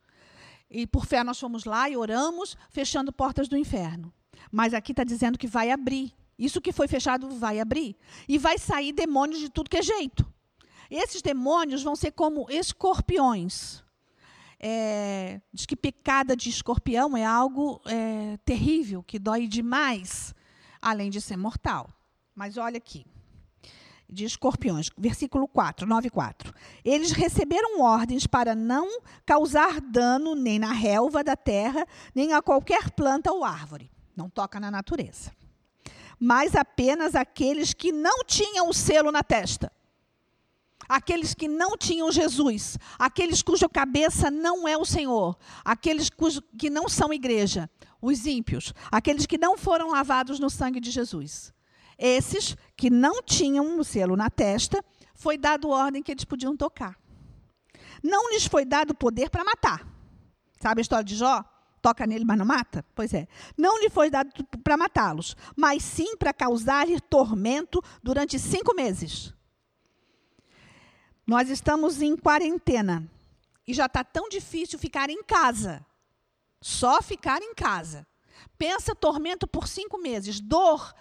E 0.68 0.86
por 0.86 1.06
fé 1.06 1.22
nós 1.22 1.38
fomos 1.38 1.64
lá 1.64 1.88
e 1.88 1.96
oramos, 1.96 2.56
fechando 2.70 3.12
portas 3.12 3.48
do 3.48 3.56
inferno. 3.56 4.12
Mas 4.50 4.74
aqui 4.74 4.92
está 4.92 5.04
dizendo 5.04 5.38
que 5.38 5.46
vai 5.46 5.70
abrir. 5.70 6.12
Isso 6.38 6.60
que 6.60 6.72
foi 6.72 6.88
fechado 6.88 7.30
vai 7.30 7.60
abrir. 7.60 7.96
E 8.28 8.36
vai 8.36 8.58
sair 8.58 8.92
demônios 8.92 9.38
de 9.38 9.48
tudo 9.48 9.70
que 9.70 9.78
é 9.78 9.82
jeito. 9.82 10.26
Esses 10.90 11.22
demônios 11.22 11.82
vão 11.82 11.94
ser 11.94 12.10
como 12.10 12.46
escorpiões. 12.50 13.82
É, 14.58 15.40
diz 15.52 15.66
que 15.66 15.76
picada 15.76 16.34
de 16.34 16.48
escorpião 16.48 17.16
é 17.16 17.24
algo 17.24 17.80
é, 17.86 18.38
terrível, 18.44 19.02
que 19.02 19.18
dói 19.18 19.46
demais, 19.46 20.34
além 20.80 21.10
de 21.10 21.20
ser 21.20 21.36
mortal. 21.36 21.90
Mas 22.34 22.56
olha 22.56 22.78
aqui 22.78 23.04
de 24.08 24.24
escorpiões, 24.24 24.88
versículo 24.96 25.48
4, 25.48 25.86
9 25.86 26.06
e 26.06 26.10
4. 26.10 26.54
Eles 26.84 27.10
receberam 27.10 27.80
ordens 27.80 28.26
para 28.26 28.54
não 28.54 29.00
causar 29.24 29.80
dano 29.80 30.34
nem 30.34 30.58
na 30.58 30.72
relva 30.72 31.24
da 31.24 31.36
terra, 31.36 31.86
nem 32.14 32.32
a 32.32 32.40
qualquer 32.40 32.90
planta 32.90 33.32
ou 33.32 33.44
árvore. 33.44 33.90
Não 34.16 34.30
toca 34.30 34.60
na 34.60 34.70
natureza. 34.70 35.32
Mas 36.18 36.54
apenas 36.54 37.14
aqueles 37.14 37.74
que 37.74 37.92
não 37.92 38.24
tinham 38.24 38.68
o 38.68 38.74
selo 38.74 39.12
na 39.12 39.22
testa. 39.22 39.70
Aqueles 40.88 41.34
que 41.34 41.48
não 41.48 41.76
tinham 41.76 42.10
Jesus, 42.12 42.78
aqueles 42.98 43.42
cuja 43.42 43.68
cabeça 43.68 44.30
não 44.30 44.66
é 44.66 44.76
o 44.76 44.84
Senhor, 44.84 45.36
aqueles 45.64 46.08
cujo, 46.08 46.42
que 46.58 46.70
não 46.70 46.88
são 46.88 47.12
igreja, 47.12 47.68
os 48.00 48.26
ímpios, 48.26 48.72
aqueles 48.90 49.26
que 49.26 49.38
não 49.38 49.56
foram 49.58 49.90
lavados 49.90 50.38
no 50.38 50.48
sangue 50.48 50.80
de 50.80 50.90
Jesus. 50.90 51.52
Esses 51.98 52.56
que 52.76 52.90
não 52.90 53.22
tinham 53.22 53.78
o 53.78 53.84
selo 53.84 54.16
na 54.16 54.30
testa, 54.30 54.84
foi 55.14 55.38
dado 55.38 55.70
ordem 55.70 56.02
que 56.02 56.12
eles 56.12 56.24
podiam 56.24 56.56
tocar. 56.56 56.96
Não 58.02 58.30
lhes 58.30 58.46
foi 58.46 58.64
dado 58.64 58.94
poder 58.94 59.30
para 59.30 59.42
matar. 59.42 59.86
Sabe 60.60 60.80
a 60.80 60.82
história 60.82 61.04
de 61.04 61.16
Jó? 61.16 61.42
Toca 61.80 62.06
nele, 62.06 62.24
mas 62.24 62.38
não 62.38 62.44
mata? 62.44 62.84
Pois 62.94 63.14
é. 63.14 63.26
Não 63.56 63.80
lhe 63.80 63.88
foi 63.88 64.10
dado 64.10 64.30
para 64.62 64.76
matá-los, 64.76 65.36
mas 65.56 65.82
sim 65.82 66.16
para 66.16 66.32
causar-lhe 66.32 67.00
tormento 67.00 67.82
durante 68.02 68.38
cinco 68.38 68.74
meses. 68.74 69.32
Nós 71.26 71.50
estamos 71.50 72.00
em 72.00 72.16
quarentena 72.16 73.10
e 73.66 73.74
já 73.74 73.86
está 73.86 74.04
tão 74.04 74.28
difícil 74.28 74.78
ficar 74.78 75.10
em 75.10 75.22
casa. 75.24 75.84
Só 76.60 77.02
ficar 77.02 77.42
em 77.42 77.54
casa. 77.54 78.06
Pensa 78.56 78.94
tormento 78.94 79.46
por 79.46 79.66
cinco 79.66 79.98
meses, 79.98 80.40
dor 80.40 80.94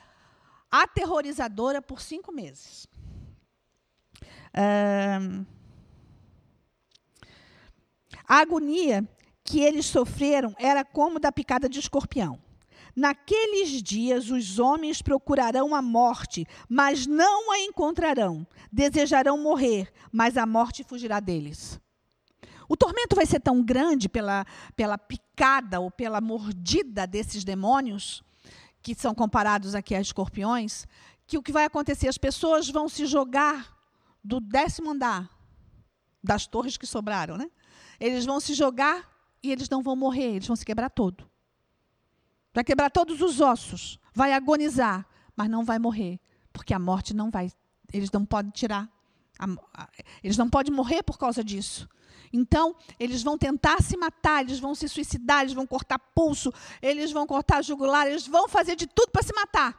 aterrorizadora 0.71 1.81
por 1.81 2.01
cinco 2.01 2.31
meses. 2.31 2.87
a 8.27 8.39
agonia 8.39 9.07
que 9.43 9.59
eles 9.59 9.85
sofreram 9.85 10.55
era 10.57 10.83
como 10.83 11.19
da 11.19 11.31
picada 11.31 11.69
de 11.69 11.79
escorpião. 11.79 12.41
Naqueles 12.95 13.83
dias 13.83 14.29
os 14.29 14.57
homens 14.57 15.01
procurarão 15.01 15.75
a 15.75 15.81
morte, 15.81 16.47
mas 16.69 17.05
não 17.05 17.51
a 17.51 17.59
encontrarão. 17.59 18.47
Desejarão 18.71 19.37
morrer, 19.37 19.91
mas 20.11 20.37
a 20.37 20.45
morte 20.45 20.83
fugirá 20.83 21.19
deles. 21.19 21.79
O 22.69 22.77
tormento 22.77 23.15
vai 23.15 23.25
ser 23.25 23.39
tão 23.39 23.61
grande 23.61 24.07
pela, 24.07 24.45
pela 24.75 24.97
picada 24.97 25.79
ou 25.79 25.91
pela 25.91 26.21
mordida 26.21 27.05
desses 27.05 27.43
demônios 27.43 28.23
que 28.81 28.95
são 28.95 29.13
comparados 29.13 29.75
aqui 29.75 29.95
a 29.95 30.01
escorpiões, 30.01 30.85
que 31.27 31.37
o 31.37 31.43
que 31.43 31.51
vai 31.51 31.65
acontecer? 31.65 32.07
As 32.07 32.19
pessoas 32.19 32.69
vão 32.69 32.87
se 32.87 33.05
jogar 33.05 33.75
do 34.23 34.39
décimo 34.39 34.91
andar 34.91 35.29
das 36.23 36.47
torres 36.47 36.77
que 36.77 36.85
sobraram, 36.85 37.37
né? 37.37 37.49
Eles 37.99 38.25
vão 38.25 38.39
se 38.39 38.53
jogar 38.53 39.09
e 39.41 39.51
eles 39.51 39.69
não 39.69 39.81
vão 39.81 39.95
morrer, 39.95 40.35
eles 40.35 40.47
vão 40.47 40.55
se 40.55 40.65
quebrar 40.65 40.89
todo. 40.89 41.29
Vai 42.55 42.63
quebrar 42.63 42.89
todos 42.89 43.21
os 43.21 43.41
ossos, 43.41 43.99
vai 44.13 44.31
agonizar, 44.31 45.05
mas 45.35 45.49
não 45.49 45.65
vai 45.65 45.77
morrer, 45.77 46.21
porque 46.53 46.73
a 46.73 46.79
morte 46.79 47.13
não 47.13 47.29
vai, 47.29 47.51
eles 47.91 48.09
não 48.09 48.25
podem 48.25 48.49
tirar, 48.49 48.89
eles 50.23 50.37
não 50.37 50.49
podem 50.49 50.73
morrer 50.73 51.03
por 51.03 51.17
causa 51.17 51.43
disso. 51.43 51.85
Então, 52.31 52.73
eles 52.97 53.21
vão 53.21 53.37
tentar 53.37 53.81
se 53.83 53.97
matar, 53.97 54.41
eles 54.41 54.57
vão 54.57 54.73
se 54.73 54.87
suicidar, 54.87 55.41
eles 55.41 55.51
vão 55.51 55.67
cortar 55.67 55.99
pulso, 55.99 56.49
eles 56.81 57.11
vão 57.11 57.27
cortar 57.27 57.61
jugular, 57.61 58.07
eles 58.07 58.25
vão 58.25 58.47
fazer 58.47 58.77
de 58.77 58.87
tudo 58.87 59.11
para 59.11 59.21
se 59.21 59.33
matar. 59.33 59.77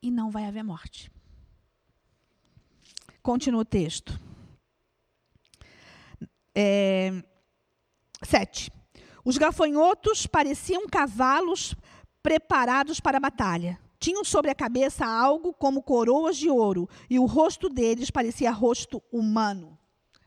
E 0.00 0.10
não 0.10 0.30
vai 0.30 0.46
haver 0.46 0.62
morte. 0.62 1.12
Continua 3.22 3.60
o 3.60 3.64
texto. 3.66 4.18
É. 6.54 7.22
Os 9.24 9.38
gafanhotos 9.38 10.26
pareciam 10.26 10.86
cavalos 10.86 11.74
preparados 12.22 13.00
para 13.00 13.16
a 13.16 13.20
batalha. 13.20 13.78
Tinham 13.98 14.24
sobre 14.24 14.50
a 14.50 14.54
cabeça 14.54 15.06
algo 15.06 15.52
como 15.52 15.82
coroas 15.82 16.36
de 16.36 16.50
ouro, 16.50 16.88
e 17.08 17.18
o 17.18 17.24
rosto 17.24 17.68
deles 17.68 18.10
parecia 18.10 18.50
rosto 18.50 19.02
humano 19.10 19.78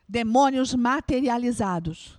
demônios 0.08 0.74
materializados. 0.74 2.18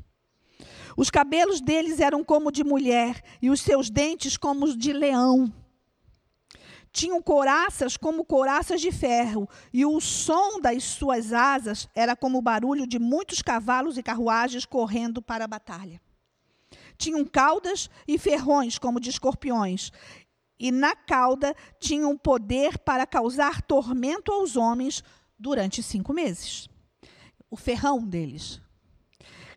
Os 0.95 1.09
cabelos 1.09 1.59
deles 1.59 1.99
eram 1.99 2.23
como 2.23 2.51
de 2.51 2.63
mulher 2.63 3.23
e 3.41 3.49
os 3.49 3.61
seus 3.61 3.89
dentes 3.89 4.37
como 4.37 4.65
os 4.65 4.77
de 4.77 4.93
leão. 4.93 5.51
Tinham 6.91 7.21
coraças 7.21 7.95
como 7.95 8.25
coraças 8.25 8.81
de 8.81 8.91
ferro, 8.91 9.47
e 9.71 9.85
o 9.85 9.99
som 9.99 10.59
das 10.59 10.83
suas 10.83 11.31
asas 11.33 11.87
era 11.95 12.15
como 12.15 12.39
o 12.39 12.41
barulho 12.41 12.85
de 12.85 12.99
muitos 12.99 13.41
cavalos 13.41 13.97
e 13.97 14.03
carruagens 14.03 14.65
correndo 14.65 15.21
para 15.21 15.45
a 15.45 15.47
batalha. 15.47 16.01
Tinham 16.99 17.25
caudas 17.25 17.89
e 18.05 18.17
ferrões 18.19 18.77
como 18.77 18.99
de 18.99 19.09
escorpiões, 19.09 19.91
e 20.59 20.69
na 20.69 20.93
cauda 20.93 21.55
tinham 21.79 22.17
poder 22.17 22.77
para 22.77 23.07
causar 23.07 23.61
tormento 23.61 24.33
aos 24.33 24.57
homens 24.57 25.01
durante 25.39 25.81
cinco 25.81 26.13
meses. 26.13 26.67
O 27.49 27.55
ferrão 27.55 28.05
deles. 28.05 28.61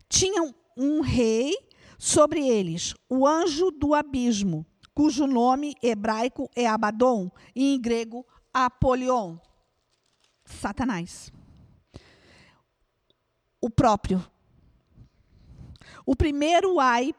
Tinham 0.07 0.55
um 0.77 1.01
rei 1.01 1.53
sobre 1.99 2.47
eles, 2.47 2.95
o 3.09 3.27
anjo 3.27 3.69
do 3.71 3.93
abismo, 3.93 4.65
cujo 4.95 5.27
nome 5.27 5.75
hebraico 5.83 6.49
é 6.55 6.65
Abaddon 6.65 7.29
e 7.53 7.75
em 7.75 7.81
grego 7.81 8.25
Apolion. 8.53 9.37
Satanás. 10.45 11.29
O 13.59 13.69
próprio. 13.69 14.25
O 16.05 16.15
primeiro 16.15 16.79
ai 16.79 17.13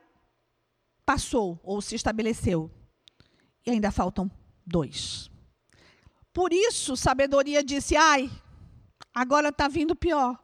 passou 1.05 1.61
ou 1.63 1.81
se 1.81 1.95
estabeleceu. 1.95 2.71
E 3.67 3.71
ainda 3.71 3.91
faltam 3.91 4.31
dois. 4.67 5.31
Por 6.33 6.53
isso, 6.53 6.97
sabedoria 6.97 7.63
disse: 7.63 7.97
ai, 7.97 8.31
agora 9.15 9.49
está 9.51 9.69
vindo 9.69 9.95
pior. 9.95 10.39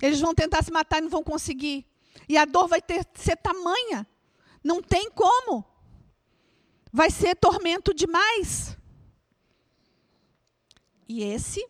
Eles 0.00 0.20
vão 0.20 0.34
tentar 0.34 0.62
se 0.62 0.70
matar 0.70 0.98
e 0.98 1.02
não 1.02 1.10
vão 1.10 1.22
conseguir. 1.22 1.86
E 2.28 2.36
a 2.36 2.44
dor 2.44 2.68
vai 2.68 2.80
ter 2.80 3.06
ser 3.14 3.36
tamanha. 3.36 4.06
Não 4.62 4.82
tem 4.82 5.10
como. 5.10 5.64
Vai 6.92 7.10
ser 7.10 7.34
tormento 7.36 7.92
demais. 7.94 8.76
E 11.08 11.22
esse 11.22 11.66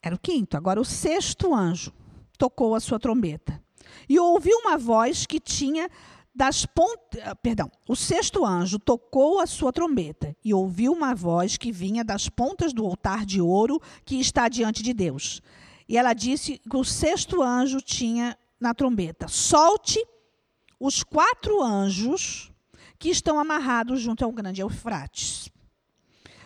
era 0.00 0.14
o 0.14 0.18
quinto. 0.18 0.56
Agora, 0.56 0.80
o 0.80 0.84
sexto 0.84 1.54
anjo 1.54 1.92
tocou 2.36 2.74
a 2.74 2.80
sua 2.80 2.98
trombeta. 3.00 3.63
E 4.08 4.18
ouviu 4.18 4.58
uma 4.58 4.76
voz 4.76 5.26
que 5.26 5.40
tinha 5.40 5.90
das 6.34 6.66
pontas. 6.66 7.20
Ah, 7.22 7.34
perdão, 7.34 7.70
o 7.88 7.94
sexto 7.94 8.44
anjo 8.44 8.78
tocou 8.78 9.40
a 9.40 9.46
sua 9.46 9.72
trombeta 9.72 10.36
e 10.44 10.52
ouviu 10.52 10.92
uma 10.92 11.14
voz 11.14 11.56
que 11.56 11.70
vinha 11.70 12.04
das 12.04 12.28
pontas 12.28 12.72
do 12.72 12.84
altar 12.84 13.24
de 13.24 13.40
ouro 13.40 13.80
que 14.04 14.18
está 14.18 14.48
diante 14.48 14.82
de 14.82 14.92
Deus. 14.92 15.40
E 15.88 15.96
ela 15.96 16.12
disse 16.12 16.58
que 16.58 16.76
o 16.76 16.84
sexto 16.84 17.42
anjo 17.42 17.80
tinha 17.80 18.36
na 18.58 18.74
trombeta: 18.74 19.28
solte 19.28 20.04
os 20.80 21.02
quatro 21.02 21.62
anjos 21.62 22.50
que 22.98 23.10
estão 23.10 23.38
amarrados 23.38 24.00
junto 24.00 24.24
ao 24.24 24.32
grande 24.32 24.60
Eufrates. 24.60 25.48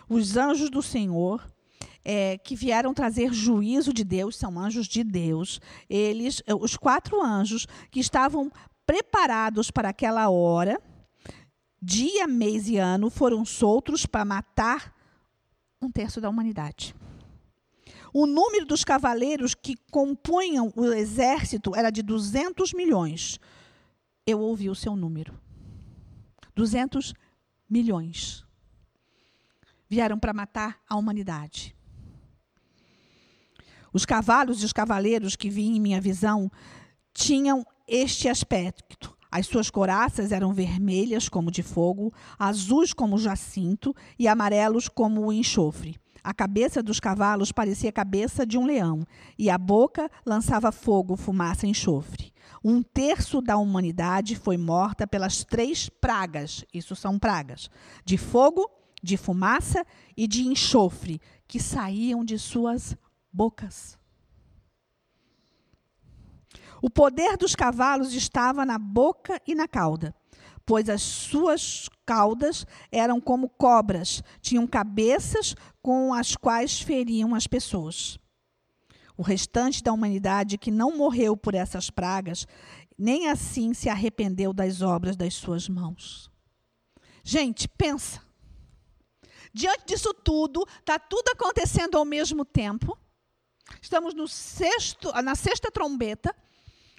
Os 0.07 0.37
anjos 0.37 0.69
do 0.69 0.81
Senhor 0.81 1.45
é, 2.11 2.39
que 2.39 2.55
vieram 2.55 2.91
trazer 2.91 3.31
juízo 3.31 3.93
de 3.93 4.03
Deus, 4.03 4.35
são 4.35 4.57
anjos 4.57 4.87
de 4.87 5.03
Deus. 5.03 5.61
Eles, 5.87 6.41
os 6.59 6.75
quatro 6.75 7.23
anjos 7.23 7.67
que 7.91 7.99
estavam 7.99 8.51
preparados 8.83 9.69
para 9.69 9.89
aquela 9.89 10.27
hora, 10.27 10.81
dia, 11.79 12.25
mês 12.25 12.67
e 12.67 12.77
ano, 12.77 13.11
foram 13.11 13.45
soltos 13.45 14.07
para 14.07 14.25
matar 14.25 14.91
um 15.79 15.91
terço 15.91 16.19
da 16.19 16.27
humanidade. 16.27 16.95
O 18.11 18.25
número 18.25 18.65
dos 18.65 18.83
cavaleiros 18.83 19.53
que 19.53 19.75
compunham 19.91 20.73
o 20.75 20.85
exército 20.85 21.75
era 21.75 21.91
de 21.91 22.01
200 22.01 22.73
milhões. 22.73 23.39
Eu 24.25 24.39
ouvi 24.39 24.67
o 24.67 24.73
seu 24.73 24.95
número. 24.95 25.39
200 26.55 27.13
milhões. 27.69 28.43
Vieram 29.87 30.17
para 30.17 30.33
matar 30.33 30.81
a 30.89 30.95
humanidade. 30.95 31.77
Os 33.93 34.05
cavalos 34.05 34.61
e 34.61 34.65
os 34.65 34.73
cavaleiros 34.73 35.35
que 35.35 35.49
vi 35.49 35.67
em 35.67 35.79
minha 35.79 35.99
visão 35.99 36.51
tinham 37.13 37.65
este 37.87 38.29
aspecto. 38.29 39.17
As 39.31 39.45
suas 39.45 39.69
coraças 39.69 40.31
eram 40.31 40.53
vermelhas 40.53 41.29
como 41.29 41.51
de 41.51 41.61
fogo, 41.61 42.11
azuis 42.37 42.93
como 42.93 43.17
jacinto 43.17 43.95
e 44.17 44.27
amarelos 44.27 44.87
como 44.87 45.27
o 45.27 45.33
enxofre. 45.33 45.97
A 46.23 46.33
cabeça 46.33 46.83
dos 46.83 46.99
cavalos 46.99 47.51
parecia 47.51 47.89
a 47.89 47.93
cabeça 47.93 48.45
de 48.45 48.57
um 48.57 48.65
leão, 48.65 49.05
e 49.37 49.49
a 49.49 49.57
boca 49.57 50.09
lançava 50.25 50.71
fogo, 50.71 51.15
fumaça 51.15 51.65
e 51.65 51.69
enxofre. 51.69 52.33
Um 52.63 52.81
terço 52.81 53.41
da 53.41 53.57
humanidade 53.57 54.35
foi 54.35 54.57
morta 54.57 55.07
pelas 55.07 55.43
três 55.43 55.87
pragas, 55.87 56.65
isso 56.73 56.95
são 56.95 57.17
pragas, 57.17 57.69
de 58.03 58.17
fogo, 58.17 58.69
de 59.01 59.15
fumaça 59.15 59.85
e 60.17 60.27
de 60.27 60.45
enxofre, 60.45 61.21
que 61.47 61.59
saíam 61.59 62.25
de 62.25 62.37
suas 62.37 62.97
bocas. 63.31 63.97
O 66.81 66.89
poder 66.89 67.35
dos 67.37 67.55
cavalos 67.55 68.13
estava 68.13 68.65
na 68.65 68.77
boca 68.77 69.41
e 69.45 69.53
na 69.53 69.67
cauda, 69.67 70.15
pois 70.65 70.89
as 70.89 71.01
suas 71.01 71.89
caudas 72.05 72.65
eram 72.91 73.19
como 73.19 73.49
cobras, 73.49 74.23
tinham 74.41 74.65
cabeças 74.65 75.55
com 75.81 76.13
as 76.13 76.35
quais 76.35 76.81
feriam 76.81 77.35
as 77.35 77.47
pessoas. 77.47 78.17
O 79.17 79.21
restante 79.21 79.83
da 79.83 79.91
humanidade 79.91 80.57
que 80.57 80.71
não 80.71 80.95
morreu 80.95 81.35
por 81.35 81.53
essas 81.53 81.89
pragas, 81.89 82.47
nem 82.97 83.29
assim 83.29 83.73
se 83.73 83.89
arrependeu 83.89 84.53
das 84.53 84.81
obras 84.81 85.17
das 85.17 85.33
suas 85.33 85.67
mãos. 85.67 86.31
Gente, 87.23 87.67
pensa. 87.67 88.21
Diante 89.53 89.85
disso 89.87 90.13
tudo, 90.13 90.65
está 90.79 90.97
tudo 90.97 91.29
acontecendo 91.29 91.97
ao 91.97 92.05
mesmo 92.05 92.45
tempo. 92.45 92.97
Estamos 93.81 94.13
no 94.13 94.27
sexto, 94.27 95.11
na 95.21 95.35
sexta 95.35 95.71
trombeta. 95.71 96.35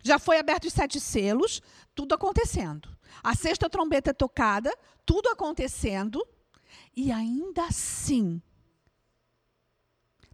Já 0.02 0.18
foi 0.18 0.38
aberto 0.38 0.64
os 0.64 0.72
sete 0.72 0.98
selos, 0.98 1.60
tudo 1.94 2.14
acontecendo. 2.14 2.88
A 3.22 3.34
sexta 3.34 3.68
trombeta 3.68 4.10
é 4.10 4.14
tocada, 4.14 4.74
tudo 5.04 5.28
acontecendo. 5.28 6.26
E 6.96 7.12
ainda 7.12 7.64
assim, 7.64 8.40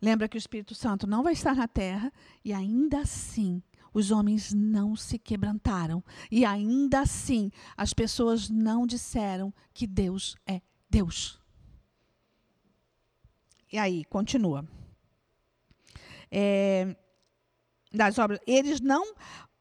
lembra 0.01 0.29
que 0.29 0.37
o 0.37 0.39
Espírito 0.39 0.75
Santo 0.75 1.07
não 1.07 1.23
vai 1.23 1.33
estar 1.33 1.55
na 1.55 1.67
terra, 1.67 2.13
e 2.45 2.53
ainda 2.53 3.01
assim, 3.01 3.63
os 3.93 4.11
homens 4.11 4.53
não 4.53 4.95
se 4.95 5.19
quebrantaram. 5.19 6.05
E 6.31 6.45
ainda 6.45 7.01
assim, 7.01 7.51
as 7.77 7.93
pessoas 7.93 8.49
não 8.49 8.87
disseram 8.87 9.53
que 9.73 9.87
Deus 9.87 10.37
é 10.47 10.61
Deus. 10.89 11.41
E 13.73 13.79
aí, 13.79 14.05
continua. 14.05 14.67
É, 16.31 16.97
das 17.93 18.19
obras, 18.19 18.39
eles 18.47 18.81
não 18.81 19.15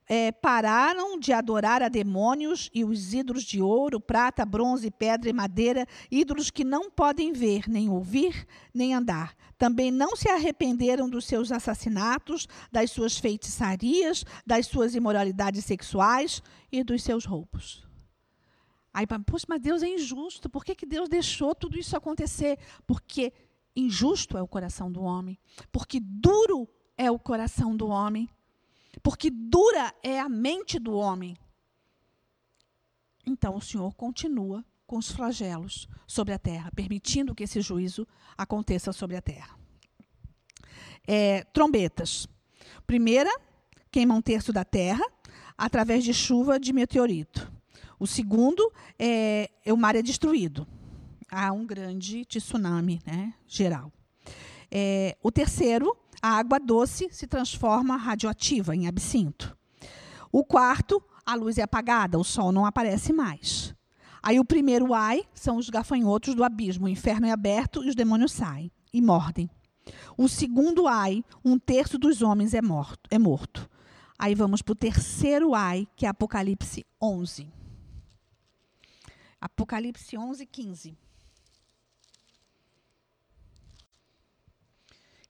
é, 0.08 0.32
pararam 0.32 1.20
de 1.20 1.34
adorar 1.34 1.82
a 1.82 1.90
demônios 1.90 2.70
e 2.74 2.84
os 2.84 3.14
ídolos 3.14 3.44
de 3.44 3.62
ouro, 3.62 4.00
prata, 4.00 4.46
bronze, 4.46 4.92
pedra 4.92 5.30
e 5.30 5.34
madeira, 5.34 5.88
ídolos 6.12 6.52
que 6.52 6.64
não 6.64 6.90
podem 6.90 7.34
ver, 7.34 7.68
nem 7.68 7.90
ouvir, 7.90 8.46
nem 8.74 8.94
andar. 8.94 9.36
Também 9.58 9.90
não 9.90 10.16
se 10.16 10.30
arrependeram 10.30 11.10
dos 11.10 11.26
seus 11.26 11.52
assassinatos, 11.52 12.48
das 12.72 12.92
suas 12.92 13.18
feitiçarias, 13.18 14.24
das 14.46 14.68
suas 14.68 14.96
imoralidades 14.96 15.66
sexuais 15.66 16.42
e 16.72 16.84
dos 16.84 17.04
seus 17.04 17.26
roubos. 17.26 17.86
Aí, 18.94 19.06
poxa, 19.26 19.46
mas 19.50 19.60
Deus 19.60 19.84
é 19.84 19.90
injusto. 19.90 20.50
Por 20.50 20.64
que, 20.64 20.74
que 20.74 20.86
Deus 20.86 21.10
deixou 21.10 21.54
tudo 21.54 21.78
isso 21.78 21.98
acontecer? 21.98 22.58
Porque 22.88 23.34
injusto 23.76 24.38
é 24.38 24.42
o 24.42 24.48
coração 24.48 24.92
do 24.92 25.02
homem. 25.02 25.38
Porque 25.72 26.00
duro 26.00 26.68
é 26.98 27.12
o 27.12 27.20
coração 27.20 27.76
do 27.76 27.88
homem. 27.88 28.30
Porque 29.04 29.30
dura 29.30 29.94
é 30.02 30.20
a 30.20 30.30
mente 30.30 30.80
do 30.80 30.94
homem. 30.94 31.38
Então 33.26 33.56
o 33.56 33.62
Senhor 33.62 33.94
continua 33.96 34.64
com 34.86 34.98
os 34.98 35.12
flagelos 35.12 35.88
sobre 36.06 36.34
a 36.34 36.40
terra, 36.40 36.72
permitindo 36.76 37.34
que 37.34 37.44
esse 37.44 37.60
juízo 37.60 38.08
aconteça 38.38 38.94
sobre 38.94 39.18
a 39.18 39.22
terra. 39.22 39.58
É, 41.08 41.44
trombetas. 41.46 42.28
Primeira, 42.86 43.30
queima 43.92 44.14
um 44.14 44.22
terço 44.22 44.54
da 44.54 44.64
terra 44.64 45.04
através 45.58 46.04
de 46.04 46.14
chuva 46.14 46.60
de 46.60 46.72
meteorito. 46.72 47.52
O 48.00 48.06
segundo 48.06 48.72
é, 49.00 49.50
o 49.68 49.78
mar 49.78 49.96
é 49.96 50.02
destruído. 50.02 50.68
Há 51.32 51.52
um 51.52 51.66
grande 51.66 52.24
tsunami 52.26 53.02
né, 53.06 53.34
geral. 53.48 53.92
É, 54.72 55.18
o 55.22 55.32
terceiro 55.32 55.96
a 56.22 56.30
água 56.30 56.60
doce 56.60 57.08
se 57.12 57.28
transforma 57.28 57.96
radioativa 57.98 58.76
em 58.76 58.88
absinto. 58.88 59.56
O 60.32 60.44
quarto, 60.44 61.00
a 61.24 61.36
luz 61.36 61.60
é 61.60 61.62
apagada, 61.62 62.18
o 62.18 62.24
sol 62.24 62.52
não 62.52 62.66
aparece 62.66 63.14
mais. 63.14 63.76
Aí 64.24 64.40
o 64.40 64.46
primeiro 64.46 64.92
ai 64.94 65.24
são 65.36 65.58
os 65.58 65.70
gafanhotos 65.70 66.34
do 66.34 66.44
abismo, 66.44 66.88
o 66.88 66.90
inferno 66.90 67.28
é 67.28 67.32
aberto 67.32 67.84
e 67.84 67.90
os 67.90 67.96
demônios 67.96 68.32
saem 68.32 68.72
e 68.92 69.02
mordem. 69.02 69.48
O 70.18 70.28
segundo 70.28 70.88
ai, 70.88 71.24
um 71.44 71.60
terço 71.60 72.00
dos 72.00 72.24
homens 72.24 72.56
é 72.56 72.62
morto. 72.62 73.08
É 73.12 73.20
morto. 73.20 73.70
Aí 74.18 74.34
vamos 74.34 74.64
para 74.64 74.72
o 74.72 74.76
terceiro 74.76 75.54
ai, 75.54 75.88
que 75.96 76.08
é 76.08 76.10
Apocalipse 76.10 76.84
11. 77.00 77.48
Apocalipse 79.40 80.18
11, 80.18 80.46
15. 80.46 80.98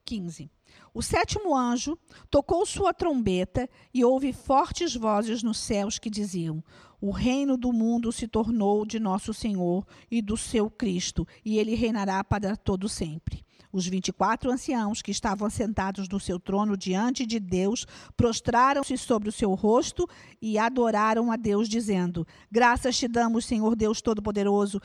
15. 0.06 0.48
O 0.94 1.02
sétimo 1.02 1.54
anjo 1.54 1.98
tocou 2.30 2.64
sua 2.64 2.94
trombeta 2.94 3.68
e 3.92 4.04
houve 4.04 4.32
fortes 4.32 4.94
vozes 4.94 5.42
nos 5.42 5.58
céus 5.58 5.98
que 5.98 6.08
diziam: 6.08 6.62
O 7.00 7.10
reino 7.10 7.56
do 7.56 7.72
mundo 7.72 8.12
se 8.12 8.26
tornou 8.28 8.86
de 8.86 8.98
nosso 8.98 9.34
Senhor 9.34 9.86
e 10.10 10.22
do 10.22 10.36
seu 10.36 10.70
Cristo, 10.70 11.26
e 11.44 11.58
ele 11.58 11.74
reinará 11.74 12.22
para 12.24 12.56
todo 12.56 12.88
sempre. 12.88 13.44
Os 13.72 13.86
24 13.86 14.50
anciãos 14.50 15.02
que 15.02 15.10
estavam 15.10 15.50
sentados 15.50 16.08
no 16.08 16.18
seu 16.18 16.40
trono 16.40 16.78
diante 16.78 17.26
de 17.26 17.38
Deus 17.38 17.86
prostraram-se 18.16 18.96
sobre 18.96 19.28
o 19.28 19.32
seu 19.32 19.52
rosto 19.52 20.08
e 20.40 20.56
adoraram 20.56 21.30
a 21.30 21.36
Deus, 21.36 21.68
dizendo: 21.68 22.26
Graças 22.50 22.96
te 22.96 23.06
damos, 23.06 23.44
Senhor 23.44 23.76
Deus 23.76 24.00
Todo-Poderoso, 24.00 24.80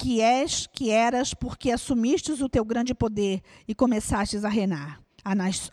que 0.00 0.22
és, 0.22 0.66
que 0.66 0.88
eras, 0.88 1.34
porque 1.34 1.70
assumistes 1.70 2.40
o 2.40 2.48
teu 2.48 2.64
grande 2.64 2.94
poder 2.94 3.42
e 3.68 3.74
começastes 3.74 4.46
a 4.46 4.48
reinar. 4.48 4.98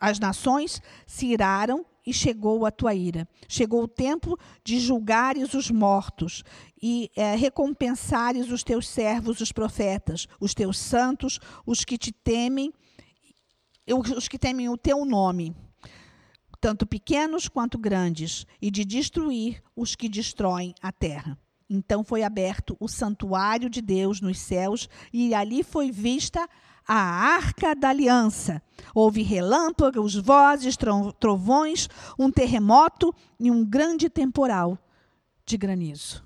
As 0.01 0.19
nações 0.19 0.81
se 1.05 1.27
iraram 1.27 1.85
e 2.05 2.11
chegou 2.11 2.65
a 2.65 2.71
tua 2.71 2.93
ira. 2.93 3.25
Chegou 3.47 3.83
o 3.83 3.87
tempo 3.87 4.37
de 4.65 4.81
julgares 4.81 5.53
os 5.53 5.71
mortos 5.71 6.43
e 6.81 7.09
é, 7.15 7.35
recompensares 7.35 8.51
os 8.51 8.65
teus 8.65 8.89
servos, 8.89 9.39
os 9.39 9.53
profetas, 9.53 10.27
os 10.41 10.53
teus 10.53 10.77
santos, 10.77 11.39
os 11.65 11.85
que 11.85 11.97
te 11.97 12.11
temem, 12.11 12.73
os 13.89 14.27
que 14.27 14.37
temem 14.37 14.67
o 14.67 14.75
teu 14.75 15.05
nome, 15.05 15.55
tanto 16.59 16.85
pequenos 16.85 17.47
quanto 17.47 17.77
grandes, 17.77 18.45
e 18.61 18.69
de 18.69 18.83
destruir 18.83 19.63
os 19.73 19.95
que 19.95 20.09
destroem 20.09 20.75
a 20.81 20.91
terra. 20.91 21.39
Então 21.69 22.03
foi 22.03 22.23
aberto 22.23 22.77
o 22.79 22.87
santuário 22.87 23.69
de 23.69 23.81
Deus 23.81 24.21
nos 24.21 24.39
céus, 24.39 24.89
e 25.11 25.33
ali 25.33 25.63
foi 25.63 25.91
vista 25.91 26.47
a 26.87 26.95
arca 26.95 27.75
da 27.75 27.89
aliança. 27.89 28.61
Houve 28.95 29.21
relâmpagos, 29.21 30.15
vozes, 30.15 30.77
trovões, 31.19 31.89
um 32.17 32.31
terremoto 32.31 33.13
e 33.37 33.51
um 33.51 33.65
grande 33.65 34.09
temporal 34.09 34.77
de 35.45 35.57
granizo. 35.57 36.23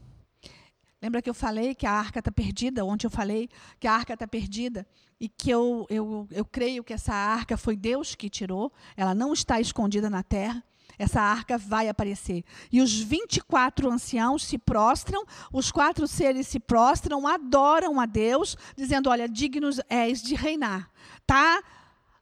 Lembra 1.02 1.20
que 1.20 1.30
eu 1.30 1.34
falei 1.34 1.74
que 1.74 1.88
a 1.88 1.92
arca 1.92 2.20
está 2.20 2.32
perdida? 2.32 2.86
Ontem 2.86 3.08
eu 3.08 3.12
falei 3.12 3.50
que 3.80 3.88
a 3.88 3.94
arca 3.94 4.14
está 4.14 4.28
perdida 4.28 4.86
e 5.20 5.28
que 5.28 5.50
eu, 5.50 5.88
eu, 5.90 6.28
eu 6.30 6.46
creio 6.46 6.84
que 6.84 6.94
essa 6.94 7.14
arca 7.14 7.58
foi 7.58 7.76
Deus 7.76 8.14
que 8.14 8.30
tirou, 8.30 8.72
ela 8.96 9.16
não 9.16 9.34
está 9.34 9.60
escondida 9.60 10.12
na 10.12 10.22
terra 10.22 10.64
essa 11.02 11.20
arca 11.20 11.58
vai 11.58 11.90
aparecer. 11.90 12.44
E 12.72 12.82
os 12.82 12.94
24 12.94 13.90
anciãos 13.90 14.46
se 14.46 14.58
prostram, 14.58 15.26
os 15.52 15.72
quatro 15.72 16.08
seres 16.08 16.48
se 16.48 16.60
prostram, 16.60 17.28
adoram 17.28 18.00
a 18.00 18.06
Deus, 18.06 18.56
dizendo: 18.76 19.10
Olha, 19.10 19.28
dignos 19.28 19.82
és 19.90 20.22
de 20.22 20.36
reinar. 20.36 20.92
Tá 21.26 21.64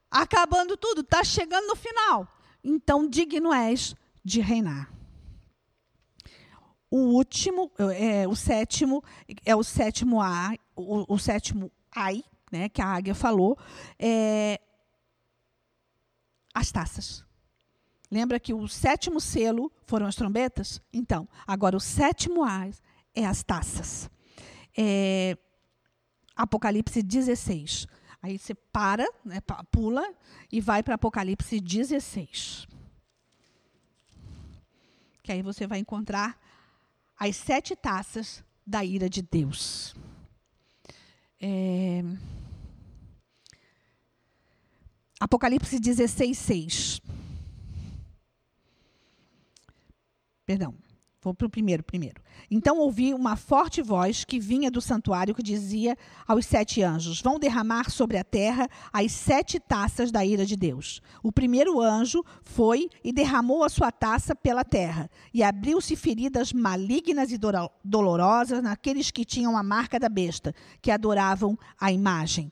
acabando 0.10 0.78
tudo, 0.78 1.04
tá 1.04 1.24
chegando 1.24 1.68
no 1.68 1.76
final. 1.76 2.28
Então, 2.64 3.08
digno 3.08 3.54
és 3.54 3.96
de 4.24 4.40
reinar. 4.40 4.90
O 6.90 6.98
último, 6.98 7.72
é, 7.96 8.28
o 8.28 8.36
sétimo, 8.36 9.04
é 9.46 9.56
o 9.56 9.64
sétimo 9.64 10.22
A, 10.22 10.56
o, 10.76 11.14
o 11.14 11.20
sétimo 11.20 11.72
ai, 11.94 12.24
né, 12.52 12.70
que 12.70 12.82
a 12.82 12.88
águia 12.88 13.14
falou, 13.14 13.58
é 14.00 14.60
as 16.54 16.72
taças. 16.72 17.29
Lembra 18.12 18.40
que 18.40 18.54
o 18.54 18.68
sétimo 18.68 19.22
selo 19.22 19.72
foram 19.86 20.08
as 20.08 20.16
trombetas? 20.16 20.82
Então, 20.92 21.28
agora 21.46 21.78
o 21.78 21.80
sétimo 21.80 22.44
ás 22.44 22.82
é 23.14 23.26
as 23.26 23.44
taças. 23.44 24.10
É, 24.76 25.38
Apocalipse 26.36 27.04
16. 27.04 27.86
Aí 28.22 28.38
você 28.38 28.56
para, 28.56 29.08
né, 29.24 29.40
pula 29.72 30.14
e 30.52 30.60
vai 30.60 30.82
para 30.82 30.96
Apocalipse 30.96 31.60
16. 31.60 32.68
Que 35.22 35.32
aí 35.32 35.42
você 35.42 35.68
vai 35.68 35.80
encontrar 35.80 36.40
as 37.18 37.36
sete 37.36 37.76
taças 37.76 38.44
da 38.66 38.84
ira 38.84 39.10
de 39.10 39.22
Deus. 39.22 39.96
É, 41.40 42.04
Apocalipse 45.20 45.80
16, 45.80 46.38
6. 46.38 47.02
Perdão. 50.50 50.74
Vou 51.22 51.32
para 51.32 51.46
o 51.46 51.50
primeiro, 51.50 51.84
primeiro. 51.84 52.24
Então 52.50 52.80
ouvi 52.80 53.14
uma 53.14 53.36
forte 53.36 53.84
voz 53.84 54.26
que 54.26 54.40
vinha 54.40 54.72
do 54.72 54.82
santuário 54.82 55.36
que 55.36 55.44
dizia 55.44 55.96
aos 56.28 56.44
sete 56.44 56.82
anjos: 56.82 57.22
Vão 57.22 57.38
derramar 57.38 57.92
sobre 57.92 58.18
a 58.18 58.24
terra 58.24 58.68
as 58.92 59.12
sete 59.12 59.60
taças 59.60 60.12
da 60.12 60.26
ira 60.26 60.48
de 60.48 60.56
Deus. 60.56 61.04
O 61.22 61.32
primeiro 61.32 61.80
anjo 61.80 62.24
foi 62.42 62.90
e 63.04 63.14
derramou 63.14 63.64
a 63.64 63.70
sua 63.70 63.92
taça 63.92 64.36
pela 64.36 64.64
terra, 64.66 65.08
e 65.32 65.44
abriu-se 65.44 65.96
feridas 65.96 66.52
malignas 66.52 67.32
e 67.32 67.38
dolorosas 67.86 68.64
naqueles 68.64 69.12
que 69.12 69.24
tinham 69.24 69.56
a 69.56 69.62
marca 69.62 70.00
da 70.00 70.10
besta, 70.10 70.52
que 70.82 70.90
adoravam 70.90 71.56
a 71.80 71.92
imagem 71.92 72.52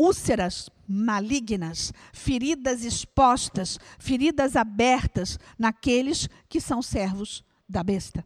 úlceras 0.00 0.70
malignas, 0.88 1.92
feridas 2.10 2.84
expostas, 2.84 3.78
feridas 3.98 4.56
abertas 4.56 5.38
naqueles 5.58 6.26
que 6.48 6.58
são 6.58 6.80
servos 6.80 7.44
da 7.68 7.84
besta. 7.84 8.24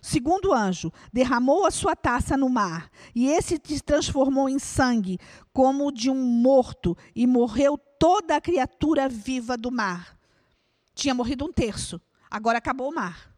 Segundo 0.00 0.52
anjo, 0.52 0.92
derramou 1.12 1.66
a 1.66 1.72
sua 1.72 1.96
taça 1.96 2.36
no 2.36 2.48
mar, 2.48 2.88
e 3.14 3.28
esse 3.28 3.60
se 3.64 3.80
transformou 3.80 4.48
em 4.48 4.60
sangue, 4.60 5.18
como 5.52 5.90
de 5.90 6.08
um 6.08 6.24
morto, 6.24 6.96
e 7.16 7.26
morreu 7.26 7.76
toda 7.98 8.36
a 8.36 8.40
criatura 8.40 9.08
viva 9.08 9.56
do 9.56 9.72
mar. 9.72 10.16
Tinha 10.94 11.14
morrido 11.14 11.44
um 11.44 11.52
terço, 11.52 12.00
agora 12.30 12.58
acabou 12.58 12.90
o 12.90 12.94
mar. 12.94 13.34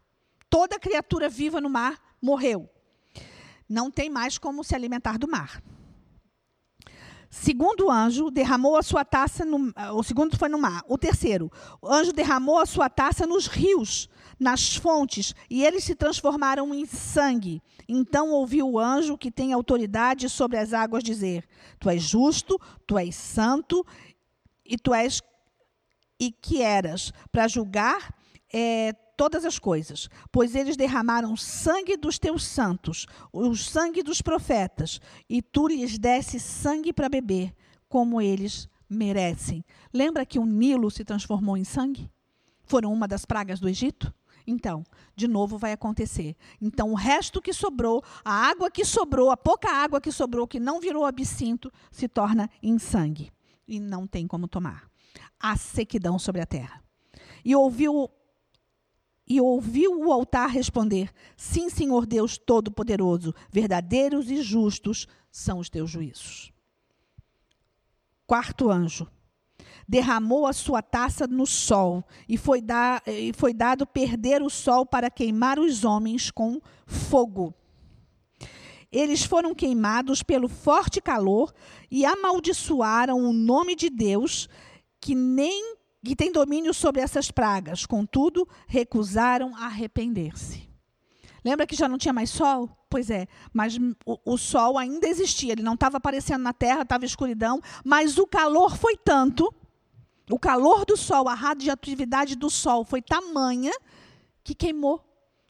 Toda 0.49 0.79
criatura 0.79 1.27
viva 1.27 1.59
no 1.59 1.69
mar 1.69 1.99
morreu. 2.21 2.69
Não 3.67 3.89
tem 3.89 4.09
mais 4.09 4.37
como 4.37 4.63
se 4.63 4.75
alimentar 4.75 5.17
do 5.17 5.27
mar. 5.27 5.63
Segundo 7.41 7.91
anjo 7.91 8.31
derramou 8.31 8.77
a 8.77 8.81
sua 8.81 9.03
taça 9.03 9.43
no, 9.43 9.73
o 9.93 10.01
segundo 10.03 10.37
foi 10.37 10.47
no 10.47 10.57
mar. 10.57 10.81
O 10.87 10.97
terceiro, 10.97 11.51
o 11.81 11.91
anjo 11.91 12.13
derramou 12.13 12.59
a 12.59 12.65
sua 12.65 12.89
taça 12.89 13.27
nos 13.27 13.45
rios, 13.45 14.09
nas 14.39 14.77
fontes, 14.77 15.35
e 15.49 15.65
eles 15.65 15.83
se 15.83 15.95
transformaram 15.95 16.73
em 16.73 16.85
sangue. 16.85 17.61
Então 17.89 18.31
ouviu 18.31 18.71
o 18.71 18.79
anjo 18.79 19.17
que 19.17 19.29
tem 19.29 19.51
autoridade 19.51 20.29
sobre 20.29 20.57
as 20.57 20.71
águas 20.71 21.03
dizer: 21.03 21.45
Tu 21.77 21.89
és 21.89 22.01
justo, 22.01 22.57
tu 22.87 22.97
és 22.97 23.13
santo, 23.13 23.85
e 24.65 24.77
tu 24.77 24.93
és 24.93 25.21
e 26.17 26.31
que 26.31 26.61
eras 26.61 27.11
para 27.33 27.49
julgar 27.49 28.15
é, 28.51 28.93
todas 29.15 29.45
as 29.45 29.59
coisas, 29.59 30.09
pois 30.31 30.55
eles 30.55 30.77
derramaram 30.77 31.35
sangue 31.35 31.97
dos 31.97 32.19
teus 32.19 32.43
santos, 32.43 33.05
o 33.31 33.55
sangue 33.55 34.03
dos 34.03 34.21
profetas, 34.21 34.99
e 35.29 35.41
tu 35.41 35.67
lhes 35.67 35.97
desse 35.97 36.39
sangue 36.39 36.93
para 36.93 37.09
beber, 37.09 37.53
como 37.87 38.21
eles 38.21 38.67
merecem. 38.89 39.63
Lembra 39.93 40.25
que 40.25 40.39
o 40.39 40.45
Nilo 40.45 40.91
se 40.91 41.03
transformou 41.03 41.57
em 41.57 41.63
sangue? 41.63 42.09
Foram 42.63 42.91
uma 42.91 43.07
das 43.07 43.25
pragas 43.25 43.59
do 43.59 43.69
Egito? 43.69 44.13
Então, 44.47 44.83
de 45.15 45.27
novo 45.27 45.57
vai 45.57 45.71
acontecer. 45.71 46.35
Então, 46.61 46.91
o 46.91 46.95
resto 46.95 47.41
que 47.41 47.51
sobrou, 47.51 48.03
a 48.23 48.31
água 48.31 48.69
que 48.69 48.85
sobrou, 48.85 49.31
a 49.31 49.37
pouca 49.37 49.71
água 49.71 49.99
que 49.99 50.11
sobrou, 50.11 50.47
que 50.47 50.59
não 50.59 50.79
virou 50.79 51.05
absinto, 51.05 51.71
se 51.91 52.07
torna 52.07 52.49
em 52.61 52.77
sangue. 52.77 53.31
E 53.67 53.79
não 53.79 54.05
tem 54.05 54.27
como 54.27 54.47
tomar. 54.47 54.87
Há 55.39 55.57
sequidão 55.57 56.19
sobre 56.19 56.41
a 56.41 56.45
terra. 56.45 56.83
E 57.43 57.55
ouviu 57.55 58.09
e 59.27 59.41
ouviu 59.41 59.99
o 59.99 60.11
altar 60.11 60.49
responder: 60.49 61.11
Sim, 61.35 61.69
Senhor 61.69 62.05
Deus 62.05 62.37
Todo-Poderoso, 62.37 63.33
verdadeiros 63.51 64.29
e 64.29 64.41
justos 64.41 65.07
são 65.31 65.59
os 65.59 65.69
teus 65.69 65.89
juízos. 65.89 66.51
Quarto 68.25 68.69
anjo. 68.69 69.07
Derramou 69.87 70.47
a 70.47 70.53
sua 70.53 70.81
taça 70.81 71.27
no 71.27 71.45
sol, 71.45 72.03
e 72.27 72.37
foi, 72.37 72.59
da, 72.59 73.03
e 73.05 73.31
foi 73.33 73.53
dado 73.53 73.85
perder 73.85 74.41
o 74.41 74.49
sol 74.49 74.83
para 74.83 75.11
queimar 75.11 75.59
os 75.59 75.83
homens 75.83 76.31
com 76.31 76.59
fogo. 76.87 77.53
Eles 78.91 79.23
foram 79.23 79.53
queimados 79.53 80.23
pelo 80.23 80.47
forte 80.47 80.99
calor 80.99 81.53
e 81.91 82.03
amaldiçoaram 82.03 83.19
o 83.19 83.33
nome 83.33 83.75
de 83.75 83.89
Deus, 83.89 84.49
que 84.99 85.13
nem 85.13 85.75
que 86.05 86.15
tem 86.15 86.31
domínio 86.31 86.73
sobre 86.73 87.01
essas 87.01 87.31
pragas, 87.31 87.85
contudo, 87.85 88.47
recusaram 88.67 89.55
arrepender-se. 89.55 90.69
Lembra 91.43 91.67
que 91.67 91.75
já 91.75 91.87
não 91.89 91.97
tinha 91.97 92.13
mais 92.13 92.29
sol? 92.29 92.69
Pois 92.89 93.09
é, 93.09 93.27
mas 93.53 93.77
o, 94.05 94.33
o 94.33 94.37
sol 94.37 94.77
ainda 94.77 95.07
existia, 95.07 95.51
ele 95.51 95.63
não 95.63 95.73
estava 95.73 95.97
aparecendo 95.97 96.41
na 96.41 96.53
terra, 96.53 96.83
estava 96.83 97.05
escuridão, 97.05 97.61
mas 97.83 98.17
o 98.17 98.25
calor 98.25 98.77
foi 98.77 98.95
tanto, 98.95 99.53
o 100.29 100.39
calor 100.39 100.85
do 100.85 100.97
sol, 100.97 101.27
a 101.27 101.33
radioatividade 101.33 102.35
do 102.35 102.49
sol 102.49 102.83
foi 102.83 103.01
tamanha 103.01 103.71
que 104.43 104.55
queimou. 104.55 105.03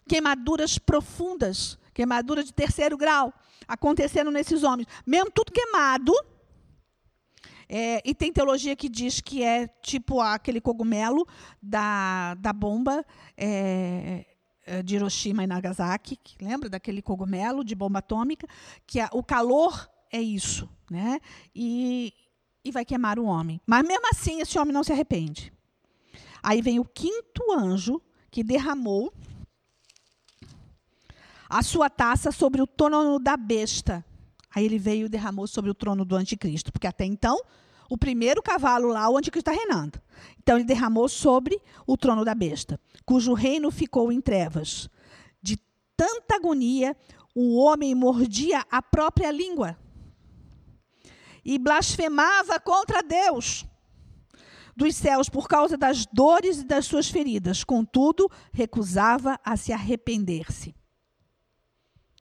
Queimaduras 0.07 0.77
profundas, 0.77 1.79
queimadura 1.93 2.43
de 2.43 2.53
terceiro 2.53 2.97
grau, 2.97 3.33
aconteceram 3.67 4.31
nesses 4.31 4.63
homens. 4.63 4.87
Mesmo 5.05 5.31
tudo 5.31 5.51
queimado, 5.51 6.13
é, 7.67 8.01
e 8.05 8.13
tem 8.13 8.31
teologia 8.31 8.75
que 8.75 8.87
diz 8.87 9.19
que 9.19 9.43
é 9.43 9.67
tipo 9.81 10.21
aquele 10.21 10.61
cogumelo 10.61 11.27
da, 11.61 12.35
da 12.35 12.53
bomba 12.53 13.05
é, 13.35 14.25
é 14.65 14.83
de 14.83 14.95
Hiroshima 14.95 15.43
e 15.43 15.47
Nagasaki, 15.47 16.19
lembra 16.41 16.69
daquele 16.69 17.01
cogumelo 17.01 17.63
de 17.63 17.75
bomba 17.75 17.99
atômica, 17.99 18.47
que 18.85 18.99
o 19.11 19.23
calor 19.23 19.89
é 20.11 20.21
isso. 20.21 20.69
Né? 20.89 21.19
E, 21.55 22.13
e 22.63 22.71
vai 22.71 22.85
queimar 22.85 23.17
o 23.17 23.25
homem. 23.25 23.59
Mas 23.65 23.85
mesmo 23.87 24.07
assim, 24.11 24.41
esse 24.41 24.57
homem 24.59 24.73
não 24.73 24.83
se 24.83 24.91
arrepende. 24.91 25.51
Aí 26.41 26.61
vem 26.61 26.79
o 26.79 26.85
quinto 26.85 27.51
anjo 27.51 28.01
que 28.29 28.43
derramou 28.43 29.11
a 31.49 31.63
sua 31.63 31.89
taça 31.89 32.31
sobre 32.31 32.61
o 32.61 32.67
trono 32.67 33.19
da 33.19 33.37
besta. 33.37 34.05
Aí 34.55 34.63
ele 34.63 34.79
veio 34.79 35.07
e 35.07 35.09
derramou 35.09 35.45
sobre 35.47 35.69
o 35.69 35.73
trono 35.73 36.05
do 36.05 36.15
anticristo, 36.15 36.71
porque 36.71 36.87
até 36.87 37.03
então 37.03 37.37
o 37.89 37.97
primeiro 37.97 38.41
cavalo 38.41 38.87
lá, 38.87 39.09
o 39.09 39.17
anticristo 39.17 39.51
está 39.51 39.61
reinando. 39.61 40.01
Então 40.39 40.55
ele 40.55 40.63
derramou 40.63 41.09
sobre 41.09 41.61
o 41.85 41.97
trono 41.97 42.23
da 42.23 42.33
besta, 42.33 42.79
cujo 43.05 43.33
reino 43.33 43.69
ficou 43.69 44.13
em 44.13 44.21
trevas. 44.21 44.89
De 45.41 45.57
tanta 45.97 46.35
agonia, 46.35 46.95
o 47.35 47.57
homem 47.57 47.93
mordia 47.93 48.65
a 48.71 48.81
própria 48.81 49.29
língua 49.29 49.77
e 51.43 51.59
blasfemava 51.59 52.57
contra 52.57 53.03
Deus 53.03 53.65
dos 54.75 54.95
céus 54.95 55.29
por 55.29 55.47
causa 55.47 55.77
das 55.77 56.05
dores 56.05 56.61
e 56.61 56.63
das 56.63 56.85
suas 56.85 57.09
feridas. 57.09 57.63
Contudo, 57.63 58.31
recusava 58.53 59.37
a 59.43 59.57
se 59.57 59.73
arrepender-se. 59.73 60.73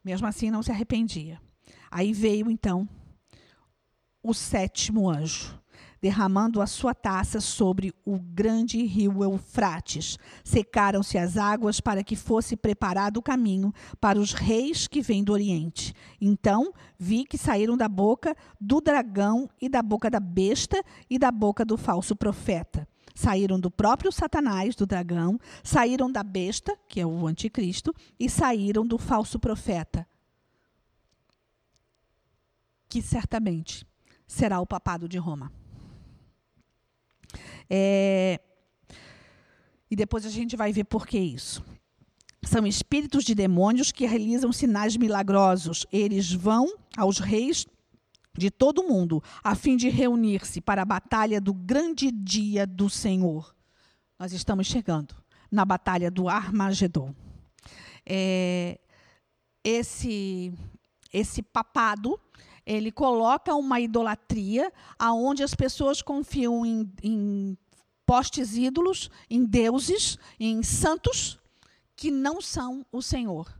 Mesmo 0.04 0.26
assim, 0.26 0.50
não 0.50 0.62
se 0.62 0.70
arrependia. 0.70 1.40
Aí 1.94 2.12
veio 2.12 2.50
então 2.50 2.88
o 4.20 4.34
sétimo 4.34 5.08
anjo 5.08 5.56
derramando 6.02 6.60
a 6.60 6.66
sua 6.66 6.92
taça 6.92 7.40
sobre 7.40 7.94
o 8.04 8.18
grande 8.18 8.84
rio 8.84 9.22
Eufrates. 9.22 10.18
Secaram-se 10.42 11.16
as 11.16 11.36
águas 11.36 11.80
para 11.80 12.02
que 12.02 12.16
fosse 12.16 12.56
preparado 12.56 13.18
o 13.18 13.22
caminho 13.22 13.72
para 14.00 14.18
os 14.18 14.32
reis 14.32 14.88
que 14.88 15.00
vêm 15.00 15.22
do 15.22 15.32
Oriente. 15.32 15.94
Então 16.20 16.74
vi 16.98 17.24
que 17.24 17.38
saíram 17.38 17.76
da 17.76 17.88
boca 17.88 18.36
do 18.60 18.80
dragão 18.80 19.48
e 19.62 19.68
da 19.68 19.80
boca 19.80 20.10
da 20.10 20.20
besta 20.20 20.82
e 21.08 21.16
da 21.16 21.30
boca 21.30 21.64
do 21.64 21.76
falso 21.76 22.16
profeta. 22.16 22.88
Saíram 23.14 23.60
do 23.60 23.70
próprio 23.70 24.10
Satanás, 24.10 24.74
do 24.74 24.84
dragão, 24.84 25.38
saíram 25.62 26.10
da 26.10 26.24
besta, 26.24 26.76
que 26.88 27.00
é 27.00 27.06
o 27.06 27.24
anticristo, 27.24 27.94
e 28.18 28.28
saíram 28.28 28.84
do 28.84 28.98
falso 28.98 29.38
profeta, 29.38 30.04
que 32.88 33.02
certamente 33.02 33.86
será 34.26 34.60
o 34.60 34.66
papado 34.66 35.08
de 35.08 35.18
Roma. 35.18 35.52
É, 37.68 38.40
e 39.90 39.96
depois 39.96 40.26
a 40.26 40.30
gente 40.30 40.56
vai 40.56 40.72
ver 40.72 40.84
por 40.84 41.06
que 41.06 41.18
isso. 41.18 41.64
São 42.42 42.66
espíritos 42.66 43.24
de 43.24 43.34
demônios 43.34 43.90
que 43.90 44.06
realizam 44.06 44.52
sinais 44.52 44.96
milagrosos. 44.96 45.86
Eles 45.90 46.32
vão 46.32 46.76
aos 46.96 47.18
reis 47.18 47.66
de 48.36 48.50
todo 48.50 48.80
o 48.82 48.88
mundo, 48.88 49.22
a 49.42 49.54
fim 49.54 49.76
de 49.76 49.88
reunir-se 49.88 50.60
para 50.60 50.82
a 50.82 50.84
batalha 50.84 51.40
do 51.40 51.54
grande 51.54 52.10
dia 52.10 52.66
do 52.66 52.90
Senhor. 52.90 53.54
Nós 54.18 54.32
estamos 54.32 54.66
chegando 54.66 55.14
na 55.50 55.64
batalha 55.64 56.10
do 56.10 56.28
Armagedon. 56.28 57.14
É, 58.04 58.80
esse, 59.62 60.52
esse 61.12 61.42
papado 61.42 62.20
ele 62.66 62.90
coloca 62.90 63.54
uma 63.54 63.80
idolatria 63.80 64.72
aonde 64.98 65.42
as 65.42 65.54
pessoas 65.54 66.00
confiam 66.00 66.64
em, 66.64 66.90
em 67.02 67.58
postes 68.06 68.56
ídolos, 68.56 69.10
em 69.28 69.44
deuses, 69.44 70.18
em 70.38 70.62
santos 70.62 71.38
que 71.96 72.10
não 72.10 72.40
são 72.40 72.84
o 72.90 73.02
Senhor. 73.02 73.52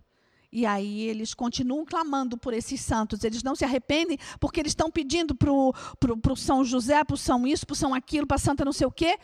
E 0.50 0.64
aí 0.64 1.02
eles 1.02 1.34
continuam 1.34 1.84
clamando 1.84 2.38
por 2.38 2.54
esses 2.54 2.80
santos. 2.80 3.24
Eles 3.24 3.42
não 3.42 3.56
se 3.56 3.64
arrependem 3.64 4.18
porque 4.38 4.60
eles 4.60 4.70
estão 4.70 4.90
pedindo 4.90 5.34
para 5.34 5.50
o 5.52 6.36
São 6.36 6.64
José, 6.64 7.02
para 7.02 7.14
o 7.14 7.18
São 7.18 7.46
isso, 7.46 7.66
para 7.66 7.72
o 7.72 7.76
São 7.76 7.92
aquilo, 7.92 8.26
para 8.26 8.36
a 8.36 8.38
Santa 8.38 8.64
não 8.64 8.72
sei 8.72 8.86
o 8.86 8.92
quê. 8.92 9.18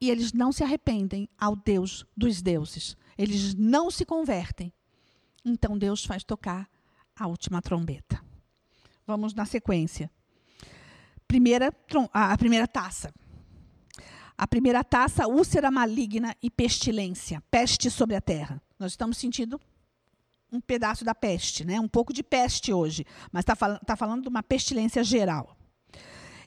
E 0.00 0.10
eles 0.10 0.32
não 0.32 0.50
se 0.50 0.64
arrependem 0.64 1.28
ao 1.38 1.54
Deus 1.54 2.04
dos 2.16 2.42
deuses. 2.42 2.96
Eles 3.16 3.54
não 3.54 3.90
se 3.90 4.04
convertem. 4.04 4.72
Então 5.44 5.78
Deus 5.78 6.04
faz 6.04 6.24
tocar 6.24 6.68
a 7.14 7.26
última 7.28 7.62
trombeta. 7.62 8.29
Vamos 9.10 9.34
na 9.34 9.44
sequência. 9.44 10.08
Primeira, 11.26 11.74
a 12.12 12.38
primeira 12.38 12.68
taça. 12.68 13.12
A 14.38 14.46
primeira 14.46 14.84
taça, 14.84 15.26
úlcera 15.26 15.68
maligna 15.68 16.32
e 16.40 16.48
pestilência, 16.48 17.42
peste 17.50 17.90
sobre 17.90 18.14
a 18.14 18.20
terra. 18.20 18.62
Nós 18.78 18.92
estamos 18.92 19.18
sentindo 19.18 19.60
um 20.52 20.60
pedaço 20.60 21.04
da 21.04 21.12
peste, 21.12 21.64
né? 21.64 21.80
um 21.80 21.88
pouco 21.88 22.12
de 22.12 22.22
peste 22.22 22.72
hoje, 22.72 23.04
mas 23.32 23.42
está 23.42 23.56
fal 23.56 23.80
tá 23.80 23.96
falando 23.96 24.22
de 24.22 24.28
uma 24.28 24.44
pestilência 24.44 25.02
geral. 25.02 25.56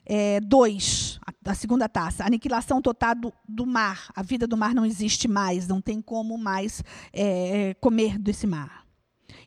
É, 0.06 0.40
dois, 0.40 1.20
a, 1.26 1.50
a, 1.50 1.54
segunda 1.54 1.86
taça, 1.86 2.24
aniquilação 2.24 2.80
total 2.80 3.14
do, 3.14 3.32
do, 3.46 3.66
mar. 3.66 4.10
A 4.16 4.22
vida 4.22 4.46
do 4.46 4.56
mar 4.56 4.74
não 4.74 4.86
existe 4.86 5.28
mais, 5.28 5.68
não 5.68 5.82
tem 5.82 6.00
como 6.00 6.38
mais 6.38 6.82
é, 7.12 7.74
comer 7.74 8.18
desse 8.18 8.46
mar. 8.46 8.83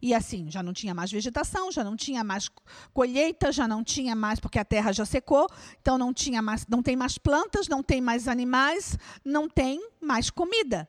E 0.02 0.14
assim, 0.14 0.50
já 0.50 0.62
não 0.62 0.74
tinha 0.74 0.94
mais 0.94 1.12
vegetação, 1.12 1.72
já 1.72 1.84
não 1.84 1.96
tinha 1.96 2.24
mais 2.24 2.50
colheita, 2.94 3.52
já 3.52 3.68
não 3.68 3.84
tinha 3.84 4.16
mais, 4.16 4.40
porque 4.40 4.60
a 4.60 4.66
terra 4.66 4.92
já 4.92 5.06
secou, 5.06 5.48
então 5.82 5.98
não, 5.98 6.14
tinha 6.14 6.42
mais, 6.42 6.66
não 6.68 6.82
tem 6.82 6.96
mais 6.96 7.18
plantas, 7.18 7.68
não 7.68 7.82
tem 7.82 8.02
mais 8.02 8.28
animais, 8.28 8.98
não 9.24 9.48
tem 9.48 9.82
mais 10.02 10.30
comida. 10.30 10.88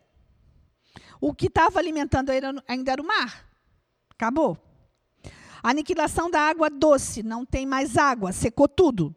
O 1.21 1.35
que 1.35 1.47
estava 1.47 1.79
alimentando 1.79 2.31
ainda 2.31 2.93
era 2.93 3.03
o 3.03 3.07
mar. 3.07 3.47
Acabou. 4.11 4.59
Aniquilação 5.63 6.31
da 6.31 6.41
água 6.41 6.71
doce, 6.71 7.23
não 7.23 7.45
tem 7.45 7.67
mais 7.67 7.97
água, 7.97 8.33
secou 8.33 8.69
tudo. 8.69 9.15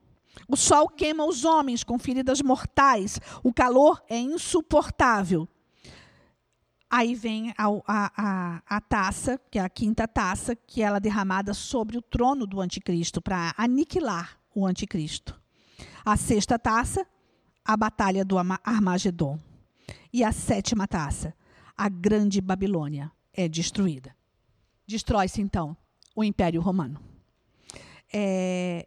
O 0.48 0.56
sol 0.56 0.88
queima 0.88 1.26
os 1.26 1.46
homens 1.46 1.84
com 1.84 2.00
feridas 2.00 2.42
mortais, 2.42 3.20
o 3.44 3.54
calor 3.54 4.02
é 4.10 4.18
insuportável. 4.18 5.48
Aí 6.94 7.16
vem 7.16 7.54
a, 7.58 7.68
a, 7.88 8.12
a, 8.18 8.62
a, 8.68 8.82
taça, 8.82 9.40
que 9.50 9.58
é 9.58 9.62
a 9.62 9.70
quinta 9.70 10.06
taça, 10.06 10.54
que 10.54 10.82
ela 10.82 10.98
é 10.98 11.00
derramada 11.00 11.54
sobre 11.54 11.98
o 11.98 12.02
trono 12.02 12.46
do 12.46 12.60
anticristo, 12.60 13.22
para 13.22 13.54
aniquilar 13.58 14.38
o 14.54 14.68
anticristo. 14.68 15.40
A 16.04 16.18
sexta 16.18 16.60
taça, 16.60 17.08
a 17.64 17.78
batalha 17.78 18.26
do 18.26 18.36
Armagedon. 18.38 19.40
E 20.12 20.22
a 20.22 20.34
sétima 20.34 20.86
taça, 20.86 21.34
a 21.78 21.88
grande 21.88 22.42
Babilônia, 22.42 23.10
é 23.34 23.48
destruída. 23.48 24.14
Destrói-se, 24.86 25.42
então, 25.42 25.78
o 26.14 26.26
Império 26.26 26.60
Romano. 26.60 27.00
É, 28.14 28.86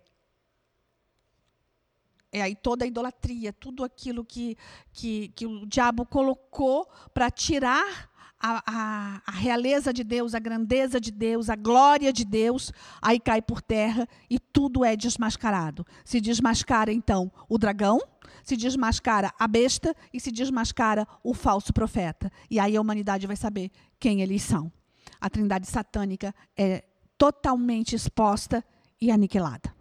é 2.34 2.42
aí 2.42 2.56
toda 2.56 2.84
a 2.84 2.88
idolatria, 2.88 3.52
tudo 3.52 3.84
aquilo 3.84 4.24
que, 4.24 4.58
que, 4.92 5.28
que 5.28 5.46
o 5.46 5.64
diabo 5.64 6.04
colocou 6.04 6.90
para 7.14 7.30
tirar 7.30 8.10
a, 8.40 8.62
a, 8.66 9.22
a, 9.24 9.30
realeza 9.30 9.92
de 9.92 10.02
Deus, 10.02 10.34
a 10.34 10.40
grandeza 10.40 11.00
de 11.00 11.12
Deus, 11.12 11.48
a 11.48 11.54
glória 11.54 12.12
de 12.12 12.24
Deus, 12.24 12.72
aí 13.00 13.20
cai 13.20 13.40
por 13.40 13.62
terra 13.62 14.08
e 14.28 14.40
tudo 14.40 14.84
é 14.84 14.96
desmascarado. 14.96 15.86
Se 16.04 16.20
desmascara, 16.20 16.92
então, 16.92 17.30
o 17.48 17.56
dragão, 17.56 18.00
se 18.42 18.56
desmascara 18.56 19.32
a 19.38 19.46
besta 19.46 19.94
e 20.12 20.18
se 20.18 20.32
desmascara 20.32 21.06
o 21.22 21.32
falso 21.34 21.72
profeta. 21.72 22.32
E 22.50 22.58
aí 22.58 22.76
a 22.76 22.80
humanidade 22.80 23.28
vai 23.28 23.36
saber 23.36 23.70
quem 24.00 24.22
eles 24.22 24.42
são. 24.42 24.72
A 25.20 25.30
trindade 25.30 25.68
satânica 25.68 26.34
é 26.56 26.84
totalmente 27.16 27.94
exposta 27.94 28.64
e 29.00 29.12
aniquilada. 29.12 29.72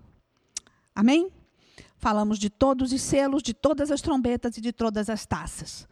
Amém? 0.94 1.32
Falamos 2.04 2.38
de 2.38 2.50
todos 2.50 2.92
os 2.92 3.02
selos, 3.02 3.42
de 3.42 3.54
todas 3.54 3.90
as 3.90 4.02
trombetas 4.02 4.58
e 4.58 4.62
de 4.62 4.74
todas 4.74 5.10
as 5.10 5.26
taças. 5.26 5.88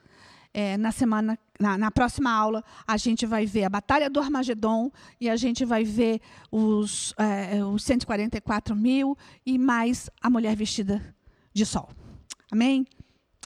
É, 0.53 0.75
na 0.75 0.91
semana, 0.91 1.39
na, 1.57 1.77
na, 1.77 1.89
próxima 1.89 2.29
aula, 2.29 2.61
a 2.85 2.97
gente 2.97 3.25
vai 3.25 3.45
ver 3.45 3.63
a 3.63 3.69
Batalha 3.69 4.09
do 4.09 4.19
Armagedon 4.19 4.91
e 5.21 5.29
a 5.29 5.37
gente 5.37 5.63
vai 5.63 5.85
ver 5.85 6.19
os, 6.51 7.13
é, 7.17 7.63
os 7.63 7.81
144 7.85 8.75
mil 8.75 9.17
e 9.45 9.57
mais 9.57 10.09
a 10.21 10.29
mulher 10.29 10.53
vestida 10.53 11.15
de 11.53 11.65
sol. 11.65 11.87
Amém? 12.51 12.85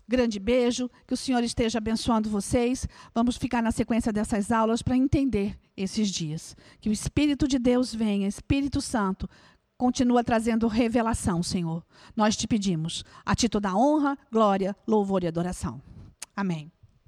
Grande 0.07 0.39
beijo, 0.39 0.89
que 1.05 1.13
o 1.13 1.17
Senhor 1.17 1.43
esteja 1.43 1.77
abençoando 1.77 2.31
vocês. 2.31 2.87
Vamos 3.13 3.37
ficar 3.37 3.61
na 3.61 3.71
sequência 3.71 4.11
dessas 4.11 4.51
aulas 4.51 4.81
para 4.81 4.97
entender 4.97 5.55
esses 5.77 6.09
dias. 6.09 6.55
Que 6.81 6.89
o 6.89 6.91
Espírito 6.91 7.47
de 7.47 7.59
Deus 7.59 7.93
venha, 7.93 8.27
Espírito 8.27 8.81
Santo, 8.81 9.29
Continua 9.77 10.23
trazendo 10.23 10.67
revelação, 10.67 11.43
Senhor. 11.43 11.83
Nós 12.15 12.37
te 12.37 12.47
pedimos 12.47 13.03
a 13.25 13.35
título 13.35 13.61
da 13.61 13.75
honra, 13.75 14.17
glória, 14.31 14.75
louvor 14.87 15.23
e 15.23 15.27
adoração. 15.27 15.81
Amém. 16.35 16.71